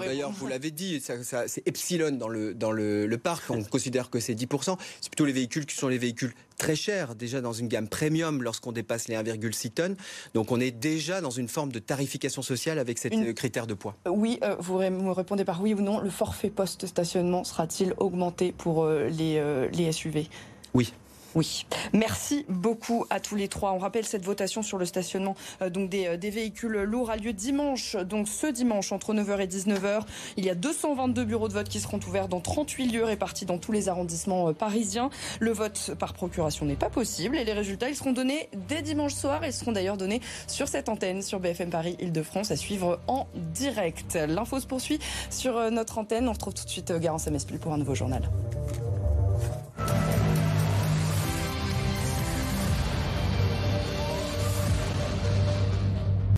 d'ailleurs, 0.00 0.30
vous 0.30 0.46
l'avez 0.46 0.70
dit, 0.70 1.00
c'est 1.00 1.66
epsilon 1.66 2.12
dans 2.12 2.28
le, 2.28 2.54
dans 2.54 2.72
le, 2.72 3.06
le 3.06 3.18
parc, 3.18 3.50
on 3.50 3.62
considère 3.64 4.10
que 4.10 4.20
c'est 4.20 4.34
10%. 4.34 4.76
C'est 5.00 5.10
plutôt 5.10 5.26
les 5.26 5.32
véhicules 5.32 5.66
qui 5.66 5.76
sont 5.76 5.88
les 5.88 5.98
véhicules 5.98 6.32
très 6.56 6.76
cher 6.76 7.14
déjà 7.14 7.40
dans 7.40 7.52
une 7.52 7.68
gamme 7.68 7.88
premium 7.88 8.42
lorsqu'on 8.42 8.72
dépasse 8.72 9.08
les 9.08 9.16
1,6 9.16 9.70
tonnes. 9.70 9.96
Donc 10.34 10.52
on 10.52 10.60
est 10.60 10.70
déjà 10.70 11.20
dans 11.20 11.30
une 11.30 11.48
forme 11.48 11.72
de 11.72 11.78
tarification 11.78 12.42
sociale 12.42 12.78
avec 12.78 12.98
ces 12.98 13.10
euh, 13.12 13.32
critère 13.32 13.66
de 13.66 13.74
poids. 13.74 13.96
Oui, 14.08 14.38
euh, 14.42 14.56
vous 14.58 14.78
me 14.78 15.10
répondez 15.10 15.44
par 15.44 15.62
oui 15.62 15.74
ou 15.74 15.80
non. 15.80 16.00
Le 16.00 16.10
forfait 16.10 16.50
post-stationnement 16.50 17.44
sera-t-il 17.44 17.94
augmenté 17.98 18.52
pour 18.52 18.84
euh, 18.84 19.08
les, 19.08 19.42
les 19.72 19.92
SUV 19.92 20.28
Oui. 20.74 20.92
Oui, 21.36 21.66
merci 21.92 22.46
beaucoup 22.48 23.04
à 23.10 23.20
tous 23.20 23.36
les 23.36 23.48
trois. 23.48 23.72
On 23.72 23.78
rappelle 23.78 24.06
cette 24.06 24.24
votation 24.24 24.62
sur 24.62 24.78
le 24.78 24.86
stationnement 24.86 25.36
euh, 25.60 25.68
donc 25.68 25.90
des, 25.90 26.16
des, 26.16 26.30
véhicules 26.30 26.80
lourds 26.84 27.10
a 27.10 27.16
lieu 27.16 27.34
dimanche, 27.34 27.94
donc 27.94 28.26
ce 28.26 28.46
dimanche 28.46 28.90
entre 28.90 29.12
9h 29.12 29.40
et 29.40 29.46
19h. 29.46 30.00
Il 30.38 30.46
y 30.46 30.48
a 30.48 30.54
222 30.54 31.24
bureaux 31.26 31.48
de 31.48 31.52
vote 31.52 31.68
qui 31.68 31.78
seront 31.78 32.00
ouverts 32.08 32.28
dans 32.28 32.40
38 32.40 32.86
lieux 32.86 33.04
répartis 33.04 33.44
dans 33.44 33.58
tous 33.58 33.70
les 33.70 33.90
arrondissements 33.90 34.48
euh, 34.48 34.52
parisiens. 34.54 35.10
Le 35.38 35.52
vote 35.52 35.94
par 35.98 36.14
procuration 36.14 36.64
n'est 36.64 36.74
pas 36.74 36.88
possible 36.88 37.36
et 37.36 37.44
les 37.44 37.52
résultats 37.52 37.90
ils 37.90 37.96
seront 37.96 38.12
donnés 38.12 38.48
dès 38.66 38.80
dimanche 38.80 39.12
soir. 39.12 39.44
Ils 39.44 39.52
seront 39.52 39.72
d'ailleurs 39.72 39.98
donnés 39.98 40.22
sur 40.46 40.68
cette 40.68 40.88
antenne 40.88 41.20
sur 41.20 41.38
BFM 41.38 41.68
Paris 41.68 41.98
Île-de-France 42.00 42.50
à 42.50 42.56
suivre 42.56 42.98
en 43.08 43.26
direct. 43.52 44.14
L'info 44.26 44.58
se 44.58 44.66
poursuit 44.66 45.00
sur 45.28 45.58
euh, 45.58 45.68
notre 45.68 45.98
antenne. 45.98 46.30
On 46.30 46.32
retrouve 46.32 46.54
tout 46.54 46.64
de 46.64 46.70
suite 46.70 46.92
Garance 46.92 47.26
Mespil 47.26 47.58
pour 47.58 47.74
un 47.74 47.76
nouveau 47.76 47.94
journal. 47.94 48.22